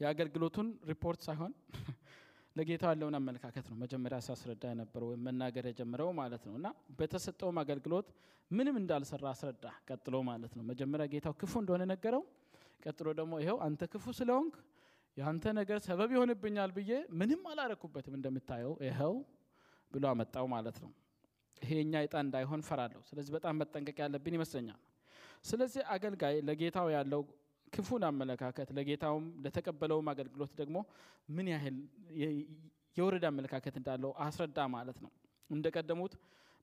የአገልግሎቱን 0.01 0.69
ሪፖርት 0.91 1.21
ሳይሆን 1.27 1.53
ለጌታው 2.57 2.91
ያለውን 2.93 3.17
አመለካከት 3.19 3.67
ነው 3.71 3.77
መጀመሪያ 3.83 4.19
ሲያስረዳ 4.27 4.65
የነበረው 4.71 5.09
ወይም 5.11 5.23
መናገር 5.27 5.65
የጀመረው 5.69 6.09
ማለት 6.21 6.43
ነው። 6.49 6.55
እና 6.59 6.69
በተሰጠውም 6.99 7.59
አገልግሎት 7.63 8.09
ምንም 8.51 8.77
እንዳልሰራ 8.81 9.25
አስረዳ 9.33 9.67
ቀጥሎ 9.89 10.17
ማለት 10.29 10.53
ነው። 10.59 10.65
መጀመሪያ 10.71 11.07
ጌታው 11.13 11.35
ክፉ 11.41 11.53
እንደሆነ 11.63 11.83
ነገረው። 11.93 12.23
ቀጥሎ 12.83 13.09
ደግሞ 13.19 13.33
ይኸው 13.43 13.59
አንተ 13.67 13.83
ክፉ 13.93 14.05
ስለሆንክ 14.19 14.55
የአንተ 15.17 15.45
ነገር 15.59 15.79
ሰበብ 15.87 16.11
ይሆንብኛል 16.15 16.71
ብዬ 16.77 16.91
ምንም 17.21 17.43
አላረኩበትም 17.51 18.15
እንደምታየው 18.19 18.75
ይኸው 18.87 19.15
ብሎ 19.93 20.05
አመጣው 20.13 20.47
ማለት 20.55 20.77
ነው። 20.85 20.91
ይሄ 21.63 21.71
እኛ 21.85 21.95
ዕጣ 22.05 22.15
እንዳይሆን 22.25 22.61
ፈራለሁ። 22.69 23.01
ስለዚህ 23.09 23.33
በጣም 23.37 23.55
መጠንቀቅ 23.63 23.97
ያለብን 24.05 24.35
ይመስለኛል። 24.39 24.81
ስለዚህ 25.45 25.83
አገልጋይ 25.95 26.37
ለጌታው 26.49 26.89
ያለው 26.95 27.23
ክፉን 27.73 28.03
አመለካከት 28.09 28.69
ለጌታውም 28.77 29.27
ለተቀበለውም 29.45 30.09
አገልግሎት 30.13 30.53
ደግሞ 30.61 30.77
ምን 31.29 31.49
ያህል 31.53 31.77
የወረደ 32.97 33.25
አመለካከት 33.31 33.75
እንዳለው 33.81 34.13
አስረዳ 34.25 34.61
ማለት 34.75 34.99
ነው። 35.05 35.11
እንደቀደሙት 35.51 36.15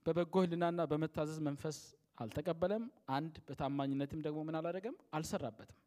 በበጎ 0.05 0.35
ሕሊናና 0.43 0.81
በመታዘዝ 0.91 1.39
መንፈስ 1.47 1.77
አልተቀበለም። 2.17 2.83
አንድ 3.15 3.35
በታማኝነትም 3.47 4.21
ደግሞ 4.25 4.39
ምን 4.47 4.57
አላደረገም፣ 4.59 4.95
አልሰራበትም። 5.13 5.79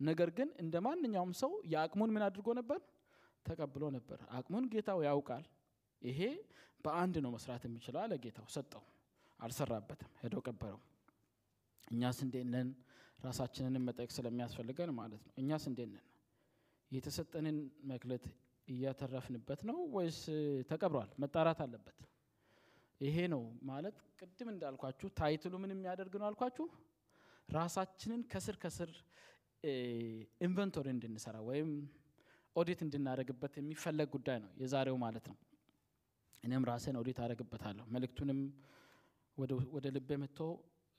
ነገር 0.00 0.30
ግን 0.38 0.48
እንደ 0.62 0.76
ማንኛውም 0.86 1.32
ሰው 1.40 1.52
የአቅሙን 1.72 2.10
ምን 2.14 2.24
አድርጎ 2.26 2.48
ነበር፣ 2.58 2.80
ተቀብሎ 3.46 3.84
ነበር። 3.96 4.18
አቅሙን 4.36 4.64
ጌታው 4.72 5.00
ያውቃል። 5.06 5.44
ይሄ 6.02 6.20
በአንድ 6.84 7.16
ነው 7.24 7.30
መስራት 7.36 7.62
የሚችለው 7.66 8.00
አለ 8.02 8.14
ጌታው። 8.24 8.46
ሰጠው፣ 8.54 8.82
አልሰራበትም፣ 9.40 10.10
ሄዶ 10.22 10.34
ቀበረው። 10.46 10.80
እኛስ 11.88 12.18
እንዴት 12.24 12.46
ነን? 12.54 12.68
ራሳችንንም 13.26 13.84
መጠየቅ 13.88 14.10
ስለሚያስፈልገን 14.16 14.90
ማለት 14.98 15.22
ነው። 15.22 15.32
እኛስ 15.38 15.64
እንዴት? 15.70 15.92
የተሰጠንን 16.90 17.56
መክለት 17.90 18.24
እያተረፍንበት 18.68 19.60
ነው 19.68 19.78
ወይስ 19.96 20.18
ተቀብሯል? 20.70 21.10
መጣራት 21.22 21.60
አለበት። 21.64 21.98
ይሄ 23.00 23.16
ነው 23.32 23.42
ማለት 23.62 23.96
ቅድም 24.20 24.48
እንዳልኳችሁ 24.52 25.08
ታይትሉ 25.18 25.54
ምን 25.62 25.72
የሚያደርግ 25.74 26.14
ነው 26.20 26.26
አልኳችሁ። 26.28 26.66
ራሳችንን 27.48 28.20
ከስር 28.32 28.56
ከስር 28.56 28.90
inventory 30.40 30.86
እንድንሰራ 30.94 31.36
ወይም 31.48 31.70
ኦዲት 32.56 32.80
እንድናደርግበት 32.84 33.54
የሚፈለግ 33.58 34.08
ጉዳይ 34.14 34.38
ነው 34.44 34.50
የዛሬው 34.62 34.96
ማለት 35.04 35.26
ነው። 35.30 35.36
እኔም 36.44 36.64
ራሴን 36.70 36.96
ኦዲት 37.00 37.18
አደርግበታለሁ። 37.24 37.84
መልእክቱንም 37.94 38.40
ወደ 39.74 39.86
ልቤ 39.96 40.10
መጥቶ 40.22 40.38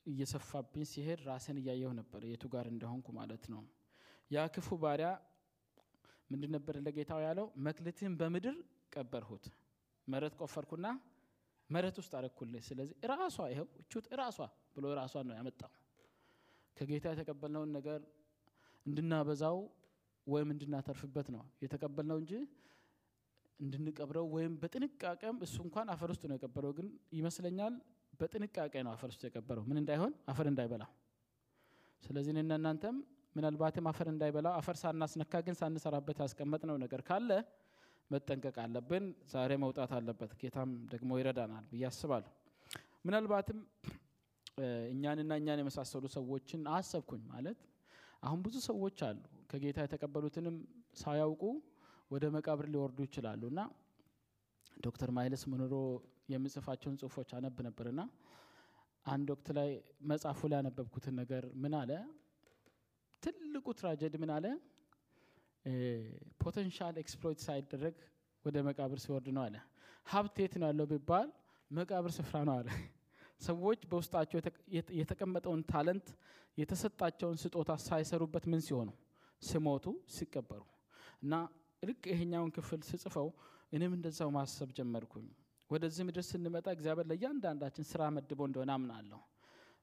እየሰፋብኝ 0.05 0.83
ሲሄድ 0.91 1.21
ራሴን 1.29 1.57
እያየሁ 1.61 1.91
ነበር 1.99 2.21
የቱ 2.27 2.45
ጋር 2.53 2.65
እንደሆንኩ 2.73 3.07
ማለት 3.19 3.45
ነው። 3.53 3.61
ያ 4.31 4.45
ክፉ 4.55 4.69
ባሪያ 4.83 5.09
ምንድን 6.29 6.51
ነበር 6.55 6.75
ለጌታው 6.85 7.19
ያለው? 7.25 7.47
መክሊትህን 7.65 8.13
በምድር 8.19 8.55
ቀበርሁት፣ 8.93 9.45
መሬት 10.07 10.33
ቆፈርኩና 10.41 10.87
መሬት 11.69 11.95
ውስጥ 12.01 12.13
አረኩልህ። 12.19 12.63
ስለዚህ 12.67 12.95
ራሷ 13.13 13.37
ይኸው 13.51 13.67
እቹት 13.81 14.05
ራሷ 14.21 14.37
ብሎ 14.75 14.85
ራሷ 14.99 15.13
ነው 15.27 15.35
ያመጣው። 15.39 15.71
ከጌታ 16.77 17.05
የተቀበልነውን 17.13 17.71
ነገር 17.77 17.99
እንድናበዛው 18.87 19.57
ወይም 20.27 20.49
እንድናተርፍበት 20.53 21.27
ነው 21.35 21.43
የተቀበልነው 21.63 22.17
እንጂ 22.21 22.33
እንድንቀብረው 23.59 24.25
ወይም 24.35 24.53
በጥንቃቄም 24.61 25.37
እሱ 25.45 25.55
እንኳን 25.65 25.87
አፈር 25.93 26.09
ውስጥ 26.13 26.23
ነው 26.29 26.35
የቀበረው። 26.37 26.71
ግን 26.77 26.87
ይመስለኛል 27.17 27.75
በጥንቃቄ 28.13 28.73
ነው 28.85 28.91
አፈር 28.93 29.09
ውስጥ 29.13 29.23
የቀበረው 29.27 29.63
ምን 29.69 29.77
እንዳይሆን 29.81 30.11
አፈር 30.31 30.47
እንዳይበላ። 30.51 30.83
ስለዚህ 32.03 32.31
እናንተም 32.39 32.97
ምናልባትም 33.35 33.87
አፈር 33.91 34.07
እንዳይበላ 34.11 34.47
አፈር 34.59 34.75
ሳናስነካ 34.81 35.41
ግን 35.47 35.55
ሳንሰራበት 35.59 36.19
ያስቀመጥነው 36.23 36.77
ነገር 36.83 37.01
ካለ 37.09 37.31
መጠንቀቅ 38.11 38.55
አለብን። 38.63 39.05
ዛሬ 39.31 39.51
መውጣት 39.63 39.91
አለበት። 39.97 40.31
ጌታም 40.41 40.71
ደግሞ 40.93 41.11
ይረዳናል 41.19 41.65
ብዬ 41.71 41.83
አስባለሁ። 41.89 42.31
ምናልባትም 43.05 43.59
እኛንና 44.91 45.31
እኛን 45.41 45.59
የመሳሰሉ 45.61 46.05
ሰዎችን 46.15 46.61
አሰብኩኝ 46.77 47.23
ማለት 47.33 47.59
አሁን 48.23 48.39
ብዙ 48.45 48.55
ሰዎች 48.67 48.99
አሉ 49.07 49.17
ከጌታ 49.51 49.79
የተቀበሉትንም 49.83 50.55
ሳያውቁ 51.01 51.43
ወደ 52.11 52.25
መቃብር 52.35 52.65
ሊወርዱ 52.73 52.99
ይችላሉ። 53.07 53.41
እና 53.51 53.61
ዶክተር 54.77 55.09
ማይልስ 55.17 55.43
ሙንሮ 55.51 55.73
የሚጽፋቸውን 56.33 56.97
ጽሁፎች 57.01 57.29
አነብ 57.37 57.59
ነበርና 57.67 58.01
አንድ 59.05 59.27
ወቅት 59.33 59.47
ላይ 59.57 59.69
መጽሐፉ 60.09 60.39
ላይ 60.51 60.57
ያነበብኩትን 60.59 61.15
ነገር 61.21 61.43
ምን 61.63 61.73
አለ? 61.79 61.91
ትልቁ 63.23 63.67
tragedy 63.79 64.15
ምን 64.23 64.31
አለ? 64.35 64.45
potential 66.41 66.95
exploit 67.01 67.39
ሳይደረግ 67.45 67.95
ወደ 68.45 68.57
መቃብር 68.67 68.99
ሲወርድ 69.03 69.27
ነው 69.37 69.43
አለ። 69.47 69.55
ሀብት 70.07 70.35
የት 70.43 70.53
ነው 70.61 70.67
ያለው 70.71 70.85
ቢባል 70.91 71.29
መቃብር 71.71 72.11
ስፍራ 72.17 72.35
ነው 72.49 72.55
አለ 72.59 72.67
ሰዎች 73.41 73.79
በውስጣቸው 73.89 74.37
የተቀመጠውን 74.99 75.61
talent 75.71 76.07
የተሰጣቸውን 76.57 77.37
ስጦታ 77.41 77.71
ሳይሰሩበት 77.83 78.45
ምን 78.51 78.61
ሲሆኑ? 78.67 78.89
ሲሞቱ 79.41 79.85
ሲቀበሩ። 80.09 80.61
እና 81.23 81.33
ልክ 81.83 82.03
ይሄኛውን 82.11 82.51
ክፍል 82.55 82.81
ስጽፈው 82.87 83.27
እኔም 83.73 83.93
እንደዛው 83.97 84.29
ማሰብ 84.35 84.69
ጀመርኩኝ። 84.77 85.27
ወደዚህ 85.69 86.03
ምድር 86.07 86.23
ስንመጣ 86.27 86.67
እግዚአብሔር 86.75 87.07
ለእያንዳንዳችን 87.11 87.85
ስራ 87.91 88.01
መድቦ 88.15 88.39
እንደሆነ 88.49 88.71
አምናለሁ። 88.77 89.19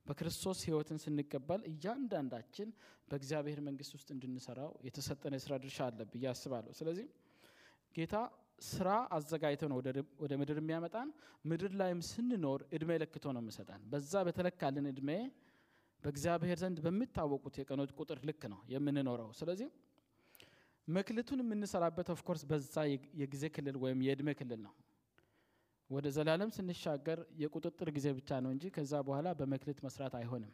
በክርስቶስ 0.06 0.58
ህይወትን 0.66 0.98
ስንቀበል 1.02 1.60
እያንዳንዳችን 1.70 2.68
በእግዚአብሔር 3.08 3.60
መንግስት 3.68 3.92
ውስጥ 3.96 4.08
እንድንሰራው 4.14 4.72
የተሰጠን 4.86 5.36
የስራ 5.36 5.54
ድርሻ 5.62 5.78
አለ 5.86 6.00
ብዬ 6.12 6.24
አስባለሁ። 6.32 6.72
ስለዚህ 6.80 7.06
ጌታ 7.94 8.14
ስራ 8.66 8.88
አዘጋጅቶ 9.16 9.62
ነው 9.70 9.78
ወደ 10.22 10.32
ምድር 10.40 10.58
የሚያመጣን። 10.60 11.08
ምድር 11.44 11.72
ላይም 11.80 12.00
ስንኖር 12.08 12.60
እድሜ 12.76 12.90
ለክቶ 13.02 13.24
ነው 13.34 13.42
የሚሰጠን። 13.42 13.82
በዛ 13.92 14.22
በተለካልን 14.26 14.86
እድሜ 14.92 15.10
በእግዚአብሔር 16.02 16.58
ዘንድ 16.62 16.78
በሚታወቁት 16.84 17.54
የቀኖች 17.60 17.90
ቁጥር 17.98 18.18
ልክ 18.28 18.42
ነው 18.52 18.60
የምንኖረው። 18.72 19.28
ስለዚህ 19.38 19.68
መክሊቱን 20.88 21.40
የምንሰራበት 21.42 22.08
of 22.14 22.21
course 22.21 22.42
በዛ 22.50 22.74
የጊዜ 23.20 23.44
ክልል 23.54 23.76
ወይም 23.84 24.00
የእድሜ 24.06 24.30
ክልል 24.40 24.60
ነው። 24.66 24.74
ወደ 25.90 26.06
ዘላለም 26.16 26.50
ስንሻገር 26.56 27.18
የቁጥጥር 27.40 27.88
ጊዜ 27.96 28.06
ብቻ 28.18 28.40
ነው 28.44 28.50
እንጂ 28.54 28.64
ከዛ 28.76 28.92
በኋላ 29.08 29.28
በመክሊት 29.40 29.78
መስራት 29.86 30.14
አይሆንም። 30.20 30.52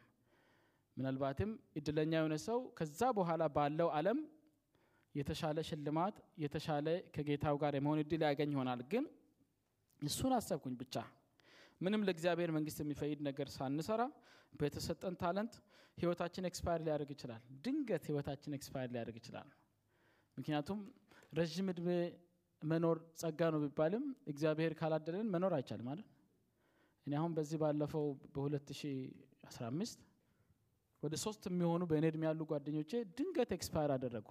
ምናልባትም 0.96 1.50
እድለኛ 1.78 2.12
የሆነ 2.18 2.36
ሰው 2.46 2.58
ከዛ 2.78 3.00
በኋላ 3.18 3.42
ባለው 3.56 3.88
አለም 3.98 4.18
የተሻለ 5.14 5.58
ሽልማት 5.68 6.16
የተሻለ 6.42 6.86
ከጌታው 7.14 7.56
ጋር 7.62 7.74
የመሆን 7.78 8.00
እድል 8.02 8.22
ያገኝ 8.26 8.50
ይሆናል። 8.54 8.80
ግን 8.92 9.04
እሱን 10.02 10.32
አሰብኩኝ 10.36 10.74
ብቻ። 10.80 10.94
ምንም 11.80 12.04
ለእግዚአብሔር 12.06 12.50
መንግስት 12.56 12.78
የሚፈይድ 12.82 13.20
ነገር 13.28 13.48
ሳንሰራ 13.56 14.02
በተሰጠን 14.52 15.14
talent 15.22 15.54
ህይወታችን 15.98 16.46
expire 16.48 16.80
ሊያደርግ 16.86 17.10
ይችላል። 17.14 17.42
ድንገት 17.64 18.04
ህይወታችን 18.08 18.56
expire 18.58 18.90
ሊያደርግ 18.94 19.16
ይችላል። 19.20 19.48
ምክንያቱም 20.36 20.78
ረዥም 21.38 21.68
እድሜ 21.72 21.88
መኖር 22.62 22.98
ጸጋ 23.20 23.40
ነው 23.54 23.60
ቢባልም 23.64 24.04
እግዚአብሔር 24.32 24.72
ካላደለን 24.80 25.28
መኖር 25.34 25.52
አይቻልም 25.58 25.86
ማለት 25.90 26.08
እኔ 27.06 27.12
አሁን 27.20 27.32
በዚህ 27.36 27.58
ባለፈው 27.62 28.06
በ2015 28.34 30.02
ወደ 31.02 31.14
ሶስት 31.22 31.42
የሚሆኑ 31.50 31.82
በእኔ 31.90 32.06
እድሜ 32.12 32.24
ያሉ 32.28 32.40
ጓደኞቼ 32.50 32.90
ድንገት 33.16 33.50
expire 33.56 33.92
አደረጉ 33.94 34.28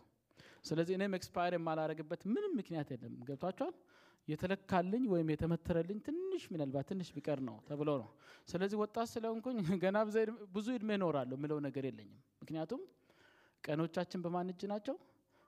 ስለዚህ 0.64 0.94
እኔም 0.98 1.16
expire 1.18 1.54
የማላረግበት 1.58 2.22
ምንም 2.30 2.54
ምክንያት 2.60 2.90
የለም። 2.94 3.16
ገብቷቸዋል 3.28 3.76
የተለካልኝ 4.28 5.04
ወይም 5.12 5.28
የተመተረልኝ 5.34 6.00
ትንሽ 6.08 6.44
ምናልባት 6.54 6.86
ትንሽ 6.90 7.08
ቢቀር 7.16 7.40
ነው 7.48 7.56
ተብሎ 7.70 7.90
ነው። 8.02 8.10
ስለዚህ 8.48 8.78
ወጣት 8.82 9.08
ስለሆንኩኝ 9.14 9.58
ገና 9.84 9.98
ብዙ 10.56 10.68
እድሜ 10.76 10.90
እኖራለሁ 10.98 11.38
ምለው 11.44 11.60
ነገር 11.68 11.86
የለኝም። 11.90 12.20
ምክንያቱም 12.42 12.82
ቀኖቻችን 13.64 14.20
በማን 14.26 14.50
እጅ 14.54 14.62
ናቸው? 14.72 14.96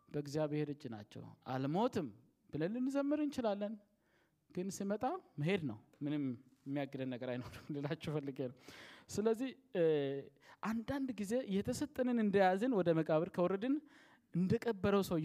በእግዚአብሔር 0.09 0.69
እጅ 0.73 0.83
ናቸው። 0.93 1.23
አልሞትም 1.47 2.07
ብለን 2.53 2.71
ልንዘምር 2.75 3.19
እንችላለን። 3.25 3.73
ግን 4.49 4.67
ስመጣ 4.77 5.03
መሄድ 5.41 5.61
ነው። 5.69 5.77
ምንም 6.05 6.23
የሚያግደን 6.65 7.09
ነገር 7.13 7.29
አይኖርም 7.33 7.67
ልላችሁ 7.75 8.11
ፈልጌ 8.15 8.39
ነው። 8.49 8.57
ስለዚህ 9.09 9.51
አንዳንድ 10.63 11.09
ጊዜ 11.19 11.33
የተሰጠንን 11.55 12.17
እንደያዝን 12.23 12.73
ወደ 12.79 12.89
መቃብር 12.99 13.29
ከወረድን 13.35 13.75
እንደቀበረው 14.33 15.01
ሰው 15.07 15.17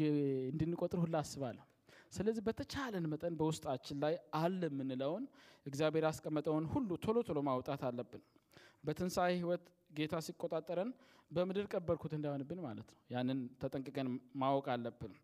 እንድንቆጥር 0.50 1.00
ሁላ 1.04 1.16
አስባለሁ። 1.24 1.64
ስለዚህ 2.12 2.42
በተቻለን 2.46 3.04
መጠን 3.12 3.34
በውስጣችን 3.40 3.96
ላይ 4.04 4.14
አለ 4.40 4.60
የምንለውን 4.70 5.24
እግዚአብሔር 5.66 6.04
ያስቀመጠውን 6.08 6.64
ሁሉ 6.72 6.90
ቶሎ 7.04 7.16
ቶሎ 7.28 7.38
ማውጣት 7.48 7.82
አለብን። 7.88 8.22
በትንሣኤ 8.84 9.30
ህይወት 9.40 9.64
ጌታ 9.90 10.16
ሲቆጣጠረን 10.26 10.90
በምድር 11.30 11.66
ቀበርኩት 11.72 12.12
እንዳይሆንብን 12.16 12.60
ማለት 12.66 12.88
ነው። 12.88 13.00
ያንን 13.14 13.38
ተጠንቅቀን 13.62 14.08
ማወቅ 14.42 14.66
አለብን። 14.74 15.14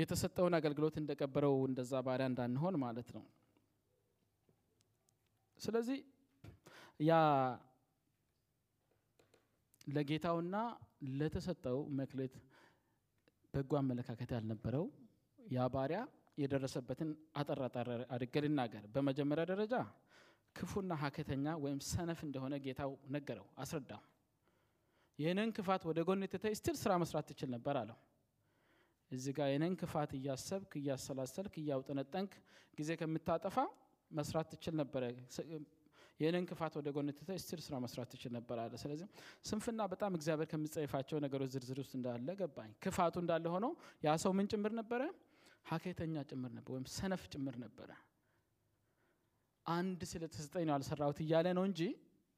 የተሰጠውን 0.00 0.54
አገልግሎት 0.58 0.96
እንደቀበረው 1.00 1.54
እንደዛ 1.68 1.92
ባሪያ 2.06 2.26
እንዳንሆን 2.30 2.74
ማለት 2.84 3.08
ነው። 3.16 3.24
ስለዚህ 5.60 5.98
ያ 7.00 7.12
ለጌታውና 9.86 10.56
ለተሰጠው 11.18 11.78
መክሌት 11.98 12.34
በጎ 13.54 13.72
አመለካከት 13.80 14.30
ያልነበረው 14.36 14.84
ያ 15.38 15.66
ባሪያ 15.74 16.00
የደረሰበትን 16.38 17.10
አጠር 17.40 17.60
አድርጌ 18.14 18.34
ልናገር። 18.44 18.84
በመጀመሪያ 18.94 19.44
ደረጃ 19.52 19.74
ክፉና 20.56 20.92
ሀከተኛ 21.02 21.46
ወይም 21.64 21.78
ሰነፍ 21.90 22.20
እንደሆነ 22.26 22.54
ጌታው 22.64 22.92
ነገረው 23.14 23.46
አስረዳው። 23.62 24.02
ይህንን 25.18 25.50
ክፋት 25.56 25.82
ወደ 25.88 26.00
ጎን 26.08 26.22
ትተህ 26.32 26.54
ስትል 26.58 26.76
ስራ 26.82 26.92
መስራት 27.02 27.26
ትችል 27.30 27.50
ነበር 27.54 27.76
አለው። 27.80 27.98
እዚ 29.10 29.24
ጋር 29.38 29.48
የነን 29.52 29.74
ክፋት 29.80 30.10
እያሰብክ 30.18 30.72
እያሰላሰልክ 30.80 31.54
እያውጠነጠንክ 31.62 32.32
ጊዜ 32.78 32.90
ከምታጠፋ 33.00 33.56
መስራት 34.10 34.46
ትችል 34.52 34.74
ነበረ 34.80 35.02
ይህንን 36.20 36.44
ክፋት 36.48 36.74
ወደ 36.78 36.88
ጎን 36.94 37.08
ትተህ 37.12 37.36
ስትል 37.42 37.60
ስራ 37.64 37.74
መስራት 37.84 38.08
ትችል 38.12 38.32
ነበር 38.36 38.56
አለ። 38.62 38.74
ስለዚህ 38.82 39.06
ስንፍና 39.48 39.80
በጣም 39.92 40.12
እግዚአብሔር 40.18 40.48
ከምጸይፋቸው 40.52 41.18
ነገሮች 41.24 41.50
ዝርዝር 41.54 41.78
ውስጥ 41.82 41.92
እንዳለ 41.98 42.28
ገባኝ። 42.40 42.70
ክፋቱ 42.84 43.14
እንዳለ 43.22 43.46
ሆኖ 43.54 43.66
ያ 44.04 44.16
ሰው 44.24 44.32
ምን 44.38 44.48
ጭምር 44.52 44.74
ነበረ? 44.80 45.02
ሀኬተኛ 45.66 46.14
ጭምር 46.30 46.50
ነበር 46.56 46.70
ወይም 46.74 46.86
ሰነፍ 46.94 47.22
ጭምር 47.32 47.56
ነበረ። 47.62 47.90
አንድ 49.66 50.00
ስለተሰጠኝ 50.10 50.64
ነው 50.68 50.74
አልሰራሁት 50.74 51.18
እያለ 51.24 51.46
ነው 51.58 51.64
እንጂ 51.68 51.80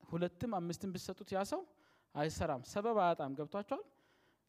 ሁለትም 0.02 0.52
አምስትም 0.58 0.90
ብሰጡት 0.94 1.30
ያ 1.34 1.40
ሰው 1.44 1.62
አይሰራም። 2.14 2.62
ሰበብ 2.72 2.98
አያጣም። 3.04 3.32
ገብቷቸዋል 3.38 3.82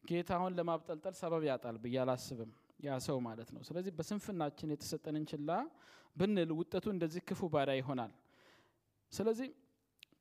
ጌታውን 0.04 0.54
ለማብጠልጠል 0.58 1.16
ሰበብ 1.22 1.44
ያጣል 1.50 1.78
ብዬ 1.84 1.96
አላስብም 2.04 2.52
ያ 2.86 3.00
ሰው 3.06 3.18
ማለት 3.28 3.50
ነው። 3.56 3.62
ስለዚህ 3.70 3.92
በስንፍናችን 3.98 4.72
የተሰጠንን 4.74 5.24
ችላ 5.32 5.52
ብንል 6.16 6.52
ውጠቱ 6.60 6.86
እንደዚህ 6.96 7.22
ክፉ 7.30 7.50
ባሪያ 7.54 7.76
ይሆናል 7.80 8.12
ስለዚህ 9.12 9.50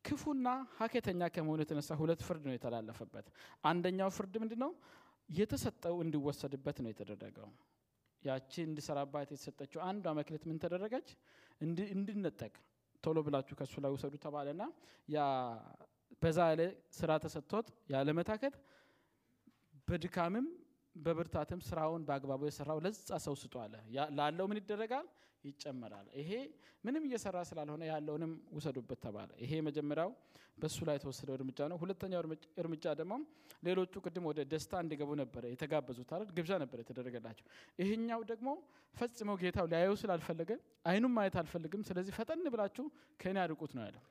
ክፉና 0.04 0.48
ሀኬተኛ 0.78 1.22
ከመሆኑ 1.34 1.60
የተነሳ 1.64 1.92
ሁለት 2.00 2.20
ፍርድ 2.26 2.44
ነው 2.48 2.54
የተላለፈበት 2.56 3.26
አንደኛው 3.70 4.10
ፍርድ 4.16 4.34
ምንድ 4.42 4.52
ነው 4.62 4.70
የተሰጠው 5.28 5.94
እንዲወሰድበት 6.04 6.76
ነው 6.84 6.90
የተደረገው 6.92 7.48
ያቺ 8.22 8.52
እንዲሰራባት 8.68 9.26
የተሰጠችው 9.26 9.80
አንዷ 9.88 10.14
መክሌት 10.18 10.44
ምን 10.48 10.60
ተደረገች 10.64 11.08
እንድነጠቅ 11.94 12.54
ቶሎ 13.04 13.18
ብላችሁ 13.26 13.54
ከእሱ 13.58 13.74
ላይ 13.84 13.90
ውሰዱ 13.96 14.14
ተባለና 14.24 14.62
ያ 15.08 15.24
በዛ 16.22 16.38
ያለ 16.50 16.62
ስራ 16.98 17.12
ተሰጥቶት 17.24 17.66
ያለመታከት 17.92 18.54
በድካምም 19.88 20.46
በብርታትም 20.96 21.60
ስራውን 21.68 22.02
በአግባቡ 22.08 22.42
የሰራው 22.48 22.78
ለዛ 22.84 23.18
ሰው 23.24 23.34
ስጡ 23.40 23.54
አለ። 23.64 23.74
ላለው 24.18 24.46
ምን 24.50 24.58
ይደረጋል? 24.60 25.06
ይጨመራል። 25.46 26.06
ይሄ 26.18 26.30
ምንም 26.84 27.04
እየሰራ 27.06 27.36
ስላልሆነ 27.48 27.82
ያለውንም 27.90 28.32
ውሰዱበት 28.56 28.98
ተባለ። 29.04 29.30
ይሄ 29.44 29.52
መጀመሪያው 29.68 30.10
በሱ 30.58 30.76
ላይ 30.88 30.94
የተወሰደው 30.98 31.34
እርምጃ 31.38 31.58
ነው። 31.70 31.76
ሁለተኛው 31.82 32.20
እርምጃ 32.62 32.84
ደግሞ 33.00 33.14
ሌሎቹ 33.62 33.94
ቅድም 34.04 34.24
ወደ 34.30 34.40
ደስታ 34.52 34.72
እንዲገቡ 34.84 35.10
ነበረ 35.20 35.42
የተጋበዙት 35.52 36.10
አይደል? 36.14 36.28
ግብዣ 36.36 36.52
ነበር 36.62 36.78
የተደረገላቸው። 36.82 37.46
ይህኛው 37.80 38.20
ደግሞ 38.30 38.48
ፈጽመው 38.94 39.36
ጌታው 39.42 39.66
ሊያየው 39.72 39.96
ስላልፈለገ 40.02 40.50
አይኑም 40.90 41.14
ማየት 41.16 41.36
አልፈልግም፣ 41.40 41.82
ስለዚህ 41.88 42.14
ፈጠን 42.18 42.46
ብላችሁ 42.54 42.86
ከእኔ 43.20 43.36
አርቁት 43.44 43.72
ነው 43.78 43.84
ያለው። 43.86 44.04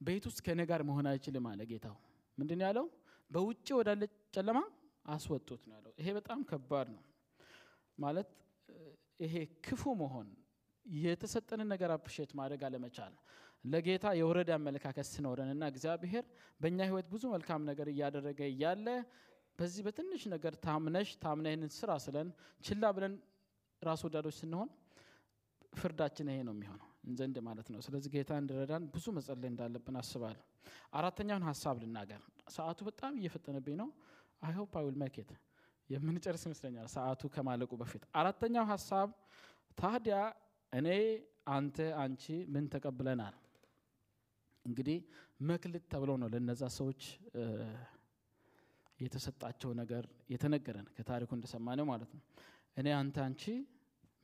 ቤት 0.00 0.24
ውስጥ 0.28 0.40
ከእኔ 0.46 0.60
ጋር 0.70 0.80
መሆን 0.88 1.06
አይችልም 1.12 1.46
አለ 1.50 1.60
ጌታው። 1.70 1.96
ምንድን 2.38 2.60
ያለው? 2.66 2.86
በውጭ 3.30 3.68
ወዳለ 3.78 4.02
ጨለማ 4.34 4.58
አስወጡት 5.06 5.62
ነው 5.68 5.74
ያለው። 5.76 5.92
ይሄ 6.00 6.08
በጣም 6.18 6.40
ከባድ 6.50 6.88
ነው 6.94 7.02
ማለት 7.98 8.28
ይሄ 9.20 9.34
ክፉ 9.66 9.82
መሆን 10.02 10.28
የተሰጠንን 10.86 11.68
ነገር 11.72 11.90
appreciate 11.94 12.30
ማድረግ 12.38 12.60
አለመቻል 12.68 13.14
ለጌታ 13.64 14.06
የወረደ 14.18 14.50
አመለካከት 14.56 15.06
ሲኖረን 15.12 15.50
እና 15.54 15.64
እግዚአብሔር 15.72 16.24
በእኛ 16.60 16.78
ህይወት 16.88 17.06
ብዙ 17.12 17.24
መልካም 17.34 17.62
ነገር 17.70 17.88
እያደረገ 17.92 18.40
እያለ 18.52 18.86
በዚህ 19.58 19.82
በትንሽ 19.86 20.22
ነገር 20.34 20.54
ታምነሽ 20.64 21.10
ታምነህ 21.22 21.46
ይህንን 21.52 21.72
ስራ 21.78 21.90
ስለን 22.04 22.28
ችላ 22.64 22.92
ብለን 22.96 23.14
ራስ 23.82 24.02
ወዳዶች 24.06 24.36
ስንሆን 24.40 24.68
ፍርዳችን 25.72 26.30
ይሄ 26.30 26.38
ነው 26.48 26.54
የሚሆነው 26.56 26.86
ዘንድ 27.18 27.36
ማለት 27.48 27.68
ነው። 27.72 27.80
ስለዚህ 27.86 28.10
ጌታ 28.14 28.30
እንዲረዳን 28.42 28.84
ብዙ 28.94 29.06
መጸለይ 29.16 29.50
እንዳለብን 29.52 29.96
አስባለሁ። 30.00 30.44
አራተኛውን 30.98 31.44
ሀሳብ 31.48 31.76
ልናገር። 31.82 32.22
ሰዓቱ 32.56 32.78
በጣም 32.88 33.12
እየፈጠነብኝ 33.20 33.76
ነው። 33.82 33.88
I 34.42 34.54
hope 34.58 34.72
I 34.78 34.84
will 34.88 34.96
make 35.02 35.16
it 35.22 35.30
የምንጨርስ 35.90 36.42
ይመስለኛል 36.48 36.86
ሰዓቱ 36.94 37.22
ከማለቁ 37.34 37.72
በፊት። 37.80 38.02
አራተኛው 38.20 38.64
ሀሳብ 38.70 39.08
ታዲያ 39.78 40.16
እኔ፣ 40.72 40.88
አንተ፣ 41.50 41.76
አንቺ 42.02 42.24
ምን 42.54 42.64
ተቀብለናል? 42.72 43.36
እንግዲህ 44.64 44.98
መክሊት 45.48 45.84
ተብለው 45.92 46.16
ነው 46.22 46.28
ለነዛ 46.34 46.62
ሰዎች 46.78 47.02
የተሰጣቸው 48.98 49.70
ነገር 49.80 50.04
የተነገረን 50.32 50.86
ከታሪኩ 50.96 51.30
እንደሰማነው 51.36 51.86
ማለት 51.90 52.10
ነው። 52.16 52.22
እኔ፣ 52.76 52.86
አንተ፣ 53.00 53.16
አንቺ 53.26 53.42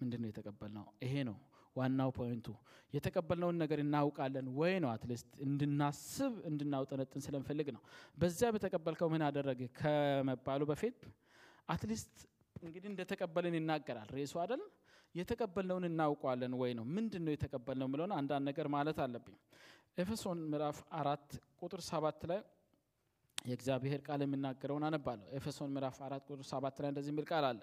ምንድን 0.00 0.20
ነው 0.22 0.28
የተቀበልነው? 0.30 0.86
ይሄ 1.04 1.14
ነው 1.28 1.36
ዋናው 1.76 2.10
point 2.16 2.36
ኡ። 2.36 2.48
የተቀበልነውን 2.92 3.56
ነገር 3.62 3.78
እናውቃለን 3.84 4.46
ወይ 4.58 4.74
ነው 4.82 4.90
at 4.92 5.03
least 5.03 5.30
እንድናስብ 5.46 6.32
እንድናውጠነጥን 6.50 7.22
ስለምፈልግ 7.26 7.68
ነው። 7.76 7.82
በዚያ 8.18 8.48
በተቀበልከው 8.54 9.08
ምን 9.14 9.22
አደረገ 9.28 9.60
ከመባሉ 9.78 10.62
በፊት 10.70 10.98
at 11.68 11.82
least 11.82 12.14
እንግዲህ 12.62 12.88
እንደተቀበልን 12.90 13.54
ይናገራል 13.58 14.08
ርዕሱ 14.14 14.34
አይደል? 14.42 14.62
የተቀበልነውን 15.14 15.84
እናውቀዋለን 15.88 16.52
ወይ 16.60 16.72
ነው። 16.78 16.84
ምንድን 16.94 17.22
ነው 17.26 17.32
የተቀበልነው 17.34 17.86
የሚለውን 17.88 18.12
አንዳንድ 18.18 18.44
ነገር 18.48 18.66
ማለት 18.74 18.98
አለብኝ። 19.04 19.36
ኤፌሶን 19.98 20.38
ምዕራፍ 20.52 20.78
አራት 21.00 21.28
ቁጥር 21.60 21.80
ሰባት 21.88 22.20
ላይ 22.30 22.40
የእግዚአብሔር 23.46 24.00
ቃል 24.06 24.20
የሚናገረውን 24.24 24.84
አነባለሁ። 24.88 25.26
ኤፌሶን 25.38 25.70
ምዕራፍ 25.74 25.96
አራት 26.06 26.24
ቁጥር 26.28 26.46
ሰባት 26.52 26.76
ላይ 26.82 26.88
እንደዚህ 26.92 27.12
የሚል 27.12 27.26
ቃል 27.30 27.44
አለ። 27.50 27.60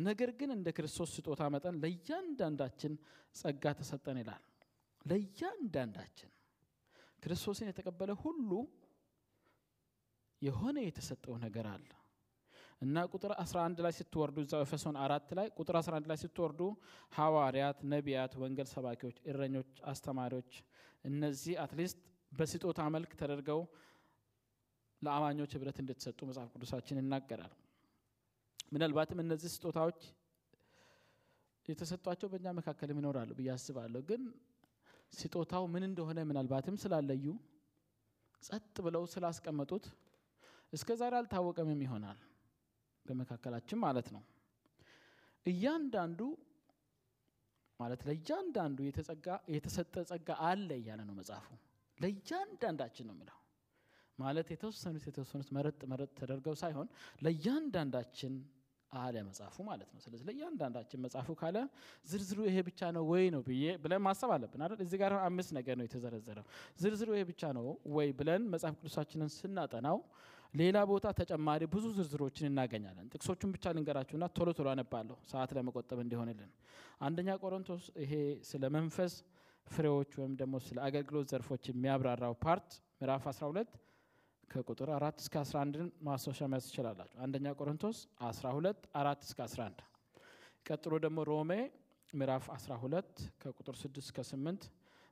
ነገር 0.00 0.30
ግን 0.40 0.50
እንደ 0.56 0.68
ክርስቶስ 0.76 1.10
ስጦታ 1.16 1.42
መጠን 1.54 1.76
ለእያንዳንዳችን 1.82 2.92
ጸጋ 3.36 3.74
ተሰጠን 3.80 4.18
ይላል። 4.22 4.42
ለእያንዳንዳችን 5.04 6.30
ክርስቶስን 7.22 7.68
የተቀበለ 7.70 8.10
ሁሉ 8.22 8.50
የሆነ 10.42 10.78
የተሰጠው 10.84 11.36
ነገር 11.44 11.66
አለ 11.70 11.88
እና 12.82 13.04
ቁጥር 13.12 13.32
11 13.38 13.80
ላይ 13.84 13.92
ስትወርዱ 13.96 14.36
እዛው 14.44 14.60
ኤፌሶን 14.64 14.96
አራት 15.04 15.30
ላይ 15.38 15.46
ቁጥር 15.58 15.76
11 15.80 16.10
ላይ 16.10 16.18
ስትወርዱ 16.20 16.60
ሐዋርያት፣ 17.12 17.78
ነቢያት፣ 17.92 18.34
ወንጌል 18.42 18.68
ሰባኪዎች፣ 18.74 19.16
እረኞች፣ 19.30 19.72
አስተማሪዎች 19.92 20.52
እነዚህ 21.04 21.54
at 21.64 21.74
least 21.74 21.98
በስጦታ 22.32 22.80
መልክ 22.94 23.10
ተደርገው 23.20 23.60
ለአማኞች 25.02 25.50
ህብረት 25.56 25.78
እንደተሰጡ 25.82 26.18
መጽሐፍ 26.28 26.48
ቅዱሳችን 26.54 27.00
ይናገራል። 27.00 27.52
ምናልባትም 28.72 29.18
እነዚህ 29.24 29.50
ስጦታዎች 29.54 30.00
የተሰጧቸው 31.68 32.28
በእኛ 32.32 32.48
መካከልም 32.58 32.98
ይኖራሉ 33.00 33.30
ብዬ 33.38 33.48
አስባለሁ። 33.54 34.02
ግን 34.10 34.22
ስጦታው 35.12 35.64
ምን 35.72 35.84
እንደሆነ 35.88 36.18
ምናልባትም 36.30 36.76
ስላለዩ 36.82 37.26
ጸጥ 38.42 38.74
ብለው 38.86 39.04
ስላስቀመጡት 39.12 39.84
እስከ 40.72 40.96
ዛሬ 41.00 41.14
አልታወቀምም 41.20 41.80
ይሆናል 41.84 42.18
በመካከላችን 43.08 43.78
ማለት 43.84 44.08
ነው። 44.14 44.22
እያንዳንዱ 45.46 46.20
ማለት 47.80 48.00
ለእያንዳንዱ 48.08 48.78
የተሰጠ 49.54 49.94
ጸጋ 50.10 50.28
አለ 50.46 50.70
እያለ 50.80 51.00
ነው 51.08 51.14
መጽሐፉ። 51.14 51.48
ለእያንዳንዳችን 51.98 53.06
ነው 53.08 53.14
የሚለው 53.16 53.34
ማለት 54.18 54.48
የተወሰኑት 54.52 55.04
የተወሰኑት 55.08 55.48
መረጥ 55.56 55.80
መረጥ 55.92 56.10
ተደርገው 56.20 56.54
ሳይሆን 56.62 56.88
ለእያንዳንዳችን 57.24 58.32
አለ 58.92 59.16
መጽሐፉ 59.26 59.56
ማለት 59.68 59.88
ነው። 59.94 60.00
ስለዚህ 60.04 60.24
ለእያንዳንዳችን 60.28 61.00
መጽሐፉ 61.04 61.28
ካለ 61.40 61.56
ዝርዝሩ 62.10 62.38
ይሄ 62.48 62.58
ብቻ 62.68 62.80
ነው 62.96 63.02
ወይ 63.10 63.24
ነው 63.34 63.42
ብዬ 63.48 63.64
ብለን 63.82 64.02
ማሰብ 64.06 64.30
አለብን 64.36 64.62
አይደል? 64.64 64.80
እዚህ 64.84 64.98
ጋር 65.02 65.12
አምስት 65.26 65.50
ነገር 65.58 65.74
ነው 65.78 65.84
የተዘረዘረው። 65.86 66.46
ዝርዝሩ 66.82 67.08
ይሄ 67.16 67.24
ብቻ 67.30 67.42
ነው 67.56 67.66
ወይ 67.96 68.08
ብለን 68.20 68.42
መጽሐፍ 68.54 68.74
ቅዱሳችንን 68.80 69.30
ስናጠናው 69.36 69.98
ሌላ 70.54 70.76
ቦታ 70.90 71.06
ተጨማሪ 71.18 71.62
ብዙ 71.72 71.86
ዝርዝሮችን 71.96 72.46
እናገኛለን። 72.50 73.08
ጥቅሶቹን 73.12 73.50
ብቻ 73.54 73.64
ልንገራችሁና 73.76 74.26
ቶሎ 74.36 74.48
ቶሎ 74.58 74.68
አነባለሁ 74.72 75.16
ሰዓት 75.30 75.50
ለመቆጠብ 75.56 75.98
እንዲሆንልን። 76.04 76.50
አንደኛ 77.06 77.28
ቆሮንቶስ 77.42 77.84
ይሄ 78.02 78.12
ስለ 78.50 78.64
መንፈስ 78.76 79.14
ፍሬዎች 79.66 80.10
ወይም 80.20 80.32
ደግሞ 80.40 80.54
ስለ 80.66 80.78
አገልግሎት 80.86 81.26
ዘርፎች 81.32 81.64
የሚያብራራው 81.70 82.34
part 82.44 82.68
ምዕራፍ 83.00 83.24
12 83.32 83.76
ከቁጥር 84.48 84.88
አራት 84.96 85.16
እስከ 85.22 85.34
11 85.42 85.76
ማስታወሻ 86.06 86.40
መያዝ 86.52 86.66
ትችላላችሁ። 86.68 87.18
አንደኛ 87.24 87.46
ቆሮንቶስ 87.58 87.98
12 88.28 88.88
አራት 89.00 89.20
እስከ 89.28 89.38
11 89.46 89.82
ቀጥሎ 90.66 90.94
ደግሞ 91.04 91.18
ሮሜ 91.30 91.52
ምዕራፍ 92.12 92.46
12 92.54 93.22
ከቁጥር 93.42 93.76
6 93.82 94.02
እስከ 94.04 94.18
8 94.30 94.66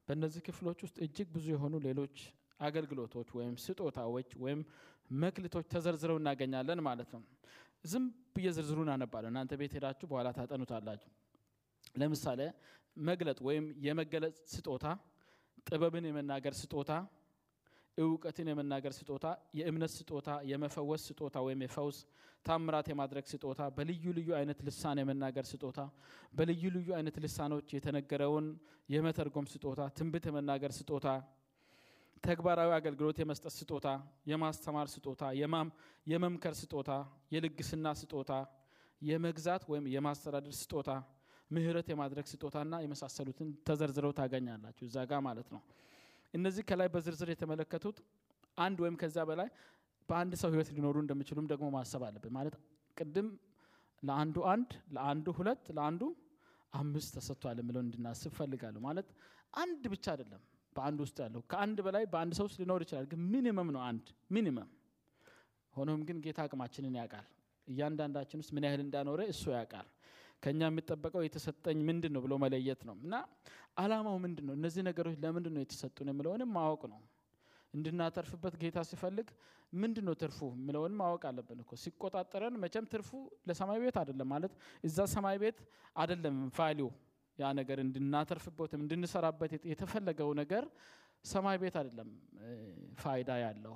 በእነዚህ 0.08 0.42
ክፍሎች 0.48 0.80
ውስጥ 0.86 0.96
እጅግ 1.06 1.28
ብዙ 1.36 1.46
የሆኑ 1.54 1.74
ሌሎች 1.86 2.16
አገልግሎቶች 2.60 3.28
ወይም 3.38 3.54
ስጦታዎች 3.62 4.28
ወይም 4.42 4.60
መክሊቶች 5.20 5.66
ተዘርዝረው 5.72 6.16
እናገኛለን 6.20 6.80
ማለት 6.86 7.10
ነው። 7.14 7.22
ዝም 7.84 8.04
ብዬ 8.34 8.46
ዝርዝሩን 8.56 8.88
አነባለሁ። 8.94 9.28
እናንተ 9.32 9.52
ቤት 9.60 9.72
ሄዳችሁ 9.76 10.06
በኋላ 10.10 10.28
ታጠኑታላችሁ። 10.38 11.10
ለምሳሌ 11.94 12.40
መግለጥ 13.00 13.38
ወይም 13.46 13.66
የመገለጽ 13.86 14.38
ስጦታ፣ 14.54 14.84
ጥበብን 15.66 16.04
የመናገር 16.08 16.54
ስጦታ፣ 16.60 16.90
እውቀትን 17.98 18.48
የመናገር 18.50 18.92
ስጦታ፣ 18.92 19.26
የእምነት 19.58 19.92
ስጦታ፣ 19.98 20.30
የመፈወስ 20.50 21.02
ስጦታ 21.08 21.36
ወይም 21.46 21.60
የፈውስ 21.64 21.98
ታምራት 22.44 22.86
የማድረግ 22.90 23.26
ስጦታ፣ 23.32 23.60
በልዩ 23.76 24.04
ልዩ 24.18 24.28
አይነት 24.38 24.58
ልሳን 24.66 24.98
የመናገር 25.02 25.44
ስጦታ፣ 25.52 25.78
በልዩ 26.34 26.64
ልዩ 26.76 26.88
አይነት 26.98 27.16
ልሳኖች 27.24 27.68
የተነገረውን 27.76 28.48
የመተርጎም 28.88 29.46
ስጦታ፣ 29.52 29.80
ትንቢት 29.96 30.26
የመናገር 30.30 30.72
ስጦታ 30.78 31.06
ተግባራዊ 32.24 32.70
አገልግሎት 32.76 33.16
የመስጠት 33.20 33.52
ስጦታ፣ 33.56 33.88
የማስተማር 34.30 34.86
ስጦታ፣ 34.92 35.22
የመምከር 36.06 36.54
ስጦታ፣ 36.60 36.90
የልግስና 37.34 37.86
ስጦታ፣ 38.00 38.32
የመግዛት 39.02 39.62
ወይም 39.70 39.86
የማስተዳደር 39.94 40.54
ስጦታ፣ 40.60 40.90
ምሕረት 41.50 41.88
የማድረግ 41.92 42.26
ስጦታና 42.30 42.74
የመሳሰሉትን 42.84 43.48
ተዘርዝረው 43.66 44.12
ታገኛላችሁ 44.18 44.84
እዛ 44.88 45.04
ጋ 45.10 45.20
ማለት 45.26 45.48
ነው። 45.54 45.60
እነዚህ 46.34 46.62
ከላይ 46.68 46.88
በዝርዝር 46.94 47.28
የተመለከቱት 47.32 47.98
አንድ 48.58 48.78
ወይም 48.84 48.96
ከዚያ 49.00 49.24
በላይ 49.30 49.48
በአንድ 50.08 50.32
ሰው 50.40 50.50
ሕይወት 50.54 50.68
ሊኖሩ 50.76 50.96
እንደሚችሉም 51.04 51.46
ደግሞ 51.52 51.66
ማሰብ 51.76 52.02
አለብን። 52.08 52.32
ማለት 52.36 52.56
ቅድም 52.96 53.28
ለአንዱ 54.02 54.36
አንድ፣ 54.52 54.70
ለአንዱ 54.96 55.26
ሁለት፣ 55.38 55.64
ለአንዱ 55.76 56.02
አምስት 56.72 57.10
ተሰጥቷል 57.16 57.58
የምለው 57.62 57.82
እንድናስብ 57.84 58.32
ፈልጋለሁ። 58.38 58.80
ማለት 58.86 59.08
አንድ 59.54 59.84
ብቻ 59.92 60.06
አይደለም 60.14 60.42
በአንድ 60.76 60.98
ውስጥ 61.04 61.16
ያለው 61.24 61.42
ከአንድ 61.50 61.78
በላይ 61.86 62.04
በአንድ 62.12 62.32
ሰው 62.38 62.46
ውስጥ 62.48 62.56
ሊኖር 62.62 62.80
ይችላል። 62.84 63.06
ግን 63.10 63.20
ሚኒመም 63.32 63.68
ነው 63.76 63.82
አንድ 63.88 64.06
minimum። 64.36 64.70
ሆኖም 65.74 66.00
ግን 66.08 66.18
ጌታ 66.24 66.40
አቅማችንን 66.46 66.94
ያውቃል። 67.00 67.26
እያንዳንዳችን 67.68 68.40
ውስጥ 68.42 68.52
ምን 68.56 68.64
ያህል 68.66 68.80
እንዳኖረ 68.84 69.20
እሱ 69.32 69.44
ያውቃል። 69.56 69.86
ከእኛ 70.42 70.60
የሚጠበቀው 70.68 71.22
የተሰጠኝ 71.24 71.78
ምንድን 71.88 72.12
ነው 72.14 72.20
ብሎ 72.24 72.34
መለየት 72.42 72.80
ነው 72.88 72.96
እና 73.00 73.14
አላማው 73.78 74.16
ምንድን 74.24 74.44
ነው፣ 74.48 74.54
እነዚህ 74.58 74.82
ነገሮች 74.88 75.16
ለምንድን 75.22 75.54
ነው 75.56 75.62
የተሰጡን 75.64 76.08
የሚለውንም 76.12 76.50
ማወቅ 76.56 76.82
ነው። 76.92 77.00
እንድናተርፍበት 77.74 78.54
ጌታ 78.60 78.78
ሲፈልግ 78.88 79.28
ምንድን 79.72 80.04
ነው 80.08 80.14
ትርፉ 80.20 80.38
የሚለውንም 80.54 80.98
ማወቅ 81.00 81.22
አለብን 81.30 81.58
እኮ 81.62 81.72
ሲቆጣጠረን። 81.82 82.54
መቼም 82.62 82.86
ትርፉ 82.92 83.10
ለሰማይ 83.48 83.78
ቤት 83.82 83.96
አይደለም 84.02 84.28
ማለት 84.34 84.52
እዛ 84.84 85.06
ሰማይ 85.14 85.38
ቤት 85.42 85.58
አይደለም 85.96 86.36
value 86.56 86.86
ያ 87.38 87.48
ነገር 87.58 87.78
እንድናተርፍበትም 87.84 88.82
እንድንሰራበት 88.84 89.52
የተፈለገው 89.70 90.30
ነገር 90.40 90.64
ሰማይ 91.24 91.56
ቤት 91.62 91.74
አይደለም 91.80 92.10
ፋይዳ 93.02 93.30
ያለው 93.42 93.74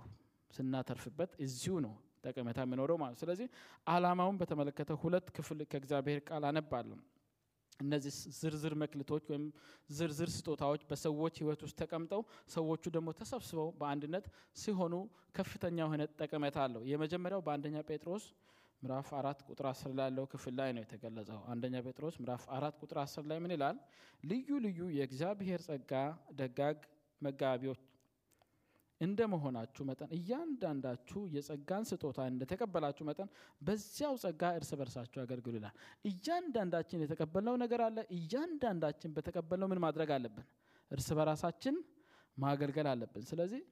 ስናተርፍበት 0.51 1.33
እዚሁ 1.45 1.75
ነው 1.85 1.95
ጠቀሜታ 2.25 2.59
የሚኖረው 2.65 2.97
ማለት 3.03 3.19
ስለዚህ 3.23 3.47
አላማውን 3.93 4.39
በተመለከተ 4.41 4.97
ሁለት 5.03 5.27
ክፍል 5.37 5.61
ከእግዚአብሔር 5.71 6.21
ቃል 6.29 6.45
አነባለሁ። 6.51 6.99
እነዚህ 7.81 8.15
ዝርዝር 8.39 8.75
መክሊቶች 8.83 9.25
ወይም 9.31 9.45
ዝርዝር 9.91 10.31
ስጦታዎች 10.35 10.83
በሰዎች 10.91 11.35
ሕይወት 11.41 11.61
ውስጥ 11.67 11.77
ተቀምጠው 11.83 12.23
ሰዎቹ 12.55 12.83
ደግሞ 12.97 13.09
ተሰብስበው 13.21 13.69
በአንድነት 13.81 14.27
ሲሆኑ 14.63 14.95
ከፍተኛ 15.39 15.79
የሆነ 15.85 16.03
ጠቀሜታ 16.21 16.59
አለው። 16.67 16.83
የመጀመሪያው 16.91 17.43
በአንደኛ 17.47 17.77
ጴጥሮስ 17.89 18.27
ምዕራፍ 18.83 19.09
አራት 19.17 19.41
ቁጥር 19.47 19.67
አስር 19.71 19.91
ላይ 19.97 20.07
ያለው 20.07 20.25
ክፍል 20.33 20.55
ላይ 20.59 20.71
ነው 20.77 20.83
የተገለጸው። 20.85 21.41
አንደኛ 21.53 21.75
ጴጥሮስ 21.87 22.15
ምዕራፍ 22.21 22.45
አራት 22.57 22.77
ቁጥር 22.83 22.99
አስር 23.03 23.25
ላይ 23.31 23.39
ምን 23.45 23.53
ይላል? 23.55 23.77
ልዩ 24.23 24.49
ልዩ 24.67 24.81
የእግዚአብሔር 24.97 25.61
ጸጋ 25.67 25.93
ደጋግ 26.39 26.79
መጋቢዎች 27.21 27.81
እንደ 29.01 29.21
መሆናችሁ 29.33 29.83
መጠን 29.91 30.11
እያንዳንዳችሁ 30.17 31.21
የጸጋን 31.35 31.85
ስጦታ 31.91 32.19
እንደተቀበላችሁ 32.31 33.05
መጠን 33.11 33.29
በዚያው 33.61 34.15
ጸጋ 34.25 34.43
እርስ 34.59 34.71
በርሳችሁ 34.81 35.21
አገልግሉ 35.23 35.55
ይላል። 35.59 35.75
እያንዳንዳችን 36.11 37.05
የተቀበልነው 37.05 37.57
ነገር 37.63 37.83
አለ። 37.87 37.99
እያንዳንዳችን 38.17 39.15
በተቀበልነው 39.17 39.71
ምን 39.73 39.81
ማድረግ 39.87 40.11
አለብን? 40.17 40.47
እርስ 40.91 41.09
በራሳችን 41.19 41.77
ማገልገል 42.37 42.89
አለብን። 42.93 43.25
ስለዚህ 43.31 43.63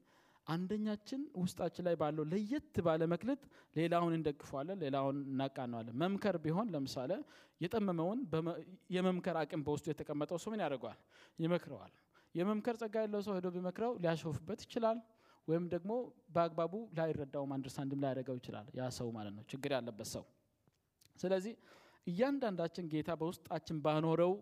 አንደኛችን 0.49 1.23
ውስጣችን 1.41 1.85
ላይ 1.87 1.95
ባለው 2.01 2.25
ለየት 2.31 2.77
ባለ 2.87 3.03
መክሊት 3.13 3.43
ሌላውን 3.77 4.13
እንደግፈዋለን፣ 4.19 4.79
ሌላውን 4.85 5.17
እናቃነዋለን። 5.27 5.97
መምከር 6.03 6.37
ቢሆን 6.45 6.69
ለምሳሌ 6.75 7.11
የጠመመውን 7.61 8.21
የመምከር 8.97 9.37
አቅም 9.43 9.63
በውስጡ 9.67 9.87
የተቀመጠው 9.93 10.39
ሰው 10.45 10.51
ምን 10.55 10.63
ያደርገዋል? 10.65 10.99
ይመክረዋል። 11.39 11.93
የመምከር 12.35 12.77
ጸጋ 12.83 12.95
ያለው 13.05 13.21
ሰው 13.27 13.35
ሄዶ 13.39 13.49
ቢመክረው 13.55 13.93
ሊያሾፍበት 14.03 14.61
ይችላል፣ 14.67 14.99
ወይም 15.49 15.65
ደግሞ 15.75 15.93
በአግባቡ 16.35 16.73
ላይረዳውም 16.99 17.53
understand 17.57 17.93
ም 17.93 18.01
ላያደርገው 18.03 18.37
ይችላል፣ 18.41 18.67
ያ 18.79 18.89
ሰው 18.99 19.09
ማለት 19.17 19.35
ነው፣ 19.37 19.45
ችግር 19.53 19.71
ያለበት 19.77 20.09
ሰው። 20.15 20.25
ስለዚህ 21.17 21.55
እያንዳንዳችን 22.07 22.85
ጌታ 22.93 23.11
በውስጣችን 23.21 23.79
ባኖረው 23.85 24.33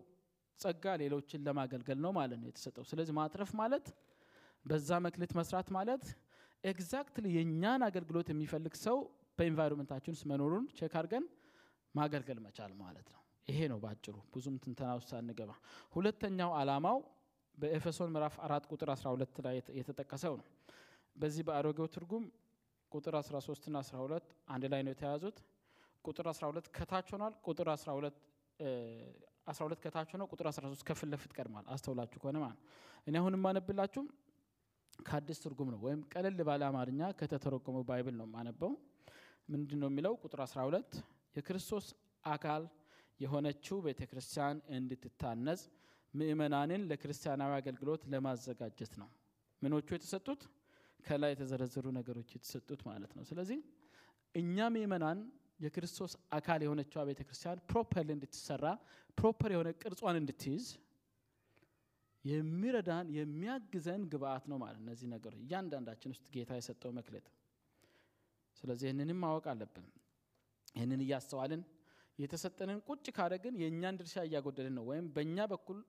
ጸጋ 0.59 0.85
ሌሎችን 1.01 1.41
ለማገልገል 1.47 1.99
ነው 2.05 2.11
ማለት 2.17 2.37
ነው 2.41 2.47
የተሰጠው። 2.49 2.83
ስለዚህ 2.91 3.13
ማትረፍ 3.13 3.51
ማለት 3.61 3.87
በዛ 4.65 4.89
መክሊት 5.05 5.31
መስራት 5.39 5.67
ማለት 5.75 6.03
exactly 6.63 7.25
የእኛን 7.35 7.81
አገልግሎት 7.87 8.27
የሚፈልግ 8.31 8.73
ሰው 8.85 8.97
በ 9.39 9.47
environment 9.47 9.88
ኣችን 9.88 10.15
ውስጥ 10.15 10.25
መኖሩን 10.31 10.65
check 10.77 10.93
አድርገን 10.99 11.25
ማገልገል 11.95 12.39
መቻል 12.45 12.71
ማለት 12.81 13.07
ነው። 13.13 13.21
ይሄ 13.47 13.59
ነው 13.71 13.79
ባጭሩ፣ 13.83 14.15
ብዙም 14.33 14.55
ትንተና 14.63 14.89
ውስጥ 14.97 15.09
ሳንገባ። 15.11 15.51
ሁለተኛው 15.95 16.51
ዓላማው 16.59 16.97
በኤፌሶን 17.57 18.09
ምዕራፍ 18.15 18.35
አራት 18.45 18.65
ቁጥር 18.71 18.89
12 18.95 19.39
ላይ 19.45 19.55
የተጠቀሰው 19.79 20.33
ነው። 20.39 20.45
በዚህ 21.15 21.43
በአሮጌው 21.47 21.87
ትርጉም 21.95 22.25
ቁጥር 22.91 23.15
13 23.21 23.69
ና 23.69 23.79
12 23.85 24.27
አንድ 24.47 24.65
ላይ 24.73 24.81
ነው 24.85 24.91
የተያዙት። 24.93 25.37
ቁጥር 26.05 26.27
12 26.31 26.67
ከታች 26.75 27.07
ሆኗል። 27.15 27.33
ቁጥር 27.47 27.69
12 27.75 28.19
12 29.47 29.79
ከታች 29.83 30.09
ሆነው 30.13 30.27
ቁጥር 30.31 30.47
13 30.51 30.85
ከፊት 30.87 31.09
ለፊት 31.11 31.31
ቀድሟል። 31.37 31.65
አስተውላችሁ 31.73 32.19
ከሆነ 32.23 32.37
ማለት 32.43 32.59
እኔ 33.07 33.15
አሁን 33.21 33.35
የማነብላችሁ 33.37 34.03
ከአዲስ 34.99 35.39
ትርጉም 35.43 35.69
ነው 35.73 35.79
ወይም 35.85 35.99
ቀለል 36.11 36.39
ባለ 36.47 36.61
አማርኛ 36.69 37.01
ከተተረጎመው 37.19 37.83
Bible 37.89 38.15
ነው 38.19 38.27
የማነበው። 38.29 38.71
ምንድን 39.49 39.79
ነው 39.81 39.89
የሚለው? 39.91 40.13
ቁጥር 40.23 40.39
12 40.45 40.97
የክርስቶስ 41.35 41.85
አካል 42.25 42.63
የሆነችው 43.19 43.77
ቤተ 43.85 44.01
ክርስቲያን 44.09 44.57
እንድትታነጽ 44.77 45.61
ምእመናንን 46.13 46.81
ለክርስቲያናዊ 46.89 47.51
አገልግሎት 47.59 48.01
ለማዘጋጀት 48.11 48.93
ነው። 49.01 49.09
ምኖቹ 49.61 49.87
የተሰጡት 49.95 50.41
ከላይ 50.99 51.31
የተዘረዘሩ 51.33 51.85
ነገሮች 51.97 52.29
የተሰጡት 52.35 52.81
ማለት 52.89 53.11
ነው። 53.17 53.23
ስለዚህ 53.29 53.59
እኛ 54.35 54.67
ምእመናን 54.75 55.19
የክርስቶስ 55.59 56.13
አካል 56.37 56.59
የሆነችዋ 56.65 57.01
ቤተ 57.09 57.21
ክርስቲያን 57.27 57.61
properly 57.69 58.09
እንድትሰራ 58.15 58.65
proper 59.17 59.51
የሆነ 59.55 59.69
ቅርጿን 59.81 60.17
እንድትይዝ 60.21 60.65
የሚረዳን 62.25 63.07
የሚያግዘን 63.17 64.01
ግብአት 64.11 64.45
ነው 64.51 64.57
ማለት 64.63 64.79
እነዚህ 64.83 65.07
ነገሮች 65.13 65.41
እያንዳንዳችን 65.43 66.13
ውስጥ 66.13 66.25
ጌታ 66.35 66.51
የሰጠው 66.57 66.91
መክሊት። 66.97 67.27
ስለዚህ 68.57 68.85
ይህንንም 68.89 69.19
ማወቅ 69.23 69.45
አለብን። 69.51 69.85
ይህንን 70.75 71.01
እያስተዋልን 71.05 71.61
የተሰጠንን 72.19 72.79
ቁጭ 72.87 73.05
ካደረግን 73.15 73.55
የእኛን 73.61 73.97
ድርሻ 73.99 74.17
እያጎደልን 74.27 74.75
ነው። 74.77 74.85
ወይም 74.89 75.05
በእኛ 75.15 75.45
በኩል 75.51 75.79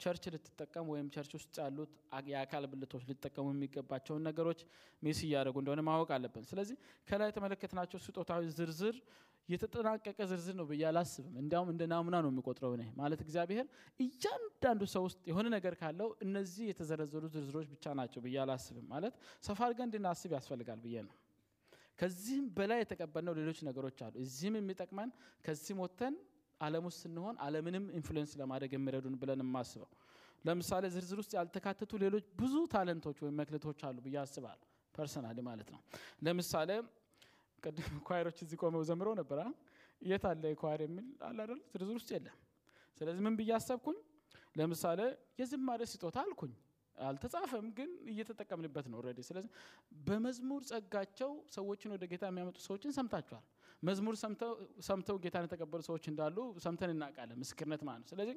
church 0.00 0.24
ልትጠቀም 0.32 0.86
ወይም 0.92 1.06
church 1.14 1.32
ውስጥ 1.36 1.54
ያሉት 1.62 1.92
የአካል 2.28 2.64
ብልቶች 2.72 3.04
ሊጠቀሙ 3.10 3.46
የሚገባቸውን 3.52 4.26
ነገሮች 4.28 4.60
miss 5.02 5.20
እያደረጉ 5.26 5.56
እንደሆነ 5.62 5.82
ማወቅ 5.88 6.10
አለብን። 6.16 6.44
ስለዚህ 6.50 6.76
ከላይ 7.08 7.30
የተመለከትናቸው 7.30 8.00
ስጦታዎች 8.06 8.48
ዝርዝር 8.58 8.96
የተጠናቀቀ 9.48 10.18
ዝርዝር 10.30 10.54
ነው 10.58 10.66
ብዬ 10.68 10.82
አላስብም። 10.88 11.34
እንዲያውም 11.40 11.68
እንደ 11.72 11.82
ናሙና 11.92 12.16
ነው 12.24 12.30
የምቆጥረው 12.32 12.72
እኔ 12.76 12.84
ማለት 12.98 13.20
እግዚአብሔር 13.24 13.66
እያንዳንዱ 14.00 14.82
ሰው 14.94 15.02
ውስጥ 15.06 15.20
የሆነ 15.30 15.46
ነገር 15.56 15.74
ካለው 15.80 16.08
እነዚህ 16.26 16.64
የተዘረዘሩ 16.70 17.22
ዝርዝሮች 17.34 17.66
ብቻ 17.72 17.94
ናቸው 17.98 18.22
ብዬ 18.24 18.36
አላስብም። 18.44 18.86
ማለት 18.94 19.14
ሰፋ 19.44 19.58
አድርገን 19.66 19.88
እንድናስብ 19.88 20.32
ያስፈልጋል 20.36 20.80
ብዬ 20.84 20.96
ነው። 21.06 21.14
ከዚህም 21.98 22.46
በላይ 22.56 22.80
የተቀበልነው 22.82 23.34
ሌሎች 23.38 23.58
ነገሮች 23.68 23.98
አሉ። 24.06 24.14
እዚህም 24.24 24.56
የሚጠቅመን 24.60 25.10
ከዚህም 25.44 25.78
ወጥተን 25.84 26.16
ዓለም 26.60 26.84
ውስጥ 26.88 27.00
ስንሆን 27.04 27.36
ዓለምንም 27.44 27.84
influence 27.96 28.32
ለማድረግ 28.40 28.70
የሚረዱን 28.76 29.16
ብለን 29.22 29.40
የማስበው 29.44 29.88
ለምሳሌ 30.44 30.84
ዝርዝር 30.94 31.18
ውስጥ 31.22 31.32
ያልተካተቱ 31.38 31.92
ሌሎች 32.02 32.24
ብዙ 32.40 32.54
talentኦች 32.72 33.18
ወይም 33.24 33.36
መክሊቶች 33.40 33.80
አሉ 33.88 33.96
ብዬ 34.04 34.16
አስባለሁ። 34.22 34.66
personally 34.94 35.38
ማለት 35.48 35.68
ነው። 35.74 35.80
ለምሳሌ 36.26 36.70
ቅድም 37.62 37.76
choirኦች 38.08 38.38
እዚህ 38.44 38.58
ቆመው 38.62 38.82
ዘምረው 38.88 39.14
ነበር። 39.20 39.38
የት 40.02 40.24
አለ 40.30 40.44
choir 40.60 40.80
የሚል 40.84 41.06
አለ? 41.22 41.38
ዝርዝር 41.72 41.96
ውስጥ 41.98 42.10
የለም። 42.16 42.36
ስለዚህ 43.00 43.20
ምን 43.26 43.34
ብዬ 43.38 43.50
አሰብኩኝ? 43.56 43.98
ለምሳሌ 44.56 45.00
የዝማሬ 45.40 45.80
ስጦታ 45.92 46.16
አልኩኝ። 46.24 46.52
አልተጻፈም፣ 46.96 47.66
ግን 47.78 47.90
እየተጠቀምንበት 48.12 48.86
ነው 48.90 48.98
already። 49.00 49.20
ስለዚህ 49.28 49.50
በመዝሙር 50.06 50.62
ጸጋቸው 50.70 51.32
ሰዎችን 51.50 51.90
ወደ 51.94 52.04
ጌታ 52.12 52.24
የሚያመጡ 52.30 52.58
ሰዎችን 52.66 52.94
ሰምታችኋል። 52.98 53.44
መዝሙር 53.82 54.14
ሰምተው 54.86 55.16
ጌታን 55.24 55.46
የተቀበሉ 55.46 55.80
ሰዎች 55.88 56.04
እንዳሉ 56.12 56.36
ሰምተን 56.64 56.92
እናውቃለን። 56.94 57.38
ምስክርነት 57.42 57.82
ማለት 57.88 58.00
ነው። 58.02 58.08
ስለዚህ 58.12 58.36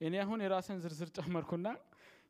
እኔ 0.00 0.14
አሁን 0.24 0.42
የራሴን 0.44 0.80
ዝርዝር 0.84 1.10
ጨመርኩና 1.18 1.68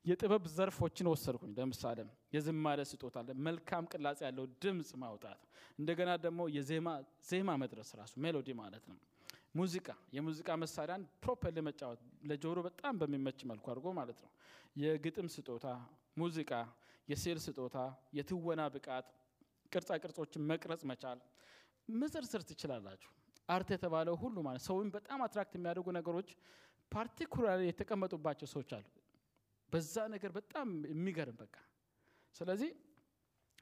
የጥበብ 0.04 0.44
ዘርፎችን 0.54 1.06
ወሰድኩኝ። 1.10 1.52
ለምሳሌ 1.58 1.98
የዝማሬ 2.34 2.80
ስጦታ 2.90 3.16
መልካም 3.46 3.84
ቅላጽ 3.92 4.18
ያለው 4.26 4.46
ድምፅ 4.62 4.90
ማውጣት፣ 5.02 5.40
እንደገና 5.78 6.10
ደግሞ 6.24 6.40
የዜማ 6.56 6.88
ዜማ 7.28 7.50
መድረስ 7.62 7.90
ራሱ 8.00 8.12
melody 8.24 8.48
ማለት 8.60 8.84
ነው። 8.90 8.98
ሙዚቃ 9.56 9.86
የሙዚቃ 10.16 10.48
መሳሪያን 10.62 11.02
properly 11.22 11.58
መጫወት 11.66 12.00
ለጆሮ 12.30 12.58
በጣም 12.66 12.94
በሚመች 13.00 13.40
መልኩ 13.50 13.64
አድርጎ 13.72 13.88
ማለት 13.98 14.18
ነው። 14.24 14.30
የግጥም 14.82 15.28
ስጦታ፣ 15.34 15.66
ሙዚቃ፣ 16.18 16.52
የስዕል 17.08 17.38
ስጦታ፣ 17.44 17.76
የትወና 18.18 18.62
ብቃት፣ 18.74 19.06
ቅርጻ 19.72 19.90
ቅርጾችን 20.02 20.42
መቅረጽ 20.50 20.82
መቻል 20.90 21.18
መዘርዘር 21.88 22.42
ትችላላችሁ። 22.50 23.10
art 23.48 23.68
የተባለው 23.74 24.14
ሁሉ 24.20 24.36
ማለት 24.46 24.62
ሰውን 24.66 24.90
በጣም 24.94 25.22
attract 25.24 25.54
የሚያደርጉ 25.56 25.88
ነገሮች 25.96 26.28
particular 26.92 27.58
የተቀመጡባቸው 27.66 28.48
ሰዎች 28.52 28.70
አሉ። 28.76 28.86
በዛ 29.74 29.94
ነገር 30.14 30.30
በጣም 30.36 30.68
የሚገርም 30.90 31.38
በቃ 31.40 31.56
ስለዚህ 32.34 32.70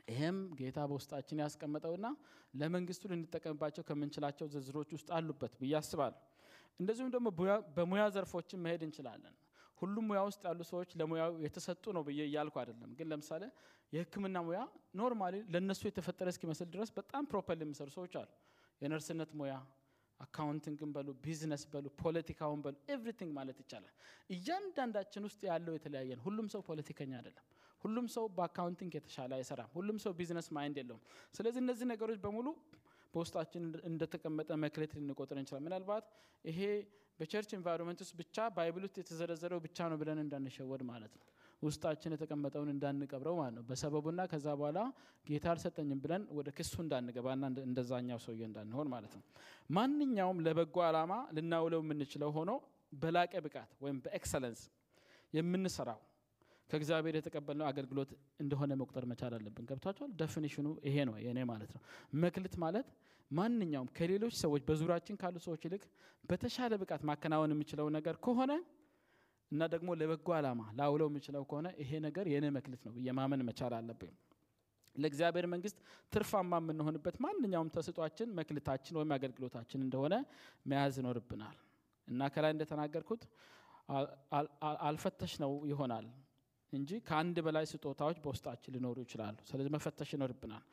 ይህም 0.08 0.38
ጌታ 0.58 0.78
በውስጣችን 0.90 1.40
ያስቀመጠውና 1.42 2.06
ለመንግስቱ 2.54 3.10
ልንጠቀምባቸው 3.12 3.82
ከምንችላቸው 3.88 4.46
ዝርዝሮች 4.54 4.90
ውስጥ 4.96 5.08
አሉበት 5.18 5.52
ብዬ 5.60 5.74
አስባለሁ። 5.80 6.20
እንደዚሁም 6.80 7.10
ደግሞ 7.14 7.28
በሙያ 7.76 8.04
ዘርፎችን 8.14 8.62
መሄድ 8.64 8.82
እንችላለን። 8.86 9.34
ሁሉም 9.78 10.04
ሙያ 10.10 10.20
ውስጥ 10.28 10.42
ያሉ 10.48 10.60
ሰዎች 10.70 10.90
ለሙያው 11.00 11.32
የተሰጡ 11.44 11.84
ነው 11.96 12.02
ብዬ 12.08 12.20
እያልኩ 12.28 12.56
አይደለም። 12.62 12.90
ግን 12.98 13.06
ለምሳሌ 13.12 13.42
የሕክምና 13.92 14.38
ሙያ 14.46 14.60
normally 15.00 15.36
ለእነሱ 15.54 15.82
የተፈጠረ 15.88 16.28
እስኪመስል 16.34 16.68
ድረስ 16.74 16.90
በጣም 16.98 17.24
proper 17.30 17.56
የሚሰሩ 17.64 17.88
ሰዎች 17.96 18.14
አሉ። 18.20 18.28
የነርስነት 18.80 19.32
ሙያ 19.40 19.54
accounting 20.22 20.79
ን 20.79 20.90
በሉ 20.94 21.08
ቢዝነስ 21.24 21.62
በሉ 21.72 21.86
ፖለቲካውን 22.00 22.60
በሉ 22.64 22.74
everything 22.94 23.30
ማለት 23.38 23.58
ይቻላል። 23.62 23.94
እያንዳንዳችን 24.36 25.24
ውስጥ 25.28 25.40
ያለው 25.50 25.74
የተለያየ 25.76 26.10
ነው። 26.18 26.24
ሁሉም 26.28 26.46
ሰው 26.54 26.62
ፖለቲከኛ 26.68 27.12
አይደለም። 27.20 27.44
ሁሉም 27.84 28.06
ሰው 28.14 28.24
በ 28.36 28.46
accounting 28.46 28.92
የተሻለ 28.98 29.32
አይሰራም። 29.38 29.70
ሁሉም 29.76 29.96
ሰው 30.04 30.12
business 30.18 30.48
mind 30.56 30.76
የለውም። 30.80 31.02
ስለዚህ 31.34 31.60
እነዚህ 31.64 31.86
ነገሮች 31.92 32.18
በሙሉ 32.24 32.46
በውስጣችን 33.14 33.62
እንደተቀመጠ 33.90 34.50
መክሊት 34.62 34.92
ልንቆጥር 34.98 35.38
እንችላል። 35.40 35.62
ምናልባት 35.66 36.04
ይሄ 36.44 36.60
በ 37.20 37.28
church 37.28 37.50
environment 37.56 38.00
ውስጥ 38.04 38.14
ብቻ 38.20 38.36
Bible 38.54 38.84
ውስጥ 38.86 38.96
የተዘረዘረው 39.00 39.60
ብቻ 39.66 39.88
ነው 39.90 39.96
ብለን 40.00 40.20
እንዳንሸወድ 40.22 40.82
ማለት 40.88 41.12
ነው። 41.18 41.26
ውስጣችን 41.62 42.14
የተቀመጠውን 42.14 42.70
እንዳንቀብረው 42.72 43.34
ማለት 43.40 43.54
ነው። 43.56 43.64
በሰበቡ 43.68 44.00
እና 44.00 44.20
ከዛ 44.30 44.46
በኋላ 44.58 44.78
ጌታ 45.24 45.46
አልሰጠኝም 45.52 45.98
ብለን 46.04 46.22
ወደ 46.38 46.48
ክሱ 46.56 46.74
እንዳንገባና 46.84 47.42
እንደዛኛው 47.62 48.20
ሰውዬ 48.24 48.42
እንዳንሆን 48.48 48.88
ማለት 48.94 49.12
ነው። 49.18 49.24
ማንኛውም 49.76 50.40
ለበጎ 50.46 50.76
ዓላማ 50.88 51.12
ልናውለው 51.36 51.82
የምንችለው 51.84 52.32
ሆኖ 52.38 52.52
በላቀ 52.94 53.34
ብቃት 53.44 53.70
ወይም 53.84 53.98
በኤክሰለንስ 54.04 54.62
የምንሰራው 55.32 56.00
ከእግዚአብሔር 56.70 57.14
የተቀበልነው 57.18 57.66
አገልግሎት 57.70 58.10
እንደሆነ 58.42 58.72
መቁጠር 58.80 59.04
መቻል 59.10 59.32
አለብን። 59.36 59.64
ገብቷቸዋል። 59.70 60.12
ደፊኒሽኑ 60.20 60.68
ይሄ 60.86 60.96
ነው 61.08 61.16
የእኔ 61.24 61.40
ማለት 61.50 61.70
ነው። 61.76 61.82
መክሊት 62.22 62.54
ማለት 62.62 62.86
ማንኛውም 63.30 63.88
ከሌሎች 63.96 64.34
ሰዎች 64.40 64.62
በዙሪያችን 64.68 65.18
ካሉ 65.20 65.36
ሰዎች 65.44 65.62
ይልቅ 65.66 65.82
በተሻለ 66.24 66.72
ብቃት 66.82 67.02
ማከናወን 67.10 67.52
የምችለው 67.54 67.86
ነገር 67.96 68.16
ከሆነ 68.24 68.52
እና 69.52 69.62
ደግሞ 69.72 69.90
ለበጎ 70.00 70.28
ዓላማ 70.36 70.60
ላውለው 70.78 71.08
የምችለው 71.10 71.42
ከሆነ 71.48 71.68
ይሄ 71.80 71.90
ነገር 72.04 72.26
የእኔ 72.32 72.46
መክሊት 72.56 72.82
ነው 72.86 72.92
ብዬ 72.96 73.10
ማመን 73.18 73.42
መቻል 73.48 73.74
አለብኝ። 73.78 74.14
ለእግዚአብሔር 74.96 75.46
መንግስት 75.52 75.78
ትርፋማ 76.12 76.52
የምንሆንበት 76.62 77.16
ማንኛውም 77.24 77.68
ተስጧችን 77.76 78.30
መክሊታችን 78.38 78.96
ወይም 78.98 79.12
አገልግሎታችን 79.16 79.80
እንደሆነ 79.86 80.14
መያዝ 80.66 80.96
ይኖርብናል 81.00 81.56
እና 82.08 82.28
ከላይ 82.34 82.52
እንደተናገርኩት 82.54 83.22
አልፈተሽ 84.86 85.32
ነው 85.42 85.52
ይሆናል 85.70 86.06
እንጂ 86.72 86.90
ከአንድ 87.08 87.36
በላይ 87.46 87.64
ስጦታዎች 87.70 88.18
በውስጣችን 88.24 88.74
ሊኖሩ 88.76 88.98
ይችላሉ። 89.04 89.36
ስለዚህ 89.48 89.70
መፈተሽ 89.74 90.10
ይኖርብናል። 90.16 90.64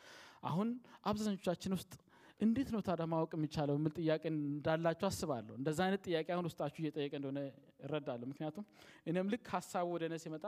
አሁን 0.44 0.68
አብዛኞቻችን 1.10 1.74
ውስጥ 1.78 1.92
እንዴት 2.40 2.70
ነው 2.74 2.82
ታዲያ 2.88 3.06
ማወቅ 3.12 3.32
የሚቻለው 3.38 3.76
የሚል 3.78 3.94
ጥያቄ 3.98 4.24
እንዳላችሁ 4.32 5.06
አስባለሁ። 5.10 5.54
እንደዛ 5.60 5.80
አይነት 5.86 6.02
ጥያቄ 6.08 6.28
አሁን 6.36 6.46
ውስጣችሁ 6.50 6.82
እየጠየቀ 6.84 7.14
እንደሆነ 7.20 7.40
እረዳለሁ። 7.86 8.28
ምክንያቱም 8.32 8.66
እኔም 9.08 9.30
ልክ 9.34 9.48
ሀሳቡ 9.56 9.88
ወደ 9.96 10.04
እኔ 10.10 10.18
ሲመጣ 10.24 10.46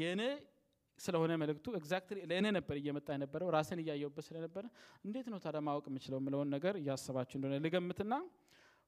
የእኔ 0.00 0.22
ስለሆነ 0.98 1.32
መልእክቱ 1.42 1.66
exactly 1.78 2.18
ለእኔ 2.30 2.46
ነበር 2.56 2.76
እየመጣ 2.80 3.08
የነበረው 3.14 3.48
ራሴን 3.54 3.78
እያየሁበት 3.82 4.24
ስለነበረ 4.28 4.64
እንዴት 5.04 5.26
ነው 5.32 5.38
ታዲያ 5.44 5.62
ማወቅ 5.68 5.84
የምችለው 5.90 6.18
የምለውን 6.20 6.50
ነገር 6.56 6.74
እያሰባችሁ 6.80 7.36
እንደሆነ 7.38 7.58
ልገምትና 7.66 8.14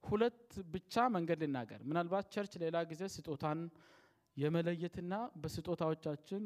ሁለት 0.04 0.42
ብቻ 0.74 1.04
መንገድ 1.16 1.40
ልናገር። 1.44 1.80
ምናልባት 1.90 2.26
church 2.34 2.52
ሌላ 2.62 2.76
ጊዜ 2.90 3.02
ስጦታን 3.14 3.60
የመለየትና 4.36 5.14
በስጦታዎቻችን 5.42 6.44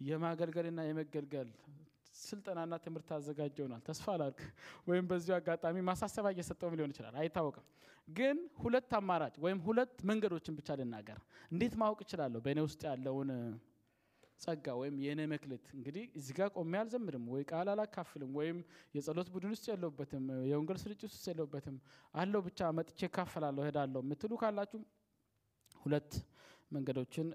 የማገልገልና 0.00 0.80
የመገልገል 0.86 1.48
ስልጠናና 2.22 2.74
ትምህርት 2.84 3.10
ያዘጋጅ 3.16 3.56
ይሆናል። 3.60 3.82
ተስፋ 3.86 4.06
አላርግ 4.14 4.40
ወይም 4.88 5.04
በዚሁ 5.10 5.34
አጋጣሚ 5.36 5.76
ማሳሰቢያ 5.88 6.32
እየሰጠውም 6.34 6.76
ሊሆን 6.78 6.92
ይችላል፣ 6.94 7.16
አይታወቅም። 7.20 7.66
ግን 8.08 8.36
ሁለት 8.62 8.92
አማራጭ 8.98 9.34
ወይም 9.44 9.58
ሁለት 9.66 9.96
መንገዶችን 10.10 10.54
ብቻ 10.58 10.76
ልናገር። 10.80 11.18
እንዴት 11.52 11.74
ማወቅ 11.82 12.00
እችላለሁ 12.04 12.40
በእኔ 12.46 12.60
ውስጥ 12.66 12.80
ያለውን 12.88 13.30
ጸጋ 14.40 14.66
ወይም 14.80 14.94
የእኔ 15.04 15.20
መክሊት? 15.32 15.64
እንግዲህ 15.76 16.04
እዚህ 16.18 16.34
ጋር 16.38 16.48
ቆሜ 16.54 16.72
አልዘምርም 16.80 17.24
ወይ 17.32 17.42
ቃል 17.50 17.68
አላካፍልም 17.72 18.30
ወይም 18.38 18.58
የጸሎት 18.96 19.28
ቡድን 19.34 19.52
ውስጥ 19.54 19.66
የለውበትም 19.70 20.24
የወንጌል 20.50 20.78
ስርጭት 20.82 21.10
ውስጥ 21.10 21.24
የለውበትም 21.30 21.76
አለው 22.14 22.42
ብቻ 22.46 22.70
መጥቼ 22.78 23.00
እካፈላለሁ 23.08 23.62
እሄዳለሁ 23.66 24.00
የምትሉ 24.04 24.32
ካላችሁ 24.42 24.80
ሁለት 25.80 26.10
መንገዶችን 26.70 27.28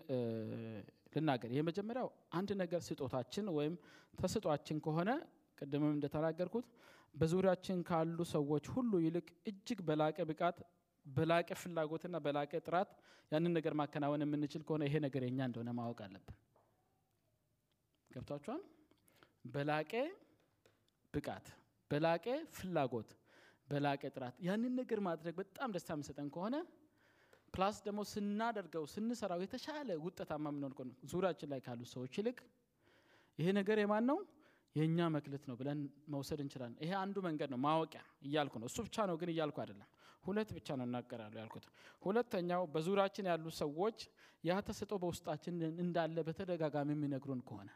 ልናገር። 1.15 1.51
የመጀመሪያው 1.57 2.09
አንድ 2.33 2.49
ነገር 2.61 2.81
ስጦታችን 2.87 3.45
ወይም 3.57 3.75
ተስጧችን 4.13 4.77
ከሆነ 4.85 5.09
ቅድምም 5.57 5.93
እንደተናገርኩት 5.95 6.67
በዙሪያችን 7.15 7.77
ካሉ 7.89 8.19
ሰዎች 8.33 8.65
ሁሉ 8.73 8.93
ይልቅ 9.03 9.27
እጅግ 9.49 9.79
በላቀ 9.87 10.17
ብቃት፣ 10.29 10.57
በላቀ 11.05 11.49
ፍላጎትና 11.61 12.15
በላቀ 12.25 12.53
ጥራት 12.67 12.89
ያንን 13.31 13.53
ነገር 13.57 13.73
ማከናወን 13.79 14.23
የምንችል 14.25 14.63
ከሆነ 14.67 14.83
ይሄ 14.87 14.95
ነገር 15.05 15.23
የኛ 15.25 15.39
እንደሆነ 15.49 15.69
ማወቅ 15.77 15.99
አለብን። 16.05 16.35
ገብቷችኋል? 18.11 18.61
በላቀ 19.47 19.93
ብቃት፣ 21.13 21.47
በላቀ 21.91 22.25
ፍላጎት፣ 22.55 23.09
በላቀ 23.67 24.03
ጥራት 24.15 24.35
ያንን 24.47 24.73
ነገር 24.79 24.99
ማድረግ 25.07 25.35
በጣም 25.41 25.69
ደስታ 25.75 25.89
የሚሰጠን 25.95 26.27
ከሆነ 26.35 26.55
ፕላስ 27.55 27.77
ደግሞ 27.85 27.99
ስናደርገው 28.11 28.83
ስንሰራው 28.93 29.41
የተሻለ 29.43 29.89
ውጤታማ 30.05 30.45
የምንሆን 30.53 30.89
ዙሪያችን 31.11 31.49
ላይ 31.53 31.59
ካሉ 31.65 31.81
ሰዎች 31.93 32.13
ይልቅ 32.19 32.37
ይሄ 33.39 33.47
ነገር 33.57 33.77
የማን 33.81 34.05
ነው 34.09 34.17
የእኛ 34.75 34.99
መክሊት 35.15 35.43
ነው 35.49 35.55
ብለን 35.59 35.79
መውሰድ 36.13 36.39
እንችላለን። 36.43 36.79
ይሄ 36.83 36.91
አንዱ 37.01 37.17
መንገድ 37.27 37.49
ነው 37.53 37.59
ማወቂያ 37.65 38.01
እያልኩ 38.27 38.53
ነው። 38.61 38.67
እሱ 38.71 38.77
ብቻ 38.87 39.05
ነው 39.09 39.15
ግን 39.21 39.29
እያልኩ 39.33 39.57
አይደለም። 39.63 39.87
ሁለት 40.23 40.49
ብቻ 40.57 40.67
ነው 40.79 40.85
እናገራለሁ 40.87 41.39
ያልኩት። 41.41 41.65
ሁለተኛው 42.01 42.63
በዙሪያችን 42.73 43.25
ያሉ 43.31 43.45
ሰዎች 43.61 43.97
ያ 44.43 44.57
ተሰጥኦ 44.67 44.97
በውስጣችን 45.03 45.55
እንዳለ 45.83 46.17
በተደጋጋሚ 46.27 46.89
የሚነግሩን 46.95 47.41
ከሆነ 47.47 47.69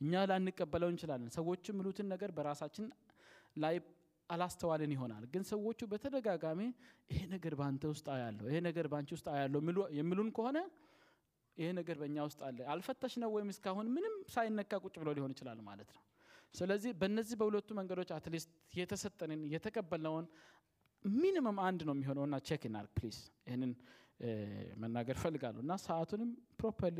እኛ 0.00 0.22
ላንቀበለው 0.30 0.88
እንችላለን። 0.92 1.30
ሰዎች 1.38 1.62
የሚሉትን 1.70 2.06
ነገር 2.14 2.30
በራሳችን 2.36 2.86
ላይ 3.56 3.76
አላስተዋልን 4.30 4.92
ይሆናል። 4.94 5.24
ግን 5.32 5.42
ሰዎቹ 5.50 5.80
በተደጋጋሚ 5.92 6.60
ይሄ 7.10 7.20
ነገር 7.34 7.54
በአንተ 7.60 7.82
ውስጥ 7.92 8.06
አያለሁ፣ 8.14 8.44
ይሄ 8.50 8.58
ነገር 8.68 8.86
በአንቺ 8.92 9.10
ውስጥ 9.16 9.26
አያለሁ 9.34 9.60
የሚሉን 9.98 10.30
ከሆነ 10.36 10.58
ይሄ 11.56 11.68
ነገር 11.78 11.96
በእኛ 12.00 12.18
ውስጥ 12.28 12.40
አለ። 12.48 12.58
አልፈተሽ 12.72 13.14
ነው 13.22 13.30
ወይም 13.34 13.48
እስካሁን 13.54 13.88
ምንም 13.96 14.14
ሳይነካ 14.34 14.72
ቁጭ 14.84 14.94
ብሎ 15.02 15.10
ሊሆን 15.16 15.32
ይችላል 15.34 15.58
ማለት 15.66 15.90
ነው። 15.96 16.02
ስለዚህ 16.54 16.92
በእነዚህ 17.00 17.36
በሁለቱ 17.40 17.68
መንገዶች 17.78 18.10
at 18.16 18.26
least 18.26 18.50
የተሰጠንን 18.74 19.42
የተቀበልነውን 19.52 20.26
minimum 21.04 21.58
አንድ 21.66 21.80
ነው 21.88 21.94
የሚሆነውና 21.96 22.36
check 22.48 22.62
እናርግ 22.68 22.90
please። 22.96 23.18
ይህንን 23.46 23.72
መናገር 24.82 25.16
ፈልጋለሁ 25.20 25.60
እና 25.64 25.74
ሰዓቱንም 25.84 26.30
properly 26.58 26.98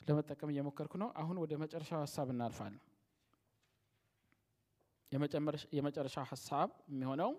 ለመጠቀም 0.00 0.50
እየሞከርኩ 0.52 0.94
ነው። 1.02 1.08
አሁን 1.20 1.36
ወደ 1.42 1.52
መጨረሻው 1.62 2.00
ሀሳብ 2.04 2.28
እናልፋለን። 2.34 2.82
የመጨረሻ 5.72 6.16
ሀሳብ 6.30 6.70
የሚሆነው 6.90 7.30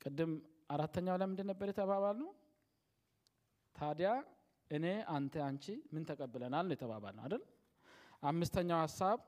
ቅድም 0.00 0.32
አራተኛው 0.70 1.16
ላይ 1.20 1.26
ምንድን 1.26 1.48
ነበር 1.50 1.66
የተባባል 1.70 2.16
ነው? 2.22 2.30
ታዲያ 3.76 4.10
እኔ፣ 4.70 4.84
አንተ፣ 5.14 5.34
አንቺ 5.48 5.64
ምን 5.92 6.04
ተቀብለናል 6.10 6.68
የተባባል 6.74 7.14
ነው 7.16 7.24
አይደል? 7.26 7.42
አምስተኛው 8.22 8.78
ሀሳብ 8.84 9.18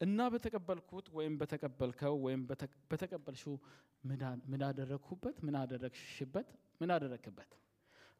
እና 0.00 0.18
በተቀበልኩት 0.32 1.06
ወይም 1.16 1.34
በተቀበልከው 1.40 2.14
ወይም 2.24 2.42
በተቀበልሽው 2.90 3.54
ምን 4.50 4.62
አደረግኩበት፣ 4.68 5.38
ምን 5.46 5.56
አደረግሽበት፣ 5.62 6.48
ምን 6.80 6.90
አደረግክበት። 6.96 7.50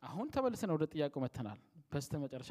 አሁን 0.03 0.27
ተመልሰን 0.35 0.73
ወደ 0.77 0.85
ጥያቄው 0.93 1.23
መጥተናል። 1.25 1.61
በስተ 1.93 2.15
መጨረሻ 2.25 2.51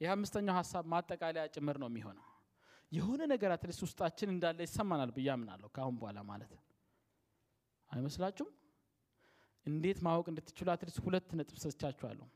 ይህ 0.00 0.08
አምስተኛው 0.14 0.54
ሀሳብ 0.60 0.84
ማጠቃለያ 0.94 1.44
ጭምር 1.54 1.76
ነው 1.82 1.88
የሚሆነው 1.90 2.26
የሆነ 2.92 3.22
ነገር 3.32 3.50
at 3.54 3.62
least 3.62 3.82
ውስጣችን 3.86 4.32
እንዳለ 4.32 4.58
ይሰማናል 4.66 5.10
ብዬ 5.16 5.28
አምናለሁ። 5.34 5.68
ከአሁን 5.76 5.96
በኋላ 6.00 6.18
ማለት 6.30 6.52
አይመስላችሁም? 7.90 8.50
እንዴት 9.66 9.98
ማወቅ 10.06 10.26
እንድትችሉ 10.32 10.68
at 10.72 10.79
least 10.79 10.98
ሁለት 11.04 11.28
ነጥብ 11.38 11.56
ሰጥቻችኋለሁ። 11.64 12.26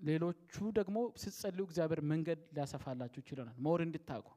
ሌሎቹ 0.00 0.54
ደግሞ 0.78 0.98
ስትጸልዩ 1.22 1.64
እግዚአብሔር 1.68 2.00
መንገድ 2.12 2.40
ሊያሰፋላችሁ 2.56 3.20
ይችላል። 3.22 3.48
መወር 3.64 3.80
እንድታውቁ 3.86 4.28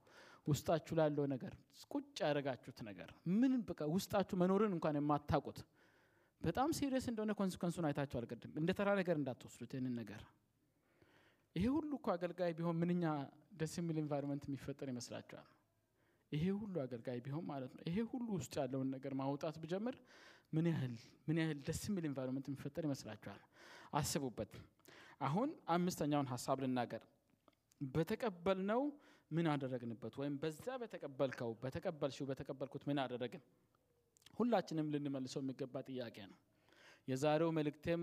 ውስጣችሁ 0.47 0.93
ላለው 0.99 1.26
ነገር 1.34 1.53
ቁጭ 1.91 2.16
ያደረጋችሁት 2.24 2.80
ነገር 2.88 3.09
ምን 3.34 3.53
በቃ 3.70 3.82
ውስጣችሁ 3.93 4.36
መኖርን 4.41 4.74
እንኳን 4.78 4.97
የማታውቁት 4.99 5.59
በጣም 6.41 6.70
serious 6.78 7.05
እንደሆነ 7.11 7.32
consequence 7.39 7.73
ኡን 7.73 7.86
አይታችኋል። 7.89 8.26
ቅድም 8.32 8.53
እንደ 8.61 8.72
ተራ 8.80 8.89
ነገር 8.99 9.16
እንዳትወስዱት 9.20 9.72
ይህንን 9.76 9.93
ነገር 10.01 10.22
ይሄ 11.55 11.66
ሁሉ 11.76 11.91
እኮ 11.99 12.07
አገልጋይ 12.16 12.51
ቢሆን 12.57 12.78
ምንኛ 12.82 13.03
ደስ 13.54 13.74
የሚል 13.80 13.97
environment 14.01 14.43
የሚፈጠር 14.47 14.88
ይመስላችኋል? 14.93 15.47
ይሄ 16.32 16.45
ሁሉ 16.60 16.76
አገልጋይ 16.84 17.20
ቢሆን 17.26 17.45
ማለት 17.45 17.72
ነው። 17.76 17.84
ይሄ 17.89 17.97
ሁሉ 18.12 18.28
ውስጥ 18.38 18.54
ያለውን 18.62 18.89
ነገር 18.95 19.14
ማውጣት 19.20 19.56
ብጀምር 19.64 19.95
ምን 20.54 20.66
ያህል 20.72 20.93
ምን 21.28 21.38
ያህል 21.41 21.60
ደስ 21.68 21.82
የሚል 21.89 22.06
environment 22.09 22.45
የሚፈጠር 22.49 22.84
ይመስላችኋል? 22.88 23.41
አስቡበት። 23.93 24.54
አሁን 25.22 25.49
አምስተኛውን 25.76 26.28
ሀሳብ 26.34 26.58
ልናገር። 26.64 27.04
በተቀበልነው 27.82 28.82
ምን 29.32 29.45
አደረግንበት? 29.51 30.14
ወይም 30.22 30.34
በዛ 30.41 30.66
በተቀበልከው 30.82 31.51
በተቀበልሽው 31.64 32.26
በተቀበልኩት 32.30 32.84
ምን 32.89 32.97
አደረግን? 33.04 33.43
ሁላችንም 34.34 34.88
ልንመልሰው 34.93 35.41
የሚገባ 35.43 35.76
ጥያቄ 35.89 36.18
ነው። 36.32 36.38
የዛሬው 37.08 37.49
መልእክቴም 37.58 38.01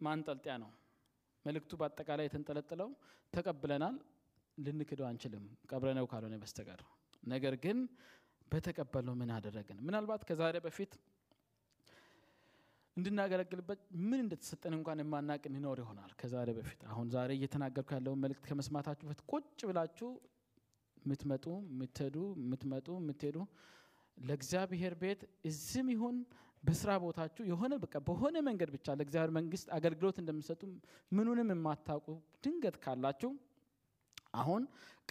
ማንጠልጢያ 0.00 0.54
ነው። 0.62 0.70
መልእክቱ 1.44 1.72
በአጠቃላይ 1.80 2.26
የተንጠለጠለው 2.28 2.90
ተቀብለናል፣ 3.32 3.96
ልንክደው 4.58 5.06
አንችልም 5.08 5.44
ቀብረነው 5.70 6.06
ካልሆነ 6.12 6.36
በስተቀር። 6.42 6.80
ነገር 7.22 7.54
ግን 7.64 7.78
በተቀበልነው 8.52 9.14
ምን 9.20 9.30
አደረግን? 9.36 9.78
ምናልባት 9.86 10.22
ከዛሬ 10.28 10.56
በፊት 10.66 10.92
እንድናገለግልበት 12.96 13.80
ምን 14.02 14.20
እንደተሰጠን 14.22 14.74
እንኳን 14.76 15.00
የማናቅ 15.02 15.42
እንኖር 15.50 15.78
ይሆናል። 15.82 16.12
ከዛሬ 16.20 16.48
በፊት 16.56 16.80
አሁን 16.92 17.06
ዛሬ 17.14 17.30
እየተናገርኩ 17.38 17.90
ያለውን 17.96 18.20
መልእክት 18.24 18.44
ከመስማታችሁ 18.48 19.06
በፊት 19.08 19.20
ቁጭ 19.32 19.60
ብላችሁ 19.68 20.08
የምትመጡ 20.98 21.44
የምትሄዱ 21.70 22.16
የምትመጡ 22.40 22.88
የምትሄዱ 23.00 23.36
ለእግዚአብሔር 24.18 24.94
ቤት 25.02 25.20
እዚህም 25.48 25.88
ይሁን 25.94 26.16
በስራ 26.62 26.90
ቦታችሁ 27.02 27.42
የሆነ 27.50 27.74
በቃ 27.82 27.96
በሆነ 28.06 28.36
መንገድ 28.48 28.70
ብቻ 28.74 28.96
ለእግዚአብሔር 28.98 29.32
መንግስት 29.36 29.68
አገልግሎት 29.76 30.16
እንደምሰጡ 30.22 30.62
ምኑንም 31.12 31.50
የማታውቁ 31.54 32.08
ድንገት 32.44 32.76
ካላችሁ 32.84 33.30
አሁን 34.38 34.62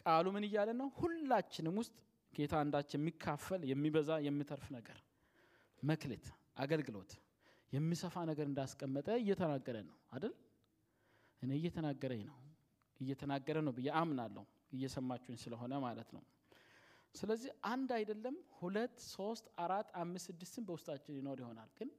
ቃሉ 0.01 0.25
ምን 0.35 0.43
እያለ 0.47 0.69
ነው? 0.81 0.87
ሁላችንም 0.99 1.75
ውስጥ 1.81 1.95
ጌታ 2.33 2.53
አንዳች 2.63 2.89
የሚካፈል 2.95 3.61
የሚበዛ 3.71 4.09
የሚተርፍ 4.25 4.65
ነገር 4.77 4.97
መክሊት፣ 5.83 6.25
አገልግሎት 6.57 7.11
የሚሰፋ 7.71 8.15
ነገር 8.29 8.45
እንዳስቀመጠ 8.49 9.07
እየተናገረ 9.21 9.77
ነው 9.87 9.97
አይደል? 10.15 10.33
እኔ 11.41 11.51
እየተናገረኝ 11.59 12.21
ነው። 12.29 12.37
እየተናገረ 12.99 13.57
ነው 13.65 13.73
ብዬ 13.77 13.87
አምናለሁ 13.99 14.43
እየሰማችሁኝ 14.75 15.37
ስለሆነ 15.41 15.73
ማለት 15.83 16.09
ነው 16.15 16.23
ስለዚህ 17.15 17.51
አንድ 17.71 17.89
አይደለም 17.97 18.35
ሁለት 18.57 18.95
ሶስት 19.11 19.45
አራት 19.63 19.89
አምስት 20.01 20.25
ስድስትም 20.29 20.63
በውስጣችን 20.67 21.15
ሊኖር 21.17 21.37
ይሆናል 21.43 21.69
ግን 21.77 21.89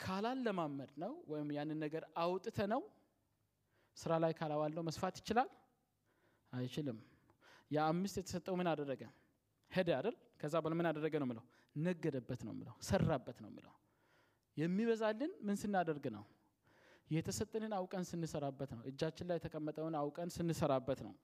ካላለማመድ 0.00 0.92
ነው 1.02 1.12
ወይም 1.32 1.48
ያንን 1.56 1.78
ነገር 1.84 2.04
አውጥተ 2.22 2.58
ነው 2.72 2.82
ስራ 3.96 4.12
ላይ 4.24 4.32
ካላዋለው 4.38 4.82
መስፋት 4.88 5.16
ይችላል 5.20 5.48
አይችልም። 6.52 6.98
የአምስት 7.70 8.16
የተሰጠው 8.20 8.54
ምን 8.60 8.68
አደረገ? 8.70 9.02
ሄደ 9.70 9.88
አይደል? 9.98 10.16
ከዛ 10.40 10.54
በኋላ 10.56 10.74
ምን 10.78 10.86
አደረገ 10.90 11.14
ነው 11.22 11.28
ምለው 11.30 11.44
ነገደበት 11.76 12.40
ነው 12.46 12.54
ምለው 12.58 12.74
ሰራበት 12.88 13.38
ነው 13.44 13.50
ምለው 13.56 13.74
የሚበዛልን 14.56 15.32
ምን 15.46 15.56
ስናደርግ 15.56 16.04
ነው? 16.16 16.24
የተሰጠንን 17.08 17.72
አውቀን 17.76 18.04
ስንሰራበት 18.10 18.70
ነው። 18.76 18.82
እጃችን 18.90 19.26
ላይ 19.30 19.36
የተቀመጠውን 19.38 19.94
አውቀን 20.00 20.28
ስንሰራበት 20.36 21.00
ነው። 21.06 21.14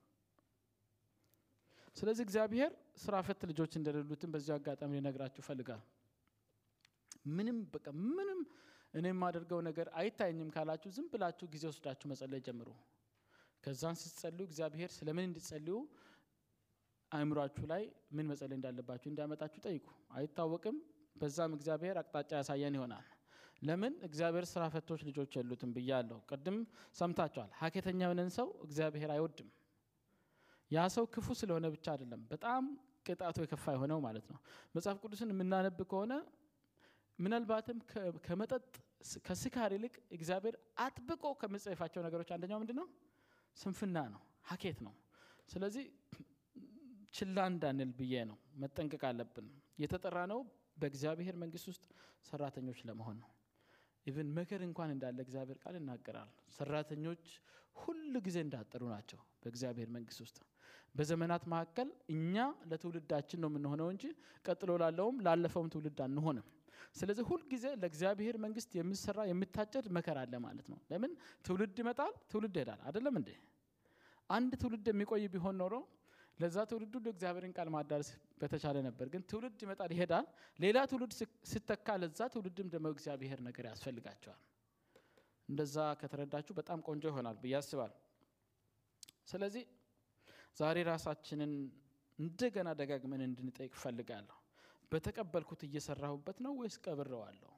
ስለዚህ 1.95 2.23
እግዚአብሔር 2.27 2.71
ስራ 3.03 3.15
ፈት 3.27 3.41
ልጆች 3.51 3.71
እንደሌሉትን 3.79 4.31
በዚሁ 4.33 4.53
አጋጣሚ 4.57 4.91
ሊነግራችሁ 4.97 5.43
ፈልጋል 5.47 5.81
ምንም 7.29 7.57
በቃ 7.73 7.85
ምንም 8.09 8.41
እኔ 8.93 9.05
የማደርገው 9.11 9.59
ነገር 9.67 9.87
አይታየኝም 9.99 10.49
ካላችሁ 10.55 10.89
ዝም 10.95 11.07
ብላችሁ 11.13 11.47
ጊዜ 11.53 11.63
ወስዳችሁ 11.71 12.07
መጸለይ 12.11 12.41
ጀምሩ 12.47 12.69
ከዛን 13.63 13.95
ስትጸልዩ 14.01 14.43
እግዚአብሔር 14.47 14.89
ስለምን 14.95 15.25
እንድትጸልዩ 15.27 15.75
አእምሯችሁ 17.11 17.65
ላይ 17.71 17.83
ምን 18.11 18.25
መጸለይ 18.29 18.57
እንዳለባችሁ 18.57 19.07
እንዲያመጣችሁ 19.11 19.59
ጠይቁ። 19.65 19.85
አይታወቅም። 20.13 20.77
በዛም 21.15 21.51
እግዚአብሔር 21.57 21.95
አቅጣጫ 22.01 22.31
ያሳየን 22.39 22.75
ይሆናል። 22.77 23.05
ለምን? 23.61 23.93
እግዚአብሔር 24.07 24.45
ስራ 24.51 24.63
ፈቶች 24.73 25.01
ልጆች 25.07 25.31
የሉትም 25.37 25.71
ብያለሁ። 25.75 26.17
ቅድም 26.31 26.57
ሰምታችኋል። 26.95 27.51
ሀኬተኛ 27.61 27.99
የሆነን 28.05 28.29
ሰው 28.37 28.47
እግዚአብሔር 28.65 29.11
አይወድም። 29.15 29.49
ያ 30.71 30.83
ሰው 30.95 31.05
ክፉ 31.13 31.27
ስለሆነ 31.39 31.65
ብቻ 31.75 31.85
አይደለም 31.93 32.21
በጣም 32.31 32.63
ቅጣቱ 33.07 33.37
የከፋ 33.43 33.65
የሆነው 33.75 33.99
ማለት 34.05 34.25
ነው። 34.31 34.39
መጽሐፍ 34.75 34.97
ቅዱስን 35.03 35.29
የምናነብ 35.33 35.79
ከሆነ 35.91 36.13
ምናልባትም 37.19 37.77
ከመጠጥ 38.25 38.63
ከስካር 39.27 39.71
ይልቅ 39.75 39.95
እግዚአብሔር 40.15 40.55
አጥብቆ 40.83 41.25
ከመጸየፋቸው 41.41 42.01
ነገሮች 42.07 42.29
አንደኛው 42.35 42.59
ምንድን 42.61 42.77
ነው 42.81 42.87
ስንፍና 43.57 43.97
ነው 44.13 44.21
ሀኬት 44.49 44.79
ነው። 44.85 44.93
ስለዚህ 45.49 45.85
ችላ 47.13 47.37
እንዳንል 47.51 47.91
ብዬ 47.99 48.23
ነው 48.29 48.37
መጠንቀቅ 48.61 49.01
አለብን። 49.09 49.47
የተጠራነው 49.83 50.39
በእግዚአብሔር 50.77 51.35
መንግስት 51.43 51.67
ውስጥ 51.71 51.85
ሰራተኞች 52.25 52.79
ለመሆን 52.87 53.17
ነው። 53.23 53.29
even 54.05 54.27
መከር 54.35 54.61
እንኳን 54.67 54.89
እንዳለ 54.95 55.17
እግዚአብሔር 55.25 55.57
ቃል 55.63 55.75
ይናገራል። 55.79 56.29
ሰራተኞች 56.57 57.23
ሁሉ 57.75 58.13
ጊዜ 58.27 58.37
እንዳጠሩ 58.45 58.83
ናቸው 58.93 59.19
በእግዚአብሔር 59.41 59.89
መንግስት 59.95 60.19
ውስጥ። 60.25 60.37
በዘመናት 60.95 61.43
መካከል 61.51 61.89
እኛ 62.13 62.35
ለትውልዳችን 62.69 63.41
ነው 63.43 63.49
የምንሆነው 63.51 63.89
እንጂ 63.93 64.03
ቀጥሎ 64.45 64.71
ላለውም 64.83 65.17
ላለፈውም 65.25 65.67
ትውልድ 65.73 65.99
አንሆንም 66.05 66.45
ስለዚህ 66.95 67.23
ሁልጊዜ 67.29 67.65
ለእግዚአብሔር 67.81 68.35
መንግስት 68.45 68.71
የሚሰራ 68.77 69.19
የሚታጨድ 69.29 69.85
መከር 69.97 70.17
አለ 70.21 70.33
ማለት 70.45 70.67
ነው። 70.71 70.79
ለምን? 70.91 71.11
ትውልድ 71.45 71.77
ይመጣል 71.81 72.13
ትውልድ 72.31 72.55
ይሄዳል። 72.59 72.81
አይደለም 72.87 73.15
እንዴ? 73.21 73.29
አንድ 74.29 74.51
ትውልድ 74.61 74.87
የሚቆይ 74.91 75.23
ቢሆን 75.33 75.55
ኖሮ 75.61 75.73
ለዛ 76.39 76.57
ትውልድ 76.69 76.93
ሁሉ 76.97 77.07
እግዚአብሔርን 77.13 77.53
ቃል 77.57 77.69
ማዳረስ 77.75 78.09
በተቻለ 78.41 78.77
ነበር። 78.87 79.07
ግን 79.13 79.21
ትውልድ 79.29 79.59
ይመጣል 79.65 79.91
ይሄዳል። 79.95 80.25
ሌላ 80.59 80.77
ትውልድ 80.91 81.13
ሲተካ 81.51 81.87
ለዛ 82.01 82.19
ትውልድም 82.33 82.67
ደግሞ 82.73 82.87
እግዚአብሔር 82.95 83.39
ነገር 83.47 83.65
ያስፈልጋቸዋል። 83.71 84.41
እንደዛ 85.49 85.75
ከተረዳችሁ 85.99 86.53
በጣም 86.59 86.79
ቆንጆ 86.87 87.03
ይሆናል 87.11 87.37
ብዬ 87.43 87.55
አስባል 87.59 87.91
ስለዚህ 89.27 89.63
ዛሬ 90.57 90.77
ራሳችንን 90.89 91.53
እንደገና 92.19 92.69
ደጋግመን 92.79 93.21
እንድንጠይቅ 93.25 93.73
ፈልጋለሁ 93.81 94.37
በተቀበልኩት 94.91 95.61
እየሰራሁበት 95.67 96.37
ነው 96.45 96.53
ወይስ 96.59 96.75
ቀብሬዋለሁ? 96.85 97.51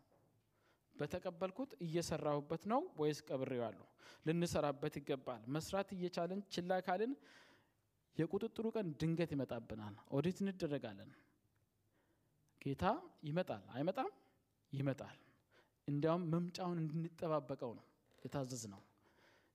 በተቀበልኩት 0.95 1.71
እየሰራሁበት 1.85 2.63
ነው 2.71 2.81
ወይስ 3.01 3.19
ቀብሬዋለሁ? 3.27 3.85
ልንሰራበት 4.25 4.93
ይገባል። 4.99 5.41
መስራት 5.55 5.89
እየቻለን 5.95 6.41
ችላ 6.53 6.79
ካልን 6.87 7.13
የቁጥጥሩ 8.17 8.65
ቀን 8.75 8.87
ድንገት 9.01 9.31
ይመጣብናል። 9.35 9.95
ኦዲት 10.15 10.37
እንደረጋለን። 10.43 11.11
ጌታ 12.61 12.83
ይመጣል። 13.23 13.63
አይመጣም? 13.75 14.11
ይመጣል። 14.73 15.17
እንዲያውም 15.87 16.23
መምጫውን 16.33 16.77
እንድንጠባበቀው 16.83 17.71
ነው 17.77 17.85
የታዘዝ 18.25 18.63
ነው 18.73 18.81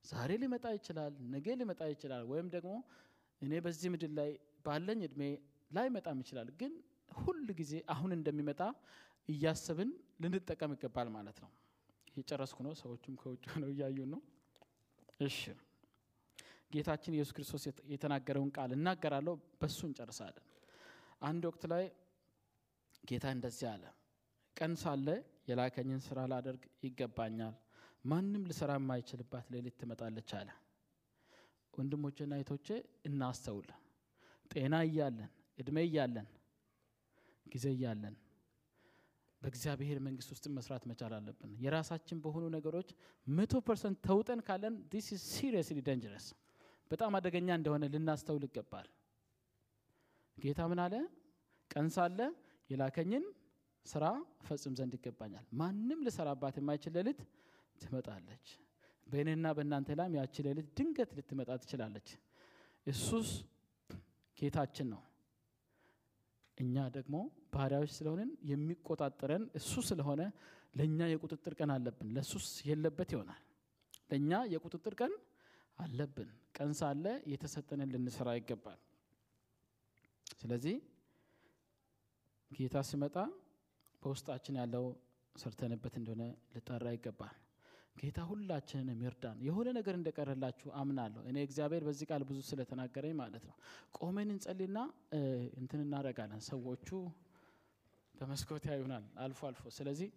ዛሬ 0.05 0.31
ሊመጣ 0.41 0.65
ይችላል 0.77 1.13
ነገ 1.33 1.47
ሊመጣ 1.59 1.81
ይችላል 1.93 2.23
ወይም 2.31 2.47
ደግሞ 2.55 2.71
እኔ 3.41 3.53
በዚህ 3.65 3.89
ምድር 3.93 4.11
ላይ 4.19 4.31
ባለኝ 4.65 4.99
እድሜ 5.07 5.21
ላይመጣም 5.71 6.19
ይችላል። 6.23 6.49
ግን 6.59 6.73
ሁል 7.15 7.45
ጊዜ 7.59 7.73
አሁን 7.93 8.11
እንደሚመጣ 8.17 8.61
እያሰብን 9.29 9.91
ልንጠቀም 10.23 10.73
ይገባል 10.75 11.07
ማለት 11.15 11.37
ነው። 11.43 11.51
የጨረስኩ 12.15 12.57
ነው 12.65 12.73
ሰዎቹም 12.81 13.15
ከውጭ 13.21 13.43
ሆነው 13.53 13.69
እያዩን 13.73 14.09
ነው። 14.13 14.21
እሺ። 15.19 15.39
ጌታችን 16.71 17.15
ኢየሱስ 17.15 17.33
ክርስቶስ 17.35 17.63
የተናገረውን 17.93 18.51
ቃል 18.55 18.71
እናገራለሁ 18.77 19.33
በሱ 19.61 19.79
እንጨርሳለን። 19.89 20.45
አንድ 21.21 21.43
ወቅት 21.49 21.63
ላይ 21.73 21.85
ጌታ 23.03 23.25
እንደዚህ 23.35 23.67
አለ 23.73 23.83
ቀን 24.57 24.73
ሳለ 24.81 25.07
የላከኝን 25.49 26.01
ስራ 26.05 26.19
ላደርግ 26.31 26.63
ይገባኛል 26.85 27.55
ማንም 28.05 28.43
ሊሰራ 28.49 28.71
የማይችልባት 28.79 29.45
ሌሊት 29.53 29.75
ትመጣለች 29.81 30.31
አለ። 30.39 30.49
ወንድሞቼና 31.73 32.33
እህቶቼ 32.37 32.67
እናስተውል። 33.07 33.69
ጤና 34.51 34.75
እያለን 34.87 35.29
እድሜ 35.57 35.77
እያለን 35.87 36.27
ጊዜ 37.45 37.65
እያለን 37.75 38.15
በእግዚአብሔር 39.41 39.97
መንግስት 40.05 40.29
ውስጥ 40.33 40.45
መስራት 40.55 40.83
መቻል 40.89 41.13
አለብን። 41.17 41.51
የራሳችን 41.63 42.21
በሆኑ 42.23 42.45
ነገሮች 42.55 42.89
መቶ 43.27 43.53
percent 43.67 43.97
ተውጠን 44.07 44.39
ካለን 44.47 44.75
this 44.91 45.07
seriously 45.27 45.79
dangerous 45.87 46.27
በጣም 46.91 47.15
አደገኛ 47.17 47.49
እንደሆነ 47.59 47.83
ልናስተውል 47.93 48.43
ይገባል። 48.47 48.87
ጌታ 50.37 50.61
ምን 50.71 50.79
አለ? 50.85 50.95
ቀን 51.71 51.87
ሳለ 51.95 52.19
የላከኝን 52.69 53.25
ስራ 53.85 54.03
ፈጽም 54.45 54.73
ዘንድ 54.77 54.93
ይገባኛል። 54.97 55.45
ማንም 55.59 55.99
ልሰራባት 56.05 56.55
የማይችል 56.59 56.93
ሌሊት 56.97 57.19
ትመጣለች። 57.75 58.45
በእኔና 59.07 59.47
በእናንተ 59.57 59.97
ላም 59.99 60.13
ያቺ 60.19 60.35
ሌሊት 60.47 60.67
ድንገት 60.77 61.11
ልትመጣ 61.17 61.49
ትችላለች። 61.61 62.07
እሱስ 62.87 63.29
ጌታችን 64.37 64.87
ነው 64.93 65.01
እኛ 66.57 66.75
ደግሞ 66.95 67.15
ባህሪያዎች 67.53 67.91
ስለሆንን 67.95 68.29
የሚቆጣጠረን 68.49 69.43
እሱ 69.59 69.73
ስለሆነ 69.89 70.21
ለእኛ 70.75 70.99
የቁጥጥር 71.11 71.53
ቀን 71.59 71.71
አለብን። 71.75 72.09
ለእሱስ 72.15 72.47
የለበት 72.69 73.09
ይሆናል። 73.15 73.41
ለእኛ 74.09 74.31
የቁጥጥር 74.53 74.93
ቀን 74.99 75.13
አለብን። 75.77 76.29
ቀን 76.57 76.71
ሳለ 76.79 77.05
የተሰጠንን 77.31 77.89
ልንሰራ 77.93 78.29
ይገባል። 78.37 78.79
ስለዚህ 80.35 80.75
ጌታ 82.51 82.77
ሲመጣ 82.89 83.15
በውስጣችን 84.01 84.57
ያለው 84.61 84.85
ሰርተንበት 85.35 85.95
እንደሆነ 85.99 86.23
ልጠራ 86.53 86.85
ይገባል 86.95 87.35
ጌታ 87.97 88.19
ሁላችንን 88.29 88.87
የሚርዳን 88.93 89.37
የሆነ 89.45 89.67
ነገር 89.77 89.95
እንደቀረላችሁ 89.97 90.69
አምናለሁ። 90.79 91.21
እኔ 91.29 91.37
እግዚአብሔር 91.47 91.83
በዚህ 91.87 92.07
ቃል 92.09 92.23
ብዙ 92.29 92.39
ስለተናገረኝ 92.49 93.13
ማለት 93.21 93.43
ነው። 93.49 93.55
ቆመን 93.97 94.29
እንጸልና 94.35 94.79
እንትን 95.59 95.81
እናደረጋለን 95.85 96.41
ሰዎቹ 96.49 96.89
በመስኮት 98.15 98.65
ያዩናል። 98.71 99.05
አልፎ 99.23 99.39
አልፎ። 99.49 99.63
ስለዚህ 99.77 100.09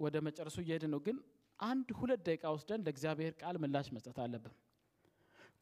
ወደ 0.00 0.16
መጨረሱ 0.26 0.56
እየሄድ 0.64 0.84
ነው። 0.92 1.00
ግን 1.06 1.16
አንድ 1.60 1.88
ሁለት 1.98 2.20
ደቂቃ 2.26 2.44
ወስደን 2.54 2.82
ለእግዚአብሔር 2.86 3.32
ቃል 3.40 3.56
ምላሽ 3.62 3.88
መስጠት 3.96 4.18
አለብን። 4.24 4.54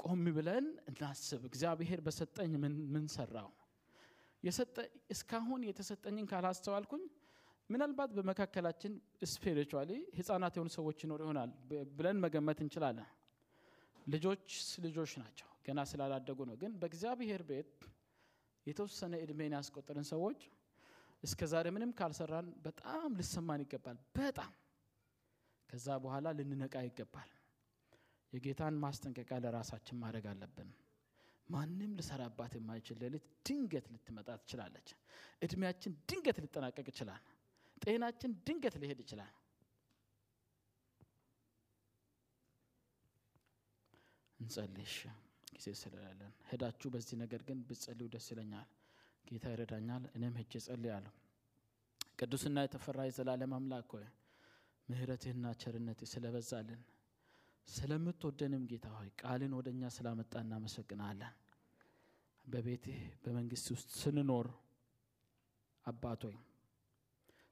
ቆም 0.01 0.25
ብለን 0.37 0.67
እናስብ። 0.91 1.41
እግዚአብሔር 1.49 2.01
በሰጠኝ 2.07 2.53
ምን 2.95 3.07
ሰራው? 3.15 3.49
እስካሁን 5.13 5.61
የተሰጠኝን 5.69 6.27
ካላስተዋልኩኝ 6.31 7.03
ምናልባት 7.71 8.11
በመካከላችን 8.17 8.93
spiritually 9.33 9.91
ህጻናት 10.19 10.55
የሆኑ 10.57 10.69
ሰዎች 10.77 10.99
ይኖሩ 11.05 11.21
ይሆናል 11.27 11.51
ብለን 11.99 12.19
መገመት 12.25 12.59
እንችላለን። 12.65 13.09
ልጆች 14.07 14.47
ልጆች 14.85 15.13
ናቸው 15.23 15.49
ገና 15.67 15.81
ስላላደጉ 15.91 16.39
ነው። 16.51 16.57
ግን 16.63 16.73
በእግዚአብሔር 16.81 17.43
ቤት 17.51 17.73
የተወሰነ 18.67 19.15
እድሜን 19.25 19.55
ያስቆጠርን 19.57 20.07
ሰዎች 20.13 20.41
እስከ 21.23 21.41
ዛሬ 21.53 21.67
ምንም 21.75 21.93
ካልሰራን 21.99 22.49
በጣም 22.65 23.09
ልሰማን 23.19 23.63
ይገባል 23.65 23.99
በጣም። 24.19 24.53
ከዛ 25.71 25.87
በኋላ 26.05 26.29
ልንነቃ 26.39 26.75
ይገባል። 26.87 27.31
የጌታን 28.33 28.77
ማስጠንቀቂያ 28.83 29.39
ለራሳችን 29.45 29.99
ማድረግ 30.03 30.27
አለብን። 30.33 30.71
ማንም 31.49 31.93
ልሰራባት 31.99 32.53
የማይችል 32.57 32.97
ሌሊት 33.03 33.27
ድንገት 33.47 33.87
ልትመጣ 33.93 34.29
ትችላለች። 34.41 34.89
እድሜያችን 35.43 35.93
ድንገት 36.09 36.39
ሊጠናቀቅ 36.45 36.87
ይችላል 36.93 37.23
ጤናችን 37.83 38.33
ድንገት 38.47 38.75
ሊሄድ 38.83 39.01
ይችላል 39.05 39.33
እንጸልሽ 44.41 44.95
ጊዜ 45.55 45.69
ስለሌለን 45.81 46.33
ሄዳችሁ 46.51 46.89
በዚህ 46.95 47.17
ነገር 47.23 47.41
ግን 47.49 47.59
ብትጸልዩ 47.69 48.07
ደስ 48.13 48.27
ይለኛል። 48.33 48.69
ጌታ 49.25 49.45
ይረዳኛል። 49.53 50.05
እኔም 50.17 50.37
ሄጄ 50.41 50.53
ጸልያለሁ። 50.67 51.15
ቅዱስና 52.21 52.59
የተፈራ 52.65 53.01
የዘላለም 53.07 53.53
አምላክ 53.59 53.91
ሆይ 53.97 54.07
ምሕረትህና 54.89 55.47
ቸርነትህ 55.63 56.09
ስለበዛልን 56.13 56.81
ስለምትወደንም 57.69 58.63
ጌታ 58.71 58.87
ሆይ 58.97 59.09
ቃልን 59.21 59.53
ወደ 59.59 59.69
እኛ 59.75 59.91
ስላመጣ 59.97 60.33
እናመሰግናለን። 60.45 61.35
በቤትህ 62.45 63.01
በመንግስት 63.25 63.67
ውስጥ 63.75 63.91
ስንኖር 64.01 64.47
አባት 65.87 66.23
ሆይ 66.29 66.37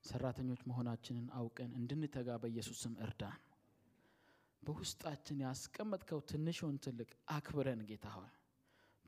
ሰራተኞች 0.07 0.61
መሆናችንን 0.69 1.27
አውቀን 1.39 1.71
እንድንተጋ 1.79 2.29
በኢየሱስ 2.43 2.79
ስም 2.85 2.95
እርዳን። 3.05 3.41
በውስጣችን 4.63 5.43
ያስቀመጥከው 5.45 6.21
ትንሹን 6.31 6.77
ትልቅ 6.85 7.09
አክብረን 7.35 7.83
ጌታ 7.91 8.07
ሆይ 8.17 8.33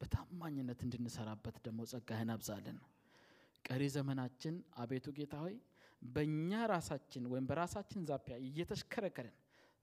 በታማኝነት 0.01 0.81
እንድንሰራበት 0.87 1.57
ደግሞ 1.65 1.81
ጸጋህን 1.93 2.31
አብዛልን። 2.35 2.79
ቀሪ 3.65 3.85
ዘመናችን 3.95 4.55
አቤቱ 4.83 5.07
ጌታ 5.17 5.35
ሆይ 5.45 5.57
በእኛ 6.03 6.51
ራሳችን 6.73 7.25
ወይም 7.33 7.47
በራሳችን 7.51 8.07
ዛፒያ 8.11 8.35
እየተሽከረከርን 8.45 9.37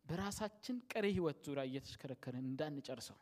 በራሳችን 0.05 0.78
ቀሪ 0.91 1.05
ህይወት 1.16 1.39
ዙሪያ 1.47 1.63
እየተሽከረከርን 1.70 2.45
እንዳንጨርሰው 2.49 3.18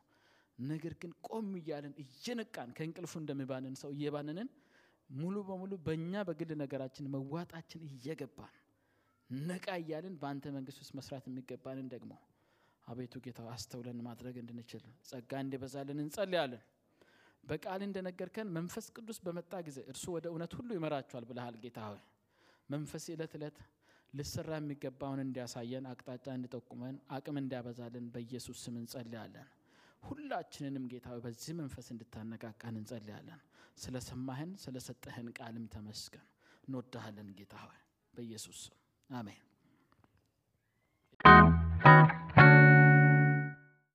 ነገር 0.57 0.93
ግን 1.01 1.11
ቆም 1.27 1.49
እያለን 1.59 1.93
እየነቃን 2.03 2.69
ከእንቅልፉ 2.77 3.13
እንደሚባንን 3.21 3.75
ሰው 3.81 3.89
እየባንንን 3.95 4.49
ሙሉ 5.09 5.35
በሙሉ 5.47 5.73
በእኛ 5.85 6.21
በግል 6.27 6.51
ነገራችን 6.61 7.09
መዋጣችን 7.13 7.81
እየገባን 7.89 8.53
ነቃ 9.29 9.67
እያልን 9.81 10.15
በአንተ 10.21 10.45
መንግስት 10.55 10.79
ውስጥ 10.83 10.93
መስራት 10.99 11.25
የሚገባንን 11.29 11.87
ደግሞ 11.93 12.13
አቤቱ 12.87 13.19
ጌታ 13.25 13.41
አስተውለን 13.53 13.99
ማድረግ 14.07 14.35
እንድንችል 14.41 14.83
ጸጋ 15.09 15.31
እንዲበዛልን 15.43 15.99
እንጸልያለን። 16.03 16.63
በቃል 17.43 17.81
እንደነገርከን 17.85 18.49
መንፈስ 18.57 18.85
ቅዱስ 18.95 19.17
በመጣ 19.25 19.53
ጊዜ 19.67 19.79
እርሱ 19.91 20.05
ወደ 20.15 20.25
እውነት 20.31 20.51
ሁሉ 20.57 20.69
ይመራችኋል 20.77 21.25
ብለሃል 21.29 21.55
ጌታ 21.63 21.79
ሆይ 21.87 22.01
መንፈስ 22.69 23.05
ዕለት 23.13 23.33
ዕለት 23.39 23.57
ልሰራ 24.13 24.51
የሚገባውን 24.59 25.19
እንዲያሳየን 25.23 25.85
አቅጣጫ 25.91 26.25
እንዲጠቁመን 26.37 26.95
አቅም 27.15 27.37
እንዲያበዛልን 27.41 28.05
በኢየሱስ 28.13 28.57
ስም 28.65 28.75
እንጸልያለን። 28.81 29.47
ሁላችንንም 30.03 30.85
ጌታ 30.91 31.09
በዚህ 31.23 31.53
መንፈስ 31.59 31.87
እንድታነቃቃን 31.93 32.77
እንጸልያለን። 32.81 33.41
ስለ 33.77 33.95
ሰማህን 34.07 34.51
ስለ 34.57 34.77
ሰጠህን 34.87 35.27
ቃልም 35.37 35.65
ተመስገን። 35.73 36.27
እንወዳሃለን 36.63 37.29
ጌታ 37.37 37.55
ሆይ 37.63 37.79
በኢየሱስ 38.13 38.59
ስም 38.65 38.77
አሜን። 39.09 39.41